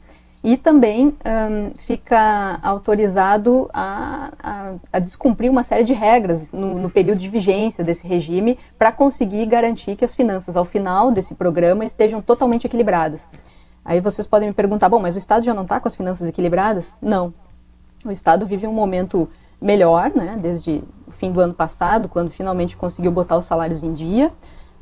E 0.44 0.56
também 0.56 1.16
ãh, 1.24 1.70
fica 1.86 2.58
autorizado 2.62 3.70
a, 3.72 4.32
a, 4.42 4.72
a 4.92 4.98
descumprir 4.98 5.48
uma 5.48 5.62
série 5.62 5.84
de 5.84 5.92
regras 5.92 6.52
no, 6.52 6.74
no 6.80 6.90
período 6.90 7.20
de 7.20 7.28
vigência 7.28 7.84
desse 7.84 8.06
regime 8.08 8.58
para 8.76 8.90
conseguir 8.90 9.46
garantir 9.46 9.94
que 9.94 10.04
as 10.04 10.14
finanças 10.14 10.56
ao 10.56 10.64
final 10.64 11.12
desse 11.12 11.36
programa 11.36 11.84
estejam 11.84 12.20
totalmente 12.20 12.66
equilibradas. 12.66 13.24
Aí 13.84 14.00
vocês 14.00 14.26
podem 14.26 14.48
me 14.48 14.54
perguntar, 14.54 14.88
bom, 14.88 14.98
mas 14.98 15.14
o 15.14 15.18
Estado 15.18 15.44
já 15.44 15.52
não 15.52 15.64
está 15.64 15.80
com 15.80 15.88
as 15.88 15.96
finanças 15.96 16.28
equilibradas? 16.28 16.88
Não. 17.00 17.32
O 18.04 18.10
Estado 18.10 18.46
vive 18.46 18.66
um 18.66 18.72
momento 18.72 19.28
melhor, 19.60 20.10
né, 20.14 20.38
desde 20.40 20.82
o 21.06 21.12
fim 21.12 21.30
do 21.30 21.40
ano 21.40 21.54
passado, 21.54 22.08
quando 22.08 22.30
finalmente 22.30 22.76
conseguiu 22.76 23.12
botar 23.12 23.36
os 23.36 23.44
salários 23.44 23.82
em 23.82 23.92
dia, 23.92 24.32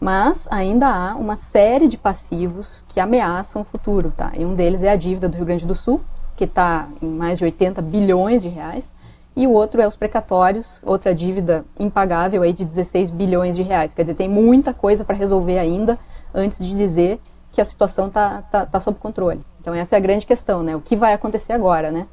mas 0.01 0.49
ainda 0.51 0.89
há 0.89 1.15
uma 1.15 1.37
série 1.37 1.87
de 1.87 1.99
passivos 1.99 2.83
que 2.89 2.99
ameaçam 2.99 3.61
o 3.61 3.65
futuro, 3.65 4.13
tá? 4.17 4.33
E 4.35 4.45
um 4.45 4.55
deles 4.55 4.83
é 4.83 4.91
a 4.91 4.97
dívida 4.97 5.29
do 5.29 5.37
Rio 5.37 5.45
Grande 5.45 5.67
do 5.67 5.75
Sul, 5.75 6.01
que 6.35 6.45
está 6.45 6.89
em 7.03 7.09
mais 7.09 7.39
de 7.39 7.45
80 7.45 7.83
bilhões 7.83 8.41
de 8.41 8.49
reais, 8.49 8.91
e 9.37 9.47
o 9.47 9.51
outro 9.51 9.81
é 9.81 9.87
os 9.87 9.97
precatórios, 9.97 10.81
outra 10.83 11.15
dívida 11.15 11.65
impagável 11.79 12.43
aí 12.43 12.53
de 12.53 12.65
16 12.65 13.11
bilhões 13.11 13.55
de 13.55 13.63
reais. 13.63 13.93
Quer 13.93 14.03
dizer, 14.03 14.15
tem 14.15 14.29
muita 14.29 14.73
coisa 14.73 15.05
para 15.05 15.15
resolver 15.15 15.59
ainda 15.59 15.99
antes 16.35 16.59
de 16.59 16.75
dizer 16.75 17.21
que 17.53 17.61
a 17.61 17.65
situação 17.65 18.09
está 18.09 18.43
tá, 18.43 18.67
tá 18.67 18.81
sob 18.81 18.99
controle. 18.99 19.41
Então 19.61 19.75
essa 19.75 19.97
é 19.97 19.99
a 19.99 20.01
grande 20.01 20.27
questão, 20.27 20.63
né? 20.63 20.75
O 20.77 20.81
que 20.81 20.97
vai 20.97 21.13
acontecer 21.13 21.53
agora, 21.53 21.91
né? 21.91 22.07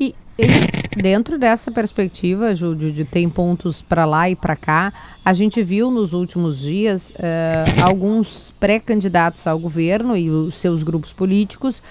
E, 0.00 0.14
dentro 0.96 1.38
dessa 1.38 1.70
perspectiva, 1.70 2.54
Ju, 2.54 2.74
de, 2.74 2.92
de 2.92 3.04
tem 3.04 3.28
pontos 3.28 3.82
para 3.82 4.04
lá 4.04 4.28
e 4.28 4.36
para 4.36 4.56
cá, 4.56 4.92
a 5.24 5.32
gente 5.32 5.62
viu 5.62 5.90
nos 5.90 6.12
últimos 6.12 6.60
dias 6.60 7.12
eh, 7.18 7.64
alguns 7.82 8.52
pré-candidatos 8.58 9.46
ao 9.46 9.58
governo 9.58 10.16
e 10.16 10.30
os 10.30 10.56
seus 10.56 10.82
grupos 10.82 11.12
políticos 11.12 11.82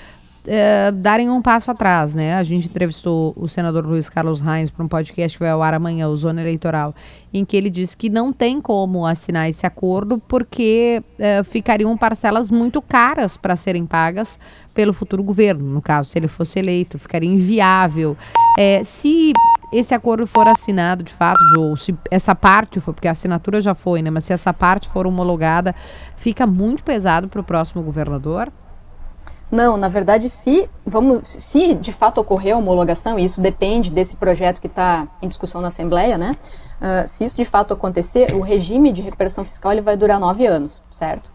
é, 0.46 0.92
darem 0.92 1.30
um 1.30 1.42
passo 1.42 1.70
atrás, 1.70 2.16
né? 2.16 2.36
A 2.36 2.44
gente 2.44 2.68
entrevistou 2.68 3.34
o 3.36 3.48
senador 3.48 3.86
Luiz 3.86 4.10
Carlos 4.10 4.42
Reins 4.42 4.72
para 4.72 4.84
um 4.84 4.88
podcast 4.88 5.38
que 5.38 5.44
vai 5.44 5.52
ao 5.52 5.62
ar 5.62 5.74
amanhã, 5.74 6.08
o 6.08 6.18
Zona 6.18 6.42
Eleitoral, 6.42 6.96
em 7.34 7.46
que 7.46 7.56
ele 7.56 7.70
disse 7.70 7.96
que 7.96 8.10
não 8.10 8.34
tem 8.34 8.60
como 8.60 9.06
assinar 9.06 9.50
esse 9.50 9.66
acordo 9.66 10.18
porque 10.28 11.04
é, 11.20 11.44
ficariam 11.44 11.96
parcelas 11.96 12.50
muito 12.50 12.82
caras 12.82 13.38
para 13.38 13.56
serem 13.56 13.86
pagas 13.86 14.40
pelo 14.74 14.94
futuro 14.94 15.24
governo. 15.24 15.66
No 15.66 15.82
caso, 15.82 16.10
se 16.10 16.18
ele 16.18 16.28
fosse 16.28 16.60
eleito, 16.60 16.98
ficaria 16.98 17.30
inviável. 17.30 18.18
É, 18.58 18.84
se 18.84 19.34
esse 19.72 19.94
acordo 19.94 20.28
for 20.28 20.48
assinado 20.48 21.04
de 21.04 21.14
fato, 21.14 21.40
ou 21.58 21.78
se 21.78 21.96
essa 22.10 22.36
parte 22.36 22.80
for, 22.80 22.94
porque 22.94 23.08
a 23.08 23.12
assinatura 23.12 23.62
já 23.62 23.74
foi, 23.74 24.02
né? 24.02 24.10
Mas 24.10 24.26
se 24.26 24.34
essa 24.34 24.54
parte 24.54 24.90
for 24.90 25.08
homologada, 25.08 25.74
fica 26.18 26.46
muito 26.46 26.84
pesado 26.84 27.30
para 27.30 27.40
o 27.40 27.44
próximo 27.44 27.82
governador? 27.82 28.52
Não, 29.52 29.76
na 29.76 29.90
verdade, 29.90 30.30
se 30.30 30.70
vamos, 30.86 31.28
se 31.28 31.74
de 31.76 31.92
fato 31.92 32.22
ocorrer 32.22 32.56
a 32.56 32.58
homologação, 32.58 33.20
e 33.20 33.26
isso 33.26 33.42
depende 33.42 33.92
desse 33.92 34.16
projeto 34.16 34.62
que 34.62 34.68
está 34.68 35.10
em 35.22 35.28
discussão 35.28 35.60
na 35.60 35.68
Assembleia, 35.68 36.18
né? 36.18 36.38
Uh, 36.82 37.08
se 37.08 37.26
isso 37.26 37.36
de 37.36 37.44
fato 37.44 37.74
acontecer, 37.74 38.34
o 38.34 38.40
regime 38.40 38.94
de 38.94 39.02
recuperação 39.02 39.44
fiscal 39.44 39.74
ele 39.74 39.82
vai 39.82 39.98
durar 39.98 40.20
nove 40.20 40.48
anos, 40.48 40.82
certo? 40.90 41.32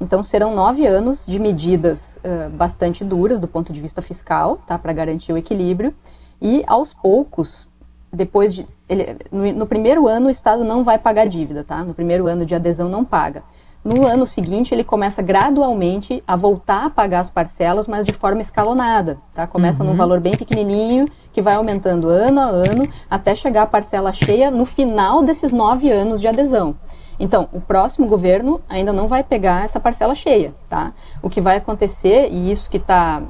Então 0.00 0.22
serão 0.24 0.52
nove 0.52 0.84
anos 0.84 1.24
de 1.24 1.38
medidas 1.38 2.18
uh, 2.24 2.50
bastante 2.50 3.04
duras 3.04 3.38
do 3.38 3.46
ponto 3.46 3.72
de 3.72 3.80
vista 3.80 4.02
fiscal, 4.02 4.58
tá? 4.66 4.76
Para 4.76 4.92
garantir 4.92 5.32
o 5.32 5.38
equilíbrio. 5.38 5.94
E 6.40 6.64
aos 6.66 6.92
poucos, 6.92 7.68
depois 8.12 8.52
de. 8.52 8.66
Ele, 8.88 9.16
no, 9.30 9.52
no 9.52 9.66
primeiro 9.66 10.08
ano 10.08 10.26
o 10.26 10.30
Estado 10.30 10.64
não 10.64 10.82
vai 10.82 10.98
pagar 10.98 11.28
dívida, 11.28 11.62
tá? 11.62 11.84
No 11.84 11.94
primeiro 11.94 12.26
ano 12.26 12.44
de 12.44 12.56
adesão 12.56 12.88
não 12.88 13.04
paga. 13.04 13.44
No 13.84 14.06
ano 14.06 14.24
seguinte, 14.24 14.72
ele 14.72 14.84
começa 14.84 15.20
gradualmente 15.20 16.22
a 16.24 16.36
voltar 16.36 16.84
a 16.84 16.90
pagar 16.90 17.18
as 17.18 17.28
parcelas, 17.28 17.88
mas 17.88 18.06
de 18.06 18.12
forma 18.12 18.40
escalonada. 18.40 19.18
Tá? 19.34 19.44
Começa 19.44 19.82
uhum. 19.82 19.90
num 19.90 19.96
valor 19.96 20.20
bem 20.20 20.36
pequenininho, 20.36 21.06
que 21.32 21.42
vai 21.42 21.54
aumentando 21.54 22.08
ano 22.08 22.40
a 22.40 22.44
ano, 22.44 22.88
até 23.10 23.34
chegar 23.34 23.62
a 23.62 23.66
parcela 23.66 24.12
cheia 24.12 24.52
no 24.52 24.64
final 24.64 25.24
desses 25.24 25.52
nove 25.52 25.90
anos 25.90 26.20
de 26.20 26.28
adesão. 26.28 26.76
Então, 27.18 27.48
o 27.52 27.60
próximo 27.60 28.06
governo 28.06 28.60
ainda 28.68 28.92
não 28.92 29.06
vai 29.06 29.22
pegar 29.22 29.64
essa 29.64 29.78
parcela 29.78 30.14
cheia, 30.14 30.54
tá? 30.68 30.92
O 31.22 31.30
que 31.30 31.40
vai 31.40 31.56
acontecer, 31.56 32.28
e 32.30 32.50
isso 32.50 32.68
que 32.68 32.78
está, 32.78 33.22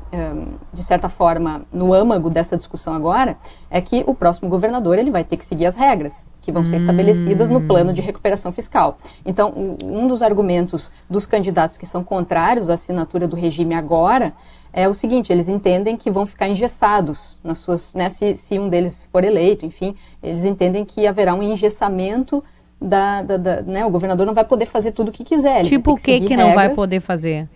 de 0.72 0.82
certa 0.82 1.08
forma, 1.08 1.62
no 1.72 1.92
âmago 1.92 2.30
dessa 2.30 2.56
discussão 2.56 2.94
agora, 2.94 3.36
é 3.70 3.80
que 3.80 4.02
o 4.06 4.14
próximo 4.14 4.48
governador 4.48 4.98
ele 4.98 5.10
vai 5.10 5.24
ter 5.24 5.36
que 5.36 5.44
seguir 5.44 5.66
as 5.66 5.74
regras 5.74 6.26
que 6.40 6.50
vão 6.50 6.64
ser 6.64 6.76
estabelecidas 6.76 7.50
no 7.50 7.60
plano 7.66 7.92
de 7.92 8.00
recuperação 8.00 8.50
fiscal. 8.50 8.98
Então, 9.24 9.52
um 9.82 10.06
dos 10.08 10.22
argumentos 10.22 10.90
dos 11.08 11.24
candidatos 11.24 11.78
que 11.78 11.86
são 11.86 12.02
contrários 12.02 12.68
à 12.68 12.74
assinatura 12.74 13.28
do 13.28 13.36
regime 13.36 13.74
agora 13.74 14.32
é 14.72 14.88
o 14.88 14.94
seguinte: 14.94 15.32
eles 15.32 15.48
entendem 15.48 15.96
que 15.96 16.10
vão 16.10 16.26
ficar 16.26 16.48
engessados 16.48 17.38
nas 17.44 17.58
suas, 17.58 17.94
né, 17.94 18.08
se, 18.08 18.36
se 18.36 18.58
um 18.58 18.68
deles 18.68 19.08
for 19.12 19.22
eleito, 19.22 19.64
enfim, 19.64 19.94
eles 20.22 20.44
entendem 20.44 20.84
que 20.84 21.06
haverá 21.06 21.34
um 21.34 21.42
engessamento 21.42 22.42
da, 22.82 23.22
da, 23.22 23.36
da, 23.36 23.62
né, 23.62 23.84
o 23.86 23.90
governador 23.90 24.26
não 24.26 24.34
vai 24.34 24.44
poder 24.44 24.66
fazer 24.66 24.92
tudo 24.92 25.08
o 25.08 25.12
que 25.12 25.24
quiser. 25.24 25.62
Tipo 25.62 25.92
o 25.92 25.96
que 25.96 26.20
que, 26.20 26.26
que 26.28 26.36
não 26.36 26.52
vai 26.52 26.70
poder 26.70 27.00
fazer? 27.00 27.48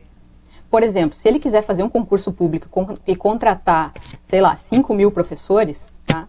Por 0.70 0.82
exemplo, 0.82 1.16
se 1.16 1.28
ele 1.28 1.38
quiser 1.38 1.62
fazer 1.62 1.82
um 1.82 1.88
concurso 1.88 2.32
público 2.32 2.68
e 3.06 3.14
contratar, 3.14 3.92
sei 4.28 4.40
lá, 4.40 4.56
5 4.56 4.92
mil 4.94 5.10
professores, 5.10 5.92
tá? 6.06 6.26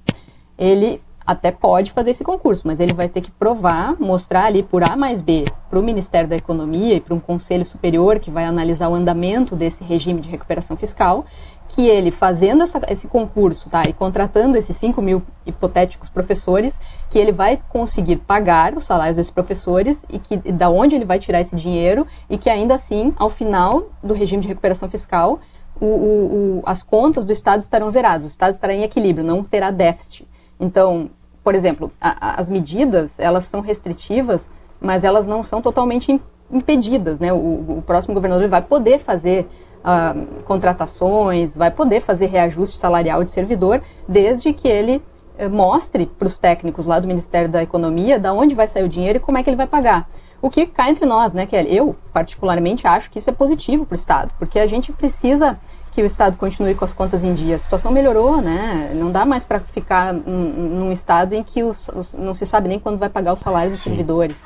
ele 0.57 1.01
até 1.25 1.51
pode 1.51 1.91
fazer 1.91 2.11
esse 2.11 2.23
concurso, 2.23 2.65
mas 2.65 2.79
ele 2.79 2.93
vai 2.93 3.09
ter 3.09 3.19
que 3.19 3.29
provar, 3.29 3.99
mostrar 3.99 4.45
ali 4.45 4.63
por 4.63 4.81
A 4.89 4.95
mais 4.95 5.19
B 5.19 5.43
para 5.69 5.77
o 5.77 5.83
Ministério 5.83 6.29
da 6.29 6.37
Economia 6.37 6.95
e 6.95 7.01
para 7.01 7.13
um 7.13 7.19
conselho 7.19 7.65
superior 7.65 8.17
que 8.17 8.31
vai 8.31 8.45
analisar 8.45 8.87
o 8.87 8.93
andamento 8.93 9.53
desse 9.53 9.83
regime 9.83 10.21
de 10.21 10.29
recuperação 10.29 10.77
fiscal, 10.77 11.25
que 11.69 11.87
ele 11.87 12.11
fazendo 12.11 12.63
essa, 12.63 12.81
esse 12.87 13.07
concurso 13.07 13.69
tá, 13.69 13.83
e 13.87 13.93
contratando 13.93 14.57
esses 14.57 14.75
5 14.77 15.01
mil 15.01 15.21
hipotéticos 15.45 16.09
professores, 16.09 16.79
que 17.09 17.19
ele 17.19 17.31
vai 17.31 17.59
conseguir 17.69 18.17
pagar 18.17 18.75
os 18.75 18.85
salários 18.85 19.17
desses 19.17 19.31
professores 19.31 20.05
e 20.09 20.17
que 20.17 20.37
da 20.51 20.69
onde 20.69 20.95
ele 20.95 21.05
vai 21.05 21.19
tirar 21.19 21.41
esse 21.41 21.55
dinheiro 21.55 22.07
e 22.29 22.37
que 22.37 22.49
ainda 22.49 22.75
assim, 22.75 23.13
ao 23.17 23.29
final 23.29 23.89
do 24.01 24.13
regime 24.13 24.41
de 24.41 24.47
recuperação 24.47 24.89
fiscal, 24.89 25.39
o, 25.79 25.85
o, 25.85 26.59
o, 26.59 26.63
as 26.65 26.81
contas 26.81 27.25
do 27.25 27.31
Estado 27.31 27.59
estarão 27.59 27.91
zeradas, 27.91 28.25
o 28.25 28.27
Estado 28.27 28.51
estará 28.51 28.73
em 28.73 28.83
equilíbrio, 28.83 29.25
não 29.25 29.43
terá 29.43 29.69
déficit. 29.69 30.27
Então, 30.59 31.09
por 31.43 31.53
exemplo, 31.53 31.91
a, 32.01 32.29
a, 32.29 32.39
as 32.39 32.49
medidas, 32.49 33.19
elas 33.19 33.45
são 33.45 33.61
restritivas, 33.61 34.49
mas 34.81 35.03
elas 35.03 35.27
não 35.27 35.43
são 35.43 35.61
totalmente 35.61 36.19
impedidas, 36.51 37.19
né? 37.19 37.31
O, 37.31 37.77
o 37.77 37.83
próximo 37.85 38.13
governador 38.13 38.47
vai 38.47 38.61
poder 38.61 38.99
fazer 38.99 39.47
uh, 39.79 40.43
contratações, 40.43 41.55
vai 41.55 41.71
poder 41.71 42.01
fazer 42.01 42.27
reajuste 42.27 42.77
salarial 42.77 43.23
de 43.23 43.29
servidor, 43.29 43.81
desde 44.07 44.53
que 44.53 44.67
ele 44.67 45.01
uh, 45.39 45.49
mostre 45.49 46.05
para 46.05 46.27
os 46.27 46.37
técnicos 46.37 46.85
lá 46.85 46.99
do 46.99 47.07
Ministério 47.07 47.49
da 47.49 47.63
Economia 47.63 48.19
da 48.19 48.33
onde 48.33 48.55
vai 48.55 48.67
sair 48.67 48.83
o 48.83 48.89
dinheiro 48.89 49.17
e 49.17 49.21
como 49.21 49.37
é 49.37 49.43
que 49.43 49.49
ele 49.49 49.57
vai 49.57 49.67
pagar. 49.67 50.09
O 50.41 50.49
que 50.49 50.67
cai 50.67 50.91
entre 50.91 51.05
nós, 51.05 51.33
né, 51.33 51.45
Kelly? 51.47 51.75
Eu, 51.75 51.95
particularmente, 52.13 52.85
acho 52.85 53.09
que 53.09 53.17
isso 53.17 53.29
é 53.29 53.33
positivo 53.33 53.85
para 53.85 53.95
o 53.95 53.97
Estado, 53.97 54.33
porque 54.37 54.59
a 54.59 54.67
gente 54.67 54.91
precisa 54.91 55.57
que 55.91 56.03
o 56.03 56.05
Estado 56.05 56.37
continue 56.37 56.75
com 56.75 56.85
as 56.85 56.93
contas 56.93 57.23
em 57.23 57.33
dia. 57.33 57.55
A 57.55 57.59
situação 57.59 57.91
melhorou, 57.91 58.39
né? 58.39 58.91
Não 58.93 59.11
dá 59.11 59.25
mais 59.25 59.43
para 59.43 59.59
ficar 59.59 60.13
num 60.13 60.91
Estado 60.91 61.33
em 61.33 61.43
que 61.43 61.63
os, 61.63 61.87
os, 61.89 62.13
não 62.13 62.35
se 62.35 62.45
sabe 62.45 62.69
nem 62.69 62.79
quando 62.79 62.99
vai 62.99 63.09
pagar 63.09 63.33
os 63.33 63.39
salários 63.39 63.73
dos 63.73 63.81
servidores. 63.81 64.37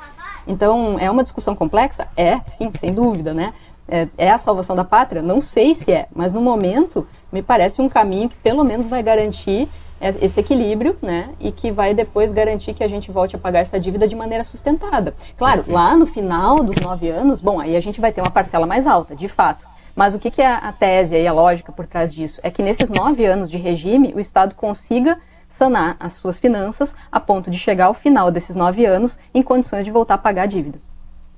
Então, 0.46 0.98
é 0.98 1.10
uma 1.10 1.22
discussão 1.22 1.54
complexa? 1.54 2.08
É, 2.16 2.40
sim, 2.48 2.72
sem 2.78 2.94
dúvida, 2.94 3.34
né? 3.34 3.52
É, 3.92 4.08
é 4.16 4.30
a 4.30 4.38
salvação 4.38 4.74
da 4.74 4.84
pátria? 4.84 5.20
Não 5.20 5.42
sei 5.42 5.74
se 5.74 5.92
é, 5.92 6.06
mas 6.14 6.32
no 6.32 6.40
momento 6.40 7.06
me 7.30 7.42
parece 7.42 7.82
um 7.82 7.90
caminho 7.90 8.30
que 8.30 8.36
pelo 8.36 8.64
menos 8.64 8.86
vai 8.86 9.02
garantir 9.02 9.68
é, 10.00 10.14
esse 10.22 10.40
equilíbrio, 10.40 10.96
né? 11.02 11.28
E 11.38 11.52
que 11.52 11.70
vai 11.70 11.92
depois 11.92 12.32
garantir 12.32 12.72
que 12.72 12.82
a 12.82 12.88
gente 12.88 13.12
volte 13.12 13.36
a 13.36 13.38
pagar 13.38 13.60
essa 13.60 13.78
dívida 13.78 14.08
de 14.08 14.16
maneira 14.16 14.44
sustentada. 14.44 15.14
Claro, 15.36 15.64
lá 15.68 15.94
no 15.94 16.06
final 16.06 16.64
dos 16.64 16.76
nove 16.76 17.10
anos, 17.10 17.42
bom, 17.42 17.60
aí 17.60 17.76
a 17.76 17.80
gente 17.80 18.00
vai 18.00 18.10
ter 18.10 18.22
uma 18.22 18.30
parcela 18.30 18.66
mais 18.66 18.86
alta, 18.86 19.14
de 19.14 19.28
fato. 19.28 19.66
Mas 19.94 20.14
o 20.14 20.18
que, 20.18 20.30
que 20.30 20.40
é 20.40 20.46
a 20.46 20.72
tese 20.72 21.14
e 21.14 21.26
a 21.26 21.32
lógica 21.34 21.70
por 21.70 21.86
trás 21.86 22.14
disso? 22.14 22.40
É 22.42 22.50
que 22.50 22.62
nesses 22.62 22.88
nove 22.88 23.26
anos 23.26 23.50
de 23.50 23.58
regime, 23.58 24.14
o 24.16 24.20
Estado 24.20 24.54
consiga 24.54 25.18
sanar 25.50 25.96
as 26.00 26.14
suas 26.14 26.38
finanças 26.38 26.94
a 27.10 27.20
ponto 27.20 27.50
de 27.50 27.58
chegar 27.58 27.86
ao 27.86 27.94
final 27.94 28.30
desses 28.30 28.56
nove 28.56 28.86
anos 28.86 29.18
em 29.34 29.42
condições 29.42 29.84
de 29.84 29.90
voltar 29.90 30.14
a 30.14 30.18
pagar 30.18 30.44
a 30.44 30.46
dívida. 30.46 30.80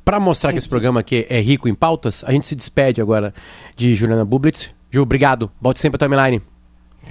Para 0.04 0.20
mostrar 0.20 0.52
que 0.52 0.58
esse 0.58 0.68
programa 0.68 1.00
aqui 1.00 1.26
é 1.30 1.40
rico 1.40 1.66
em 1.68 1.74
pautas, 1.74 2.22
a 2.26 2.30
gente 2.30 2.46
se 2.46 2.54
despede 2.54 3.00
agora 3.00 3.32
de 3.74 3.94
Juliana 3.94 4.24
Bublitz. 4.24 4.70
Ju, 4.90 5.02
obrigado. 5.02 5.50
Volte 5.60 5.80
sempre 5.80 5.96
a 5.96 6.06
timeline. 6.06 6.42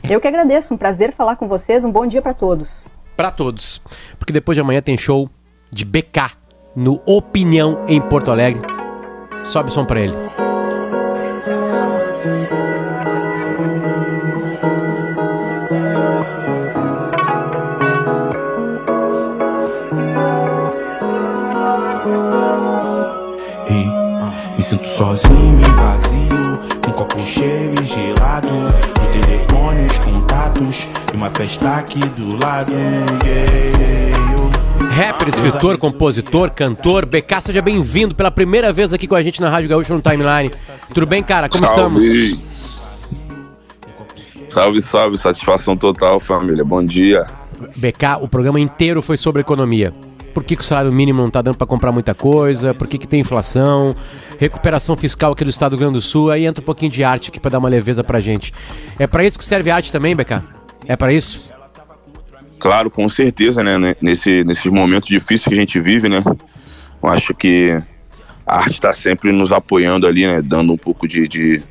Eu 0.07 0.21
que 0.21 0.27
agradeço. 0.27 0.73
Um 0.73 0.77
prazer 0.77 1.11
falar 1.11 1.35
com 1.35 1.47
vocês. 1.47 1.83
Um 1.83 1.91
bom 1.91 2.05
dia 2.05 2.21
para 2.21 2.33
todos. 2.33 2.83
Para 3.17 3.31
todos. 3.31 3.81
Porque 4.19 4.31
depois 4.31 4.55
de 4.55 4.61
amanhã 4.61 4.81
tem 4.81 4.97
show 4.97 5.29
de 5.71 5.83
BK 5.83 6.31
no 6.75 7.01
Opinião 7.05 7.83
em 7.87 7.99
Porto 7.99 8.31
Alegre. 8.31 8.61
Sobe 9.43 9.69
o 9.69 9.73
som 9.73 9.85
para 9.85 9.99
ele. 9.99 10.42
Sozinho 24.93 25.59
e 25.59 25.69
vazio, 25.71 26.51
um 26.87 26.91
copo 26.91 27.19
cheio 27.21 27.73
e 27.81 27.83
gelado, 27.85 28.47
o 28.47 29.11
telefone, 29.11 29.87
os 29.87 29.97
contatos 29.97 30.87
e 31.11 31.15
uma 31.17 31.31
festa 31.31 31.77
aqui 31.77 31.97
do 32.09 32.37
lado. 32.39 32.71
Yeah, 33.25 34.13
Rapper, 34.95 35.29
escritor, 35.29 35.79
compositor, 35.79 36.51
cantor, 36.51 37.07
BK, 37.07 37.41
seja 37.41 37.59
bem-vindo 37.59 38.13
pela 38.13 38.29
primeira 38.29 38.71
vez 38.71 38.93
aqui 38.93 39.07
com 39.07 39.15
a 39.15 39.23
gente 39.23 39.41
na 39.41 39.49
Rádio 39.49 39.67
Gaúcho 39.69 39.95
no 39.95 40.01
Timeline. 40.01 40.51
Tudo 40.93 41.07
bem, 41.07 41.23
cara? 41.23 41.49
Como 41.49 41.65
salve. 41.65 42.05
estamos? 42.05 42.53
Salve, 44.47 44.79
salve, 44.79 45.17
satisfação 45.17 45.75
total, 45.75 46.19
família. 46.19 46.63
Bom 46.63 46.85
dia. 46.85 47.25
BK, 47.75 48.21
o 48.21 48.27
programa 48.27 48.59
inteiro 48.59 49.01
foi 49.01 49.17
sobre 49.17 49.41
economia 49.41 49.91
por 50.33 50.43
que, 50.43 50.55
que 50.55 50.61
o 50.61 50.65
salário 50.65 50.91
mínimo 50.91 51.19
não 51.19 51.27
está 51.27 51.41
dando 51.41 51.57
para 51.57 51.67
comprar 51.67 51.91
muita 51.91 52.13
coisa, 52.15 52.73
por 52.73 52.87
que, 52.87 52.97
que 52.97 53.07
tem 53.07 53.19
inflação, 53.19 53.93
recuperação 54.39 54.97
fiscal 54.97 55.33
aqui 55.33 55.43
do 55.43 55.49
estado 55.49 55.71
do 55.71 55.77
Rio 55.77 55.87
Grande 55.87 55.99
do 55.99 56.01
Sul, 56.01 56.31
aí 56.31 56.45
entra 56.45 56.61
um 56.61 56.65
pouquinho 56.65 56.91
de 56.91 57.03
arte 57.03 57.29
aqui 57.29 57.39
para 57.39 57.51
dar 57.51 57.59
uma 57.59 57.69
leveza 57.69 58.03
pra 58.03 58.19
gente. 58.19 58.51
É 58.97 59.05
para 59.05 59.23
isso 59.23 59.37
que 59.37 59.45
serve 59.45 59.69
a 59.69 59.75
arte 59.75 59.91
também, 59.91 60.15
Beca? 60.15 60.43
É 60.85 60.95
para 60.95 61.13
isso? 61.13 61.41
Claro, 62.59 62.89
com 62.89 63.07
certeza, 63.07 63.63
né? 63.63 63.95
Nesse, 64.01 64.43
nesses 64.43 64.71
momentos 64.71 65.09
difíceis 65.09 65.45
que 65.47 65.53
a 65.53 65.57
gente 65.57 65.79
vive, 65.79 66.09
né? 66.09 66.23
Eu 66.25 67.09
acho 67.09 67.33
que 67.33 67.81
a 68.45 68.57
arte 68.57 68.71
está 68.71 68.93
sempre 68.93 69.31
nos 69.31 69.51
apoiando 69.51 70.07
ali, 70.07 70.25
né? 70.25 70.41
Dando 70.41 70.73
um 70.73 70.77
pouco 70.77 71.07
de, 71.07 71.27
de, 71.27 71.61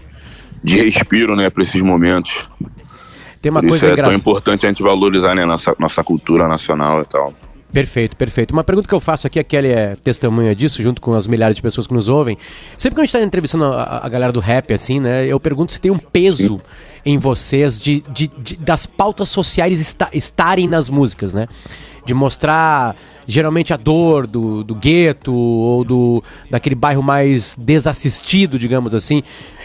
de 0.63 0.83
respiro, 0.83 1.35
né? 1.35 1.49
Para 1.49 1.63
esses 1.63 1.81
momentos. 1.81 2.49
Tem 3.41 3.51
uma 3.51 3.61
Por 3.61 3.71
coisa 3.71 3.77
isso 3.77 3.87
é 3.87 3.93
engraçada. 3.93 4.13
tão 4.13 4.21
importante 4.21 4.67
a 4.67 4.69
gente 4.69 4.83
valorizar 4.83 5.35
né, 5.35 5.45
nossa, 5.45 5.75
nossa 5.79 6.05
cultura 6.05 6.47
nacional 6.47 7.01
e 7.01 7.05
tal. 7.07 7.35
Perfeito, 7.73 8.15
perfeito. 8.17 8.53
Uma 8.53 8.63
pergunta 8.63 8.87
que 8.87 8.95
eu 8.95 9.01
faço 9.01 9.27
aqui, 9.27 9.39
a 9.39 9.45
Kelly 9.45 9.71
é 9.71 9.97
testemunha 9.97 10.55
disso, 10.55 10.83
junto 10.83 11.01
com 11.01 11.15
as 11.15 11.27
milhares 11.27 11.57
de 11.57 11.63
pessoas 11.63 11.87
que 11.87 11.95
nos 11.95 12.07
ouvem. 12.09 12.37
Sempre 12.77 12.97
que 12.97 13.01
a 13.01 13.05
gente 13.05 13.15
está 13.15 13.23
entrevistando 13.27 13.65
a, 13.65 14.01
a 14.05 14.09
galera 14.11 14.31
do 14.31 14.41
rap, 14.41 14.75
assim, 14.75 15.01
né? 15.01 15.27
Eu 15.27 15.41
pergunto 15.41 15.73
se 15.73 15.81
tem 15.81 15.91
um 15.91 15.97
peso 15.99 16.61
em 17.05 17.17
vocês 17.17 17.81
de, 17.81 18.05
de- 18.13 18.31
de- 18.39 18.57
das 18.57 18.85
pautas 18.85 19.31
sociais 19.31 19.81
esta- 19.81 20.11
estarem 20.13 20.69
nas 20.69 20.91
músicas, 20.91 21.33
né? 21.33 21.49
De 22.05 22.13
mostrar 22.13 22.95
geralmente 23.27 23.73
a 23.73 23.77
dor 23.77 24.27
do, 24.27 24.63
do 24.63 24.75
gueto 24.75 25.33
ou 25.33 25.83
do 25.85 26.23
daquele 26.51 26.75
bairro 26.75 27.03
mais 27.03 27.57
desassistido, 27.59 28.59
digamos 28.59 28.93
assim. 28.95 29.23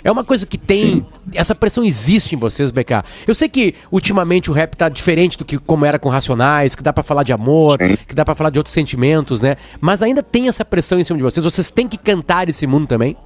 É 0.08 0.12
uma 0.12 0.24
coisa 0.24 0.48
que 0.48 0.58
tem. 0.58 1.06
Essa 1.36 1.54
pressão 1.54 1.84
existe 1.84 2.34
em 2.34 2.38
vocês, 2.38 2.72
BK. 2.72 3.04
Eu 3.28 3.36
sei 3.36 3.50
que 3.50 3.76
ultimamente 3.92 4.50
o 4.50 4.54
rap 4.54 4.74
tá 4.74 4.88
diferente 4.88 5.38
do 5.38 5.44
que 5.44 5.58
como 5.58 5.84
era 5.84 6.00
com 6.00 6.08
Racionais, 6.08 6.76
que 6.76 6.82
dá 6.82 6.94
pra 6.94 7.04
falar 7.04 7.24
de 7.24 7.34
amor, 7.34 7.78
que 7.78 8.16
dá 8.16 8.24
pra 8.24 8.34
falar 8.34 8.50
de 8.50 8.58
outros 8.58 8.74
sentimentos, 8.74 9.42
né? 9.42 9.58
Mas 9.82 10.02
ainda 10.02 10.24
tem 10.24 10.48
essa 10.48 10.64
pressão 10.64 10.98
em 10.98 11.04
cima 11.04 11.18
de 11.18 11.24
vocês. 11.24 11.44
Vocês 11.44 11.70
têm 11.70 11.90
que 11.90 11.98
cantar 11.98 12.48
esse 12.48 12.66
mundo 12.66 12.88
também? 12.88 13.18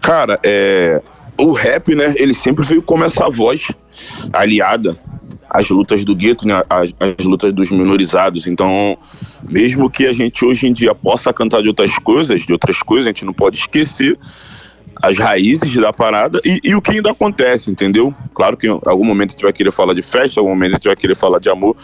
Cara, 0.00 0.40
é, 0.42 1.02
o 1.36 1.52
rap, 1.52 1.94
né, 1.94 2.14
ele 2.16 2.32
sempre 2.32 2.66
veio 2.66 2.80
como 2.80 3.04
essa 3.04 3.28
voz 3.28 3.70
aliada 4.32 4.98
às 5.50 5.68
lutas 5.68 6.06
do 6.06 6.16
gueto, 6.16 6.48
né, 6.48 6.62
às, 6.70 6.90
às 6.98 7.22
lutas 7.22 7.52
dos 7.52 7.70
minorizados. 7.70 8.46
Então, 8.46 8.96
mesmo 9.46 9.90
que 9.90 10.06
a 10.06 10.12
gente 10.14 10.42
hoje 10.42 10.68
em 10.68 10.72
dia 10.72 10.94
possa 10.94 11.34
cantar 11.34 11.60
de 11.60 11.68
outras 11.68 11.98
coisas, 11.98 12.46
de 12.46 12.52
outras 12.54 12.82
coisas, 12.82 13.08
a 13.08 13.10
gente 13.10 13.26
não 13.26 13.34
pode 13.34 13.58
esquecer 13.58 14.18
as 15.00 15.18
raízes 15.18 15.74
da 15.74 15.92
parada 15.92 16.40
e, 16.44 16.60
e 16.62 16.74
o 16.74 16.82
que 16.82 16.92
ainda 16.92 17.10
acontece, 17.10 17.70
entendeu? 17.70 18.14
Claro 18.34 18.56
que 18.56 18.66
em 18.66 18.80
algum 18.84 19.04
momento 19.04 19.30
a 19.30 19.32
gente 19.32 19.42
vai 19.42 19.52
querer 19.52 19.72
falar 19.72 19.94
de 19.94 20.02
festa, 20.02 20.38
em 20.38 20.40
algum 20.40 20.54
momento 20.54 20.72
a 20.72 20.76
gente 20.76 20.86
vai 20.86 20.96
querer 20.96 21.14
falar 21.14 21.38
de 21.38 21.48
amor, 21.48 21.76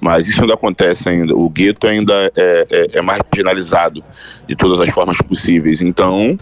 mas 0.00 0.28
isso 0.28 0.42
ainda 0.42 0.54
acontece 0.54 1.08
ainda. 1.08 1.34
O 1.34 1.48
gueto 1.48 1.86
ainda 1.86 2.32
é, 2.36 2.66
é, 2.70 2.98
é 2.98 3.02
marginalizado 3.02 4.02
de 4.48 4.56
todas 4.56 4.80
as 4.80 4.90
formas 4.90 5.18
possíveis. 5.18 5.80
Então, 5.80 6.38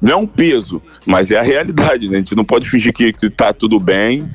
não 0.00 0.12
é 0.12 0.16
um 0.16 0.26
peso, 0.26 0.82
mas 1.06 1.30
é 1.30 1.38
a 1.38 1.42
realidade, 1.42 2.08
né? 2.08 2.16
A 2.16 2.18
gente 2.18 2.36
não 2.36 2.44
pode 2.44 2.68
fingir 2.68 2.92
que, 2.92 3.12
que 3.12 3.30
tá 3.30 3.52
tudo 3.52 3.80
bem, 3.80 4.30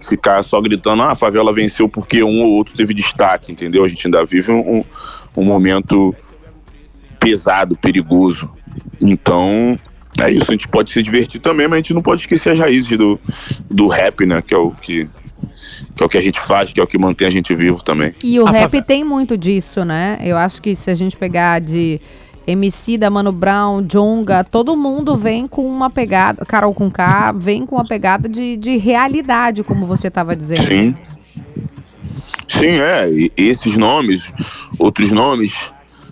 ficar 0.00 0.42
só 0.42 0.60
gritando, 0.60 1.02
ah, 1.02 1.12
a 1.12 1.14
favela 1.14 1.52
venceu 1.52 1.88
porque 1.88 2.22
um 2.22 2.42
ou 2.42 2.52
outro 2.52 2.74
teve 2.74 2.94
destaque, 2.94 3.50
entendeu? 3.50 3.84
A 3.84 3.88
gente 3.88 4.06
ainda 4.06 4.24
vive 4.24 4.52
um, 4.52 4.84
um 5.36 5.44
momento 5.44 6.14
pesado, 7.18 7.76
perigoso. 7.76 8.48
Então, 9.00 9.76
é 10.20 10.30
isso, 10.32 10.50
a 10.50 10.52
gente 10.52 10.68
pode 10.68 10.90
se 10.90 11.02
divertir 11.02 11.40
também, 11.40 11.66
mas 11.66 11.76
a 11.76 11.78
gente 11.78 11.94
não 11.94 12.02
pode 12.02 12.22
esquecer 12.22 12.52
as 12.52 12.58
raízes 12.58 12.96
do, 12.96 13.20
do 13.70 13.86
rap, 13.86 14.26
né? 14.26 14.42
Que 14.42 14.54
é 14.54 14.58
o 14.58 14.70
que, 14.70 15.08
que 15.96 16.02
é 16.02 16.06
o 16.06 16.08
que 16.08 16.18
a 16.18 16.22
gente 16.22 16.40
faz, 16.40 16.72
que 16.72 16.80
é 16.80 16.82
o 16.82 16.86
que 16.86 16.98
mantém 16.98 17.26
a 17.26 17.30
gente 17.30 17.54
vivo 17.54 17.82
também. 17.82 18.14
E 18.22 18.40
o 18.40 18.44
rap 18.44 18.82
tem 18.82 19.04
muito 19.04 19.36
disso, 19.36 19.84
né? 19.84 20.18
Eu 20.22 20.36
acho 20.36 20.60
que 20.60 20.74
se 20.74 20.90
a 20.90 20.94
gente 20.94 21.16
pegar 21.16 21.60
de 21.60 22.00
MC 22.46 22.96
da 22.96 23.10
Mano 23.10 23.30
Brown, 23.30 23.82
Jonga, 23.82 24.42
todo 24.42 24.74
mundo 24.74 25.14
vem 25.14 25.46
com 25.46 25.68
uma 25.68 25.90
pegada, 25.90 26.46
Carol 26.46 26.72
com 26.72 26.90
K, 26.90 27.32
vem 27.32 27.66
com 27.66 27.76
uma 27.76 27.86
pegada 27.86 28.28
de, 28.28 28.56
de 28.56 28.78
realidade, 28.78 29.62
como 29.62 29.86
você 29.86 30.08
estava 30.08 30.34
dizendo. 30.34 30.62
Sim. 30.62 30.94
Sim, 32.48 32.80
é. 32.80 33.10
E 33.10 33.30
esses 33.36 33.76
nomes, 33.76 34.32
outros 34.78 35.12
nomes, 35.12 35.70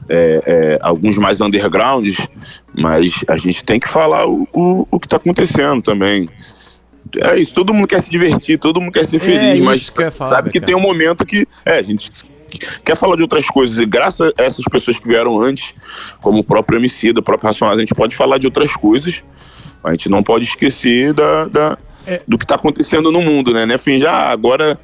é, 0.09 0.43
é, 0.47 0.79
alguns 0.83 1.17
mais 1.17 1.41
undergrounds, 1.41 2.29
mas 2.77 3.25
a 3.29 3.37
gente 3.37 3.65
tem 3.65 3.81
que 3.81 3.89
falar 3.89 4.27
o, 4.29 4.47
o, 4.53 4.87
o 4.91 5.01
que 5.01 5.07
está 5.07 5.17
acontecendo 5.17 5.83
também. 5.83 6.29
É 7.19 7.37
isso, 7.39 7.55
todo 7.55 7.73
mundo 7.73 7.87
quer 7.87 8.01
se 8.01 8.11
divertir, 8.11 8.59
todo 8.59 8.81
mundo 8.81 8.93
quer 8.93 9.07
ser 9.07 9.21
feliz, 9.21 9.55
isso 9.55 9.65
mas 9.65 9.91
que 9.91 10.11
falar, 10.11 10.31
sabe 10.31 10.51
que 10.51 10.59
Beca. 10.59 10.67
tem 10.67 10.77
um 10.77 10.81
momento 10.81 11.25
que 11.25 11.47
é, 11.65 11.79
a 11.79 11.83
gente 11.83 12.11
quer 12.85 12.97
falar 12.97 13.17
de 13.17 13.23
outras 13.23 13.47
coisas, 13.47 13.79
e 13.79 13.87
graças 13.87 14.33
a 14.37 14.43
essas 14.43 14.65
pessoas 14.71 14.99
que 14.99 15.07
vieram 15.07 15.41
antes, 15.41 15.73
como 16.21 16.41
o 16.41 16.45
próprio 16.45 16.79
MC, 16.79 17.13
da 17.13 17.23
própria 17.23 17.49
Racionais, 17.49 17.79
a 17.79 17.81
gente 17.81 17.95
pode 17.95 18.17
falar 18.17 18.39
de 18.39 18.47
outras 18.47 18.73
coisas, 18.75 19.23
a 19.85 19.93
gente 19.93 20.09
não 20.09 20.23
pode 20.23 20.45
esquecer 20.45 21.13
da, 21.13 21.45
da- 21.47 21.79
do 22.27 22.37
que 22.39 22.45
está 22.45 22.55
acontecendo 22.57 23.11
no 23.13 23.21
mundo, 23.21 23.53
né? 23.53 23.67
né? 23.67 23.79
Fingir, 23.79 24.09
ah, 24.09 24.31
agora 24.31 24.79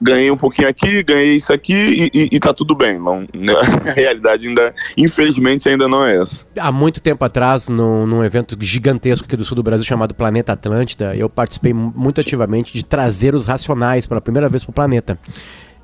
ganhei 0.00 0.30
um 0.30 0.36
pouquinho 0.36 0.68
aqui, 0.68 1.02
ganhei 1.02 1.36
isso 1.36 1.52
aqui 1.52 1.74
e, 2.12 2.18
e, 2.18 2.28
e 2.32 2.40
tá 2.40 2.52
tudo 2.54 2.74
bem. 2.74 2.98
Não, 2.98 3.20
né? 3.34 3.52
A 3.88 3.92
realidade 3.92 4.48
ainda, 4.48 4.74
infelizmente, 4.96 5.68
ainda 5.68 5.88
não 5.88 6.04
é 6.04 6.16
essa. 6.20 6.44
Há 6.58 6.70
muito 6.72 7.00
tempo 7.00 7.24
atrás, 7.24 7.68
num, 7.68 8.06
num 8.06 8.24
evento 8.24 8.56
gigantesco 8.60 9.26
aqui 9.26 9.36
do 9.36 9.44
sul 9.44 9.54
do 9.56 9.62
Brasil 9.62 9.84
chamado 9.86 10.14
Planeta 10.14 10.52
Atlântida, 10.52 11.14
eu 11.16 11.28
participei 11.28 11.72
mu- 11.72 11.92
muito 11.96 12.20
ativamente 12.20 12.72
de 12.72 12.84
trazer 12.84 13.34
os 13.34 13.46
racionais 13.46 14.06
pela 14.06 14.20
primeira 14.20 14.48
vez 14.48 14.64
pro 14.64 14.72
planeta. 14.72 15.18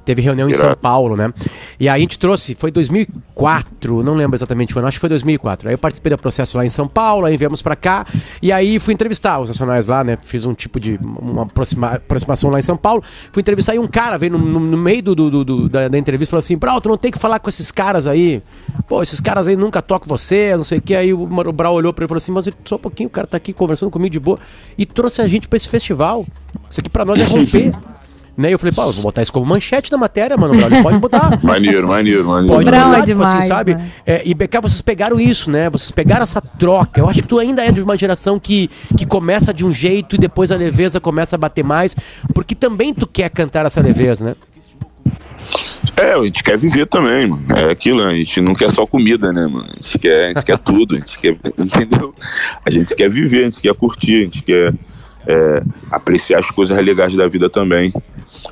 Teve 0.04 0.20
reunião 0.22 0.48
em 0.48 0.52
São. 0.52 0.74
Paulo, 0.76 1.16
né? 1.16 1.32
E 1.80 1.88
aí 1.88 1.96
a 1.96 2.00
gente 2.00 2.18
trouxe, 2.18 2.54
foi 2.54 2.70
2004, 2.70 4.02
não 4.02 4.14
lembro 4.14 4.36
exatamente 4.36 4.74
o 4.74 4.78
ano, 4.78 4.88
acho 4.88 4.96
que 4.96 5.00
foi 5.00 5.08
2004. 5.08 5.68
Aí 5.68 5.74
eu 5.74 5.78
participei 5.78 6.10
do 6.10 6.18
processo 6.18 6.56
lá 6.56 6.64
em 6.64 6.68
São 6.68 6.86
Paulo, 6.86 7.26
aí 7.26 7.36
viemos 7.36 7.62
pra 7.62 7.74
cá, 7.76 8.06
e 8.42 8.52
aí 8.52 8.78
fui 8.78 8.92
entrevistar 8.94 9.38
os 9.40 9.48
nacionais 9.48 9.86
lá, 9.86 10.04
né? 10.04 10.18
Fiz 10.22 10.44
um 10.44 10.54
tipo 10.54 10.78
de 10.78 10.98
uma 11.02 11.42
aproxima- 11.42 11.92
aproximação 11.94 12.50
lá 12.50 12.58
em 12.58 12.62
São 12.62 12.76
Paulo. 12.76 13.02
Fui 13.32 13.40
entrevistar 13.40 13.74
e 13.74 13.78
um 13.78 13.86
cara 13.86 14.18
veio 14.18 14.32
no, 14.32 14.38
no- 14.38 14.60
no 14.60 14.76
meio 14.76 15.02
do, 15.02 15.14
do- 15.14 15.44
do- 15.44 15.68
da, 15.68 15.88
da 15.88 15.98
entrevista 15.98 16.30
e 16.30 16.32
falou 16.32 16.40
assim: 16.40 16.56
Brau, 16.56 16.80
tu 16.80 16.88
não 16.88 16.96
tem 16.96 17.10
que 17.10 17.18
falar 17.18 17.38
com 17.38 17.48
esses 17.48 17.70
caras 17.70 18.06
aí. 18.06 18.42
Pô, 18.88 19.02
esses 19.02 19.20
caras 19.20 19.48
aí 19.48 19.56
nunca 19.56 19.80
tocam 19.80 20.08
você, 20.08 20.56
não 20.56 20.64
sei 20.64 20.78
o 20.78 20.82
que. 20.82 20.94
Aí 20.94 21.12
o, 21.12 21.22
o 21.22 21.52
Brau 21.52 21.74
olhou 21.74 21.92
pra 21.92 22.02
ele 22.04 22.06
e 22.06 22.10
falou 22.10 22.18
assim: 22.18 22.32
Mas 22.32 22.48
só 22.64 22.76
um 22.76 22.78
pouquinho, 22.78 23.06
o 23.08 23.10
cara 23.10 23.26
tá 23.26 23.36
aqui 23.36 23.52
conversando 23.52 23.90
comigo 23.90 24.12
de 24.12 24.20
boa. 24.20 24.38
E 24.76 24.84
trouxe 24.84 25.22
a 25.22 25.28
gente 25.28 25.48
pra 25.48 25.56
esse 25.56 25.68
festival. 25.68 26.26
Isso 26.70 26.80
aqui 26.80 26.88
pra 26.90 27.04
nós 27.04 27.18
é 27.20 27.24
romper. 27.24 27.72
Né? 28.36 28.48
E 28.48 28.52
eu 28.52 28.58
falei, 28.58 28.74
pô, 28.74 28.82
eu 28.82 28.92
vou 28.92 29.02
botar 29.04 29.22
isso 29.22 29.32
como 29.32 29.46
manchete 29.46 29.90
da 29.90 29.96
matéria, 29.96 30.36
mano. 30.36 30.54
Brau, 30.54 30.68
ele 30.68 30.82
pode 30.82 30.98
botar. 30.98 31.38
Maneiro, 31.42 31.86
maneiro, 31.86 32.24
maneiro. 32.24 32.54
Pode 32.54 32.64
mandar, 32.64 32.98
é 32.98 33.02
tipo 33.02 33.22
assim, 33.22 33.32
demais, 33.32 33.46
sabe? 33.46 33.74
né? 33.74 33.90
É, 34.04 34.22
e 34.24 34.34
BK, 34.34 34.60
vocês 34.60 34.80
pegaram 34.80 35.20
isso, 35.20 35.50
né? 35.50 35.70
Vocês 35.70 35.90
pegaram 35.90 36.24
essa 36.24 36.40
troca. 36.40 37.00
Eu 37.00 37.08
acho 37.08 37.22
que 37.22 37.28
tu 37.28 37.38
ainda 37.38 37.64
é 37.64 37.70
de 37.70 37.80
uma 37.80 37.96
geração 37.96 38.38
que, 38.38 38.68
que 38.96 39.06
começa 39.06 39.54
de 39.54 39.64
um 39.64 39.72
jeito 39.72 40.16
e 40.16 40.18
depois 40.18 40.50
a 40.50 40.56
leveza 40.56 41.00
começa 41.00 41.36
a 41.36 41.38
bater 41.38 41.64
mais. 41.64 41.94
Porque 42.34 42.54
também 42.54 42.92
tu 42.92 43.06
quer 43.06 43.30
cantar 43.30 43.66
essa 43.66 43.80
leveza, 43.80 44.24
né? 44.24 44.34
É, 45.96 46.14
a 46.14 46.22
gente 46.24 46.42
quer 46.42 46.58
viver 46.58 46.86
também, 46.86 47.28
mano. 47.28 47.44
É 47.54 47.70
aquilo, 47.70 48.02
a 48.02 48.14
gente 48.14 48.40
não 48.40 48.52
quer 48.52 48.72
só 48.72 48.86
comida, 48.86 49.32
né, 49.32 49.46
mano? 49.46 49.68
A 49.70 49.74
gente 49.74 49.98
quer, 49.98 50.24
a 50.24 50.28
gente 50.28 50.44
quer 50.44 50.58
tudo, 50.58 50.94
a 50.94 50.98
gente 50.98 51.18
quer, 51.18 51.36
entendeu? 51.58 52.14
A 52.64 52.70
gente 52.70 52.94
quer 52.96 53.08
viver, 53.08 53.42
a 53.42 53.44
gente 53.44 53.60
quer 53.60 53.74
curtir, 53.74 54.16
a 54.16 54.24
gente 54.24 54.42
quer 54.42 54.74
é, 55.26 55.62
apreciar 55.90 56.38
as 56.38 56.50
coisas 56.50 56.76
legais 56.84 57.14
da 57.14 57.26
vida 57.28 57.48
também. 57.48 57.92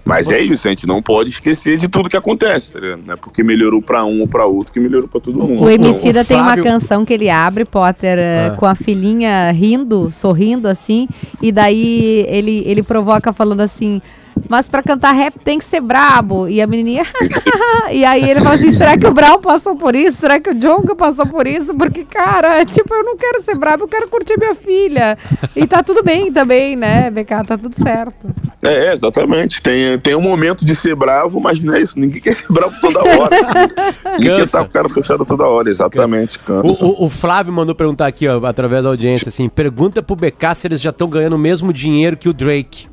Mas 0.04 0.30
é 0.30 0.40
isso, 0.40 0.66
a 0.66 0.70
gente 0.70 0.86
não 0.86 1.02
pode 1.02 1.30
esquecer 1.30 1.76
de 1.76 1.86
tudo 1.88 2.08
que 2.08 2.16
acontece, 2.16 2.72
tá 2.72 2.80
ligado? 2.80 3.02
Não 3.04 3.14
é 3.14 3.16
porque 3.16 3.42
melhorou 3.42 3.82
pra 3.82 4.04
um 4.04 4.20
ou 4.20 4.28
pra 4.28 4.46
outro 4.46 4.72
que 4.72 4.80
melhorou 4.80 5.08
pra 5.08 5.20
todo 5.20 5.36
mundo. 5.38 5.62
O 5.62 5.68
Emicida 5.68 6.24
tem 6.24 6.40
uma 6.40 6.56
canção 6.56 7.04
que 7.04 7.12
ele 7.12 7.28
abre, 7.28 7.64
Potter, 7.64 8.18
eh, 8.18 8.48
Ah. 8.52 8.56
com 8.56 8.64
a 8.64 8.74
filhinha 8.74 9.50
rindo, 9.52 10.10
sorrindo 10.10 10.66
assim, 10.68 11.08
e 11.42 11.52
daí 11.52 12.24
ele, 12.28 12.62
ele 12.64 12.82
provoca 12.82 13.32
falando 13.32 13.60
assim, 13.60 14.00
mas 14.48 14.68
pra 14.68 14.82
cantar 14.82 15.12
rap 15.12 15.38
tem 15.38 15.58
que 15.58 15.64
ser 15.64 15.80
brabo. 15.80 16.48
E 16.48 16.60
a 16.60 16.66
menininha, 16.66 17.04
e 17.90 18.04
aí 18.04 18.28
ele 18.30 18.40
fala 18.40 18.54
assim, 18.54 18.72
será 18.72 18.96
que 18.96 19.06
o 19.06 19.12
Brown 19.12 19.40
passou 19.40 19.76
por 19.76 19.94
isso? 19.94 20.18
Será 20.18 20.38
que 20.40 20.50
o 20.50 20.54
Jonga 20.54 20.94
passou 20.94 21.26
por 21.26 21.46
isso? 21.46 21.74
Porque, 21.74 22.04
cara, 22.04 22.64
tipo, 22.64 22.94
eu 22.94 23.04
não 23.04 23.16
quero 23.16 23.40
ser 23.40 23.56
brabo, 23.56 23.84
eu 23.84 23.88
quero 23.88 24.08
curtir 24.08 24.38
minha 24.38 24.54
filha. 24.54 25.16
E 25.56 25.66
tá 25.66 25.82
tudo 25.82 26.02
bem 26.02 26.32
também, 26.32 26.76
né, 26.76 27.10
BK? 27.10 27.44
Tá 27.46 27.58
tudo 27.58 27.74
certo. 27.74 28.28
É, 28.62 28.86
é, 28.88 28.92
exatamente. 28.92 29.60
Tem, 29.62 29.98
tem 29.98 30.14
um 30.14 30.20
momento 30.20 30.64
de 30.64 30.74
ser 30.74 30.94
bravo, 30.94 31.40
mas 31.40 31.62
não 31.62 31.74
é 31.74 31.80
isso. 31.82 31.98
Ninguém 31.98 32.20
quer 32.20 32.32
ser 32.34 32.46
bravo 32.50 32.74
toda 32.80 33.00
hora. 33.00 33.36
Ninguém 34.18 34.36
quer 34.36 34.44
estar 34.44 34.60
com 34.60 34.66
o 34.66 34.70
cara 34.70 34.88
fechado 34.88 35.24
toda 35.24 35.44
hora, 35.46 35.68
exatamente. 35.68 36.38
Cansa. 36.38 36.84
O, 36.84 36.88
o- 36.88 37.06
o 37.06 37.10
Flávio 37.10 37.52
mandou 37.52 37.74
perguntar 37.74 38.06
aqui, 38.06 38.28
ó, 38.28 38.44
através 38.46 38.82
da 38.84 38.88
audiência, 38.88 39.28
assim, 39.28 39.48
pergunta 39.48 40.02
pro 40.02 40.14
BK 40.14 40.54
se 40.54 40.66
eles 40.68 40.80
já 40.80 40.90
estão 40.90 41.08
ganhando 41.08 41.34
o 41.34 41.38
mesmo 41.38 41.72
dinheiro 41.72 42.16
que 42.16 42.28
o 42.28 42.32
Drake. 42.32 42.86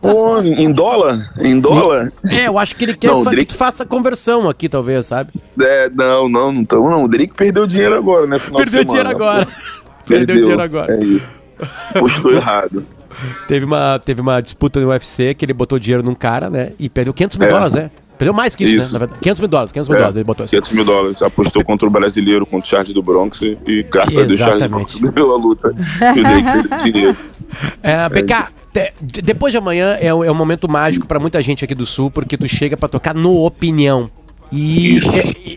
Pô, 0.00 0.38
em 0.40 0.72
dólar? 0.72 1.30
Em 1.40 1.58
dólar? 1.58 2.12
É, 2.30 2.46
eu 2.48 2.58
acho 2.58 2.74
que 2.76 2.84
ele 2.84 2.94
quer 2.94 3.08
Não, 3.08 3.22
fa- 3.24 3.30
Drake- 3.30 3.46
que 3.46 3.54
tu 3.54 3.58
faça 3.58 3.84
conversão 3.84 4.48
aqui, 4.48 4.68
talvez, 4.68 5.06
sabe? 5.06 5.30
É, 5.60 5.90
não, 5.90 6.28
não, 6.28 6.52
não 6.52 6.64
tamo, 6.64 6.90
não. 6.90 7.04
O 7.04 7.08
Drake 7.08 7.34
perdeu 7.34 7.66
dinheiro 7.66 7.96
agora, 7.96 8.26
né? 8.26 8.38
final 8.38 8.64
de 8.64 8.70
Perdeu 8.70 8.80
semana, 8.92 9.08
dinheiro 9.10 9.10
agora. 9.10 9.46
pô. 9.46 9.52
Perdeu 10.06 10.36
dinheiro 10.36 10.62
agora. 10.62 10.94
É 10.94 11.04
isso. 11.04 11.32
Postou 11.98 12.32
errado. 12.32 12.84
Teve 13.48 13.64
uma, 13.64 13.98
teve 13.98 14.20
uma 14.20 14.40
disputa 14.40 14.80
no 14.80 14.88
UFC 14.88 15.34
que 15.34 15.44
ele 15.44 15.52
botou 15.52 15.78
dinheiro 15.78 16.02
num 16.02 16.14
cara, 16.14 16.48
né? 16.50 16.72
E 16.78 16.88
perdeu 16.88 17.12
500 17.14 17.36
mil 17.36 17.48
É. 17.48 17.50
dólares, 17.52 17.74
né? 17.74 17.90
Perdeu 18.18 18.32
mais 18.34 18.54
que 18.54 18.62
isso, 18.62 18.76
Isso. 18.76 18.86
né? 18.88 18.92
Na 18.92 18.98
verdade. 19.00 19.20
500 19.20 19.40
mil 19.40 19.48
dólares, 19.48 19.72
500 19.72 19.88
mil 19.88 19.96
É, 19.96 19.98
dólares 19.98 20.16
ele 20.16 20.24
botou 20.24 20.44
assim. 20.44 20.50
500 20.56 20.72
mil 20.72 20.84
dólares. 20.84 21.22
Apostou 21.22 21.64
contra 21.64 21.88
o 21.88 21.90
brasileiro, 21.90 22.46
contra 22.46 22.64
o 22.66 22.68
Charles 22.70 22.92
do 22.92 23.02
Bronx. 23.02 23.42
E, 23.42 23.58
e 23.66 23.82
graças 23.82 24.16
a 24.16 24.22
Deus, 24.22 24.38
Charles 24.38 24.62
do 24.62 24.68
Bronx 24.68 24.94
ganhou 24.94 25.34
a 25.34 25.38
luta. 25.38 25.74
E 26.86 26.92
dinheiro. 26.92 27.16
É, 27.82 28.08
BK, 28.08 28.52
te- 28.72 28.92
de- 29.02 29.22
depois 29.22 29.50
de 29.52 29.58
amanhã 29.58 29.96
é, 30.00 30.12
um- 30.14 30.22
é 30.24 30.30
um 30.30 30.34
momento 30.34 30.70
mágico 30.70 31.06
pra 31.06 31.18
muita 31.18 31.42
gente 31.42 31.64
aqui 31.64 31.74
do 31.74 31.84
Sul, 31.84 32.10
porque 32.10 32.36
tu 32.36 32.46
chega 32.48 32.76
pra 32.76 32.88
tocar 32.88 33.14
no 33.14 33.44
Opinião. 33.44 34.10
E 34.52 34.98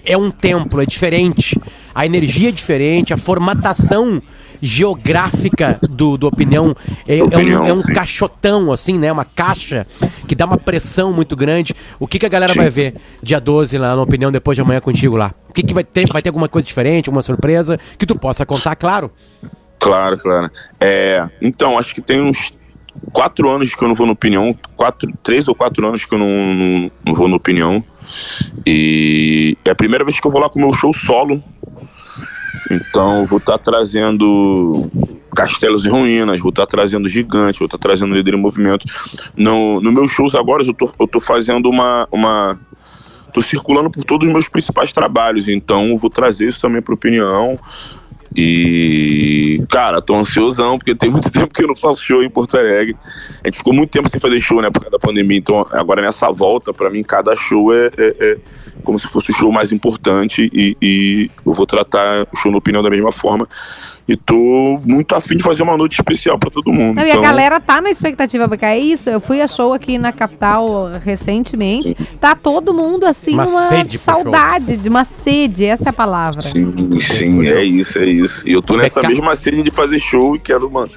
é, 0.06 0.14
é 0.14 0.18
um 0.18 0.32
templo, 0.32 0.82
é 0.82 0.86
diferente. 0.86 1.60
A 1.94 2.06
energia 2.06 2.50
é 2.50 2.52
diferente, 2.52 3.14
a 3.14 3.18
formatação 3.18 4.22
geográfica 4.66 5.80
do, 5.90 6.18
do 6.18 6.28
opinião. 6.28 6.76
É, 7.08 7.20
é 7.20 7.24
Opinião, 7.24 7.64
um, 7.64 7.68
é 7.68 7.74
um 7.74 7.82
caixotão, 7.82 8.72
assim, 8.72 8.98
né? 8.98 9.12
Uma 9.12 9.26
caixa 9.26 9.86
que 10.28 10.36
dá 10.36 10.46
uma 10.46 10.58
pressão 10.58 11.14
muito 11.14 11.36
grande. 11.36 11.76
O 12.00 12.08
que, 12.08 12.20
que 12.20 12.26
a 12.26 12.30
galera 12.30 12.52
Sim. 12.52 12.60
vai 12.60 12.70
ver 12.70 12.96
dia 13.22 13.40
12 13.40 13.78
lá 13.78 13.96
no 13.96 14.02
Opinião 14.02 14.32
depois 14.32 14.56
de 14.56 14.62
amanhã 14.62 14.82
contigo 14.82 15.16
lá? 15.16 15.34
O 15.50 15.54
que, 15.54 15.64
que 15.64 15.74
vai 15.74 15.84
ter? 15.84 16.08
Vai 16.12 16.22
ter 16.22 16.30
alguma 16.30 16.50
coisa 16.50 16.66
diferente, 16.66 17.10
alguma 17.10 17.22
surpresa 17.22 17.80
que 17.98 18.06
tu 18.06 18.18
possa 18.18 18.46
contar, 18.46 18.76
claro? 18.76 19.12
Claro, 19.80 20.18
claro. 20.18 20.50
É, 20.80 21.28
então, 21.42 21.78
acho 21.78 21.94
que 21.94 22.02
tem 22.02 22.22
uns 22.22 22.54
quatro 23.12 23.50
anos 23.50 23.76
que 23.76 23.84
eu 23.84 23.88
não 23.88 23.96
vou 23.96 24.08
no 24.08 24.14
Opinião. 24.14 24.58
Quatro, 24.76 25.12
três 25.22 25.48
ou 25.48 25.56
quatro 25.56 25.88
anos 25.88 26.06
que 26.06 26.16
eu 26.16 26.20
não, 26.20 26.28
não, 26.28 26.92
não 27.06 27.14
vou 27.14 27.28
no 27.28 27.36
Opinião. 27.36 27.84
E 28.66 29.58
é 29.64 29.70
a 29.70 29.76
primeira 29.76 30.04
vez 30.04 30.20
que 30.20 30.26
eu 30.26 30.32
vou 30.32 30.42
lá 30.42 30.50
com 30.50 30.60
o 30.60 30.62
meu 30.62 30.74
show 30.74 30.94
solo. 30.94 31.44
Então, 32.70 33.26
vou 33.26 33.38
estar 33.38 33.58
trazendo 33.58 34.90
Castelos 35.36 35.86
e 35.86 35.90
Ruínas, 35.90 36.40
vou 36.40 36.50
estar 36.50 36.66
trazendo 36.66 37.08
Gigante, 37.08 37.60
vou 37.60 37.66
estar 37.68 37.78
trazendo 37.78 38.14
Líder 38.14 38.34
em 38.34 38.42
Movimento. 38.42 38.86
No, 39.36 39.80
no 39.82 39.92
meus 39.92 40.12
shows 40.12 40.34
agora, 40.34 40.64
eu 40.64 40.74
tô, 40.74 40.92
eu 41.00 41.08
tô 41.08 41.20
fazendo 41.20 41.70
uma, 41.70 42.08
uma. 42.12 42.60
Tô 43.34 43.42
circulando 43.42 43.90
por 43.90 44.04
todos 44.06 44.26
os 44.26 44.34
meus 44.34 44.48
principais 44.48 44.94
trabalhos, 44.94 45.50
então 45.50 45.98
vou 45.98 46.10
trazer 46.10 46.48
isso 46.48 46.62
também 46.62 46.82
para 46.82 46.94
opinião. 46.94 47.58
E, 48.36 49.64
cara, 49.70 50.02
tô 50.02 50.16
ansiosão, 50.16 50.78
porque 50.78 50.94
tem 50.94 51.10
muito 51.10 51.32
tempo 51.32 51.54
que 51.54 51.64
eu 51.64 51.68
não 51.68 51.76
faço 51.76 52.02
show 52.04 52.22
em 52.22 52.30
Porto 52.30 52.58
Alegre. 52.58 52.96
A 53.44 53.48
gente 53.48 53.58
ficou 53.60 53.74
muito 53.74 53.90
tempo 53.92 54.10
sem 54.10 54.20
fazer 54.20 54.40
show, 54.40 54.62
né, 54.62 54.70
por 54.70 54.82
causa 54.82 54.92
da 54.92 55.00
pandemia. 55.00 55.38
Então, 55.38 55.66
agora 55.72 56.02
nessa 56.02 56.32
volta, 56.32 56.74
pra 56.74 56.90
mim, 56.90 57.04
cada 57.04 57.36
show 57.36 57.74
é, 57.74 57.88
é- 57.98 58.16
é 58.20 58.38
como 58.84 59.00
se 59.00 59.08
fosse 59.08 59.32
o 59.32 59.34
show 59.36 59.52
mais 59.52 59.72
importante. 59.72 60.50
E, 60.54 60.76
e 60.82 61.32
eu 61.46 61.54
vou 61.54 61.66
tratar 61.66 62.28
o 62.32 62.38
show 62.38 62.52
no 62.52 62.58
opinião 62.58 62.84
da 62.84 62.90
mesma 62.90 63.12
forma. 63.12 63.48
E 64.08 64.16
tô 64.16 64.80
muito 64.86 65.16
afim 65.16 65.36
de 65.36 65.44
fazer 65.44 65.64
uma 65.64 65.76
noite 65.76 65.94
especial 65.94 66.38
pra 66.38 66.52
todo 66.52 66.72
mundo. 66.72 66.96
Não, 66.98 67.02
e 67.04 67.08
a 67.08 67.10
Então, 67.10 67.22
galera 67.24 67.60
tá 67.60 67.82
na 67.82 67.90
expectativa, 67.90 68.48
porque 68.48 68.64
é 68.64 68.78
isso. 68.78 69.10
Eu 69.10 69.20
fui 69.20 69.42
a 69.42 69.48
show 69.48 69.74
aqui 69.74 69.98
na 69.98 70.12
capital 70.12 70.92
recentemente. 71.04 71.96
Tá 72.20 72.36
todo 72.36 72.72
mundo 72.72 73.06
assim, 73.06 73.34
Uma 73.34 73.48
uma, 73.48 73.88
saudade, 73.98 74.78
de 74.78 74.90
uma 74.90 75.04
sede, 75.04 75.66
essa 75.66 75.86
é 75.86 75.92
a 75.92 75.94
palavra. 75.94 76.42
Sim, 76.42 76.74
sim, 77.02 77.48
é 77.48 77.64
isso, 77.64 77.98
é 77.98 78.06
isso. 78.06 78.48
E 78.48 78.54
eu 78.54 78.62
tô 78.62 78.78
nessa 78.78 79.00
Beca- 79.02 79.10
mesma 79.12 79.36
sede 79.36 79.64
de 79.64 79.72
fazer 79.72 79.98
show 79.98 80.36
e 80.36 80.40
quero, 80.40 80.70
mano, 80.70 80.92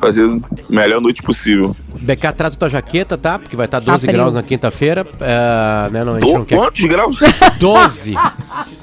fazer 0.00 0.28
a 0.28 0.38
melhor 0.72 1.00
noite 1.00 1.22
possível. 1.22 1.74
BK, 2.00 2.32
traz 2.32 2.54
a 2.54 2.56
tua 2.56 2.70
jaqueta, 2.70 3.18
tá? 3.18 3.38
Porque 3.38 3.54
vai 3.54 3.66
estar 3.66 3.78
12 3.80 4.06
frio. 4.06 4.12
graus 4.18 4.32
na 4.34 4.42
quinta-feira. 4.42 5.06
É, 5.20 5.90
né, 5.92 6.02
não, 6.04 6.18
Do- 6.18 6.32
não 6.32 6.44
quer... 6.44 6.56
Quantos 6.56 6.84
graus? 6.86 7.20
12. 7.60 8.14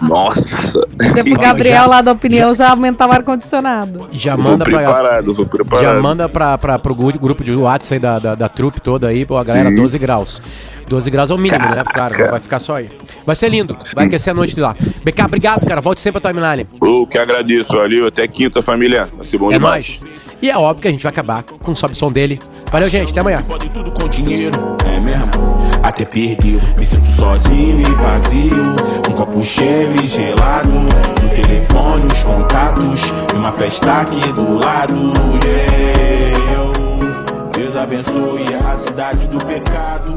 Nossa. 0.01 0.88
Você 1.01 1.24
pro 1.24 1.39
Gabriel 1.39 1.88
lá 1.88 2.01
da 2.01 2.11
opinião 2.11 2.53
já 2.53 2.70
aumentar 2.70 3.07
o 3.09 3.11
ar-condicionado. 3.11 4.07
Já 4.11 4.36
Vou 4.36 4.51
manda 4.51 4.65
pra... 4.65 4.78
preparado, 4.80 5.34
vou 5.34 5.45
preparado. 5.45 5.84
Já 5.84 5.99
manda 6.01 6.30
pra, 6.30 6.57
pra, 6.57 6.78
pro 6.80 6.93
gru- 6.93 7.20
grupo 7.20 7.43
de 7.43 7.53
WhatsApp 7.55 7.95
aí 7.95 7.99
da, 7.99 8.20
da, 8.20 8.36
da 8.36 8.49
trupe 8.49 8.80
toda 8.80 9.07
aí, 9.07 9.26
pô, 9.26 9.38
a 9.38 9.43
galera, 9.43 9.70
Sim. 9.70 9.76
12 9.76 9.97
graus. 9.97 10.41
12 10.88 11.10
graus 11.12 11.30
é 11.30 11.34
o 11.34 11.38
mínimo, 11.38 11.64
né? 11.70 11.84
Claro, 11.94 12.18
não 12.18 12.32
vai 12.32 12.40
ficar 12.40 12.60
só 12.60 12.76
aí. 12.78 12.90
Vai 13.26 13.36
ser 13.36 13.50
lindo, 13.50 13.76
vai 13.96 14.06
aquecer 14.06 14.32
a 14.32 14.34
noite 14.34 14.56
de 14.56 14.62
lá. 14.62 14.76
BK, 15.04 15.22
obrigado, 15.26 15.66
cara. 15.66 15.82
Volte 15.82 16.00
sempre 16.02 16.22
pra 16.22 16.32
timeline. 16.32 16.66
Eu 16.82 17.06
que 17.06 17.18
agradeço, 17.18 17.76
valeu. 17.76 18.08
Até 18.08 18.28
quinta, 18.28 18.62
família. 18.62 19.10
Vai 19.16 19.26
ser 19.26 19.38
bom 19.38 19.50
É 19.52 19.54
demais. 19.56 20.02
nóis. 20.02 20.18
E 20.42 20.50
é 20.50 20.58
óbvio 20.58 20.82
que 20.84 20.88
a 20.88 20.92
gente 20.92 21.02
vai 21.04 21.10
acabar 21.12 21.44
com 21.44 21.72
o 21.72 21.76
sobe 21.76 21.96
som 21.96 22.12
dele. 22.12 22.40
Valeu, 22.72 22.88
gente. 22.90 23.12
Até 23.12 23.20
amanhã. 23.22 23.44
Tudo 23.74 23.92
com 23.92 24.08
dinheiro, 24.08 24.78
é 24.86 25.00
mesmo? 25.00 25.28
Até 25.84 26.06
perdeu, 26.06 26.60
me 26.78 26.86
sinto 26.86 27.08
sozinho 27.08 27.82
e 27.82 27.92
vazio. 27.96 28.74
Um 29.10 29.14
copo 29.14 29.44
cheio 29.44 29.94
e 30.02 30.08
gelado. 30.08 30.70
No 30.70 31.30
telefone, 31.30 32.06
os 32.14 32.24
contatos. 32.24 33.02
E 33.34 33.38
uma 33.38 33.52
festa 33.52 34.02
aqui 34.02 34.20
do 34.32 34.64
lado. 34.64 35.12
Yeah. 35.44 36.72
Deus 37.54 37.76
abençoe 37.76 38.46
a 38.72 38.76
cidade 38.76 39.28
do 39.28 39.38
pecado. 39.44 40.16